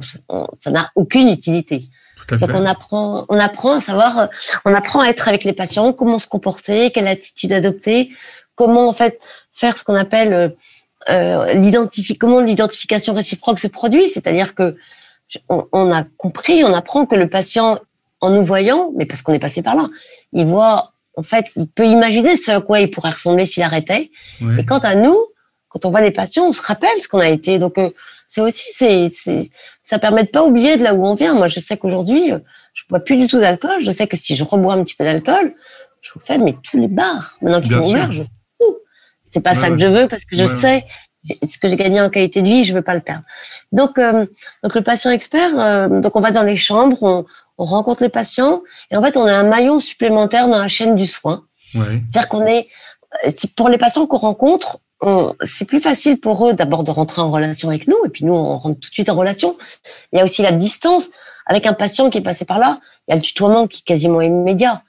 ça 0.00 0.70
n'a 0.70 0.90
aucune 0.96 1.28
utilité. 1.28 1.84
Tout 2.16 2.34
à 2.34 2.38
fait. 2.38 2.46
Donc 2.46 2.56
on 2.56 2.66
apprend, 2.66 3.26
on 3.28 3.38
apprend 3.38 3.72
à 3.74 3.80
savoir, 3.80 4.28
on 4.64 4.72
apprend 4.72 5.00
à 5.00 5.08
être 5.08 5.28
avec 5.28 5.44
les 5.44 5.52
patients, 5.52 5.92
comment 5.92 6.18
se 6.18 6.26
comporter, 6.26 6.90
quelle 6.90 7.08
attitude 7.08 7.52
adopter, 7.52 8.10
comment 8.54 8.88
en 8.88 8.92
fait 8.92 9.20
faire 9.52 9.76
ce 9.76 9.84
qu'on 9.84 9.94
appelle 9.94 10.54
euh, 11.10 11.54
l'identifie, 11.54 12.16
comment 12.16 12.40
l'identification 12.40 13.14
réciproque 13.14 13.58
se 13.58 13.66
produit, 13.66 14.08
c'est-à-dire 14.08 14.54
que 14.54 14.76
on, 15.48 15.66
on, 15.72 15.92
a 15.92 16.04
compris, 16.16 16.64
on 16.64 16.72
apprend 16.72 17.06
que 17.06 17.14
le 17.14 17.28
patient 17.28 17.78
en 18.20 18.30
nous 18.30 18.42
voyant, 18.42 18.92
mais 18.96 19.04
parce 19.04 19.22
qu'on 19.22 19.32
est 19.32 19.38
passé 19.38 19.62
par 19.62 19.74
là, 19.74 19.86
il 20.32 20.46
voit 20.46 20.94
en 21.16 21.22
fait, 21.22 21.46
il 21.56 21.68
peut 21.68 21.86
imaginer 21.86 22.36
ce 22.36 22.50
à 22.50 22.60
quoi 22.60 22.80
il 22.80 22.90
pourrait 22.90 23.10
ressembler 23.10 23.44
s'il 23.44 23.62
arrêtait. 23.62 24.10
Et 24.58 24.64
quant 24.64 24.78
à 24.78 24.94
nous, 24.94 25.16
quand 25.68 25.84
on 25.84 25.90
voit 25.90 26.00
des 26.00 26.10
patients, 26.10 26.46
on 26.46 26.52
se 26.52 26.62
rappelle 26.62 26.98
ce 27.00 27.08
qu'on 27.08 27.20
a 27.20 27.28
été. 27.28 27.58
Donc, 27.58 27.78
euh, 27.78 27.90
c'est 28.34 28.40
aussi, 28.40 28.64
c'est, 28.66 29.08
c'est, 29.08 29.48
ça 29.84 30.00
permet 30.00 30.24
de 30.24 30.28
pas 30.28 30.42
oublier 30.42 30.76
de 30.76 30.82
là 30.82 30.92
où 30.92 31.06
on 31.06 31.14
vient. 31.14 31.34
Moi, 31.34 31.46
je 31.46 31.60
sais 31.60 31.76
qu'aujourd'hui, 31.76 32.32
euh, 32.32 32.40
je 32.72 32.82
bois 32.88 32.98
plus 32.98 33.16
du 33.16 33.28
tout 33.28 33.38
d'alcool. 33.38 33.80
Je 33.80 33.92
sais 33.92 34.08
que 34.08 34.16
si 34.16 34.34
je 34.34 34.42
rebois 34.42 34.74
un 34.74 34.82
petit 34.82 34.96
peu 34.96 35.04
d'alcool, 35.04 35.54
je 36.00 36.10
vous 36.12 36.18
fais 36.18 36.36
mais 36.38 36.56
tous 36.60 36.76
les 36.76 36.88
bars. 36.88 37.38
Maintenant 37.40 37.60
qu'ils 37.60 37.74
sont 37.74 37.88
ouverts, 37.88 38.12
je 38.12 38.24
fais 38.24 38.28
tout. 38.58 38.76
C'est 39.30 39.40
pas 39.40 39.54
ça 39.54 39.70
que 39.70 39.78
je 39.78 39.86
veux 39.86 40.08
parce 40.08 40.24
que 40.24 40.34
je 40.34 40.44
sais 40.44 40.84
ce 41.46 41.58
que 41.60 41.68
j'ai 41.68 41.76
gagné 41.76 42.00
en 42.00 42.10
qualité 42.10 42.42
de 42.42 42.48
vie, 42.48 42.64
je 42.64 42.74
veux 42.74 42.82
pas 42.82 42.94
le 42.94 43.02
perdre. 43.02 43.22
Donc, 43.70 43.98
euh, 43.98 44.26
donc 44.64 44.74
le 44.74 44.80
patient 44.80 45.12
expert, 45.12 45.88
donc 45.88 46.16
on 46.16 46.20
va 46.20 46.32
dans 46.32 46.42
les 46.42 46.56
chambres, 46.56 47.00
on, 47.04 47.24
on 47.56 47.64
rencontre 47.64 48.02
les 48.02 48.08
patients 48.08 48.62
et 48.90 48.96
en 48.96 49.02
fait 49.02 49.16
on 49.16 49.26
a 49.26 49.32
un 49.32 49.44
maillon 49.44 49.78
supplémentaire 49.78 50.48
dans 50.48 50.58
la 50.58 50.68
chaîne 50.68 50.96
du 50.96 51.06
soin. 51.06 51.44
Ouais. 51.76 52.02
C'est-à-dire 52.08 52.28
qu'on 52.28 52.46
est, 52.46 52.68
pour 53.56 53.68
les 53.68 53.78
patients 53.78 54.08
qu'on 54.08 54.16
rencontre, 54.16 54.80
c'est 55.42 55.66
plus 55.66 55.80
facile 55.80 56.18
pour 56.18 56.48
eux 56.48 56.54
d'abord 56.54 56.82
de 56.82 56.90
rentrer 56.90 57.20
en 57.20 57.30
relation 57.30 57.68
avec 57.68 57.88
nous 57.88 57.96
et 58.06 58.08
puis 58.08 58.24
nous 58.24 58.34
on 58.34 58.56
rentre 58.56 58.80
tout 58.80 58.88
de 58.88 58.94
suite 58.94 59.08
en 59.08 59.14
relation. 59.14 59.56
Il 60.12 60.18
y 60.18 60.20
a 60.20 60.24
aussi 60.24 60.42
la 60.42 60.52
distance 60.52 61.10
avec 61.46 61.66
un 61.66 61.74
patient 61.74 62.10
qui 62.10 62.18
est 62.18 62.22
passé 62.22 62.44
par 62.44 62.58
là. 62.58 62.78
Il 63.06 63.10
y 63.10 63.12
a 63.12 63.16
le 63.16 63.22
tutoiement 63.22 63.66
qui 63.66 63.80
est 63.80 63.84
quasiment 63.84 64.20
immédiat. 64.20 64.80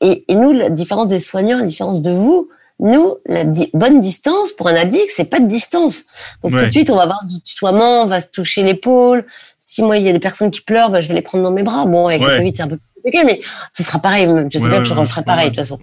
Et, 0.00 0.24
et 0.28 0.36
nous, 0.36 0.52
la 0.52 0.70
différence 0.70 1.08
des 1.08 1.18
soignants, 1.18 1.58
la 1.58 1.66
différence 1.66 2.02
de 2.02 2.12
vous, 2.12 2.48
nous, 2.78 3.16
la 3.26 3.44
bonne 3.74 4.00
distance 4.00 4.52
pour 4.52 4.68
un 4.68 4.74
addict, 4.74 5.10
c'est 5.12 5.24
pas 5.24 5.40
de 5.40 5.46
distance. 5.46 6.04
Donc 6.42 6.52
tout 6.52 6.64
de 6.64 6.70
suite, 6.70 6.90
on 6.90 6.96
va 6.96 7.02
avoir 7.02 7.24
du 7.26 7.40
tutoiement, 7.42 8.02
on 8.02 8.06
va 8.06 8.20
se 8.20 8.28
toucher 8.28 8.62
l'épaule, 8.62 9.26
si 9.58 9.82
moi 9.82 9.96
il 9.98 10.04
y 10.04 10.08
a 10.08 10.12
des 10.12 10.20
personnes 10.20 10.50
qui 10.50 10.60
pleurent, 10.60 10.90
bah, 10.90 11.00
je 11.00 11.08
vais 11.08 11.14
les 11.14 11.22
prendre 11.22 11.42
dans 11.42 11.50
mes 11.50 11.64
bras. 11.64 11.84
Bon, 11.84 12.06
avec 12.06 12.22
le 12.22 12.38
Covid 12.38 12.52
c'est 12.54 12.62
un 12.62 12.68
peu 12.68 12.78
mais 13.24 13.40
ce 13.72 13.82
sera 13.82 13.98
pareil. 13.98 14.28
Je 14.50 14.58
sais 14.58 14.68
pas 14.68 14.78
que 14.78 14.84
je 14.84 14.94
referai 14.94 15.22
pareil 15.22 15.50
de 15.50 15.56
toute 15.56 15.64
façon. 15.64 15.78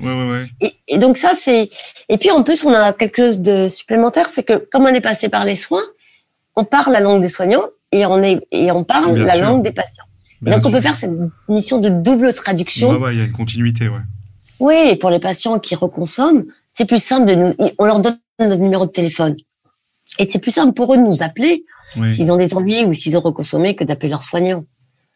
Et, 0.62 0.74
et, 0.88 0.98
donc 0.98 1.18
ça 1.18 1.32
c'est. 1.38 1.70
Et 2.10 2.18
puis 2.18 2.32
en 2.32 2.44
plus 2.44 2.66
on 2.66 2.74
a 2.74 2.94
quelque 2.94 3.18
chose 3.18 3.40
de 3.40 3.68
supplémentaire, 3.68 4.28
c'est 4.28 4.44
que 4.44 4.68
comme 4.72 4.84
on 4.84 4.94
est 4.94 5.02
passé 5.02 5.30
par 5.30 5.46
les 5.46 5.56
soins, 5.56 5.84
on 6.56 6.64
parle 6.64 6.94
la 6.94 7.00
langue 7.00 7.22
des 7.22 7.30
soignants 7.30 7.66
et 7.92 8.06
on 8.06 8.22
est 8.24 8.40
et 8.52 8.72
on 8.72 8.84
parle 8.84 9.16
la 9.18 9.38
langue 9.38 9.64
des 9.64 9.72
patients. 9.72 10.06
donc 10.42 10.66
on 10.66 10.72
peut 10.72 10.82
faire 10.82 10.96
cette 10.96 11.12
mission 11.50 11.80
de 11.80 11.90
double 11.90 12.34
traduction. 12.34 13.10
Il 13.12 13.18
y 13.18 13.22
a 13.22 13.26
une 13.26 13.32
continuité, 13.32 13.88
ouais. 13.88 14.02
Oui, 14.60 14.76
et 14.92 14.96
pour 14.96 15.10
les 15.10 15.20
patients 15.20 15.60
qui 15.60 15.76
reconsomment, 15.76 16.46
c'est 16.72 16.86
plus 16.86 17.04
simple 17.04 17.26
de 17.28 17.36
nous. 17.36 17.54
On 17.78 17.86
leur 17.86 17.99
donne 17.99 18.18
notre 18.39 18.62
numéro 18.62 18.86
de 18.86 18.91
téléphone. 18.91 19.36
Et 20.20 20.28
c'est 20.30 20.39
plus 20.39 20.52
simple 20.52 20.74
pour 20.74 20.93
eux 20.93 20.97
de 20.97 21.02
nous 21.02 21.24
appeler 21.24 21.66
s'ils 22.06 22.32
ont 22.32 22.38
des 22.38 22.54
ennuis 22.54 22.86
ou 22.86 22.93
s'ils 22.93 23.18
ont 23.18 23.22
reconsommé 23.22 23.76
que 23.76 23.84
d'appeler 23.84 24.10
leurs 24.10 24.24
soignants. 24.24 24.66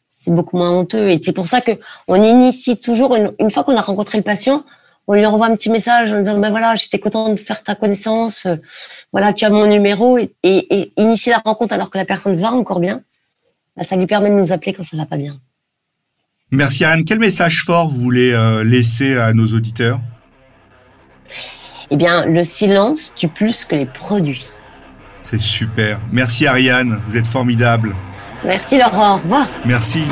C'est 0.10 0.34
beaucoup 0.34 0.58
moins 0.58 0.72
honteux. 0.72 1.10
Et 1.10 1.20
c'est 1.22 1.34
pour 1.34 1.48
ça 1.48 1.62
que 1.62 1.72
on 2.08 2.22
initie 2.22 2.78
toujours, 2.78 3.16
une, 3.16 3.52
fois 3.52 3.64
qu'on 3.64 3.78
a 3.78 3.82
rencontré 3.82 4.18
le 4.18 4.24
patient, 4.24 4.66
on 5.08 5.14
lui 5.14 5.26
envoie 5.26 5.48
un 5.48 5.56
petit 5.56 5.70
message 5.70 6.12
en 6.14 6.20
disant, 6.20 6.38
ben 6.40 6.50
voilà, 6.50 6.76
j'étais 6.76 7.00
content 7.00 7.30
de 7.30 7.40
faire 7.40 7.64
ta 7.64 7.76
connaissance, 7.76 8.48
voilà, 9.12 9.34
tu 9.34 9.46
as 9.46 9.50
mon 9.50 9.66
numéro, 9.66 10.18
et, 10.18 10.32
et, 10.44 10.92
initier 10.98 11.32
la 11.32 11.40
rencontre 11.40 11.74
alors 11.74 11.90
que 11.90 11.98
la 11.98 12.06
personne 12.06 12.36
va 12.36 12.52
encore 12.52 12.80
bien, 12.80 13.02
ben, 13.76 13.84
ça 13.84 13.96
lui 13.96 14.06
permet 14.06 14.30
de 14.30 14.36
nous 14.36 14.52
appeler 14.52 14.74
quand 14.74 14.84
ça 14.84 14.98
va 14.98 15.06
pas 15.06 15.18
bien. 15.18 15.40
Merci 16.52 16.84
Anne. 16.84 17.06
Quel 17.06 17.20
message 17.20 17.64
fort 17.64 17.90
vous 17.90 18.00
voulez 18.00 18.34
euh, 18.34 18.64
laisser 18.64 19.18
à 19.18 19.34
nos 19.34 19.48
auditeurs? 19.48 20.00
Eh 21.92 21.98
bien, 21.98 22.26
le 22.26 22.44
silence 22.44 23.14
tue 23.16 23.28
plus 23.28 23.66
que 23.66 23.76
les 23.76 23.86
produits. 23.86 24.48
C'est 25.24 25.40
super. 25.40 26.00
Merci 26.12 26.48
Ariane, 26.48 27.00
vous 27.08 27.18
êtes 27.18 27.28
formidable. 27.28 27.96
Merci 28.44 28.78
Laurent, 28.78 29.14
au 29.14 29.18
revoir. 29.18 29.48
Merci. 29.66 30.04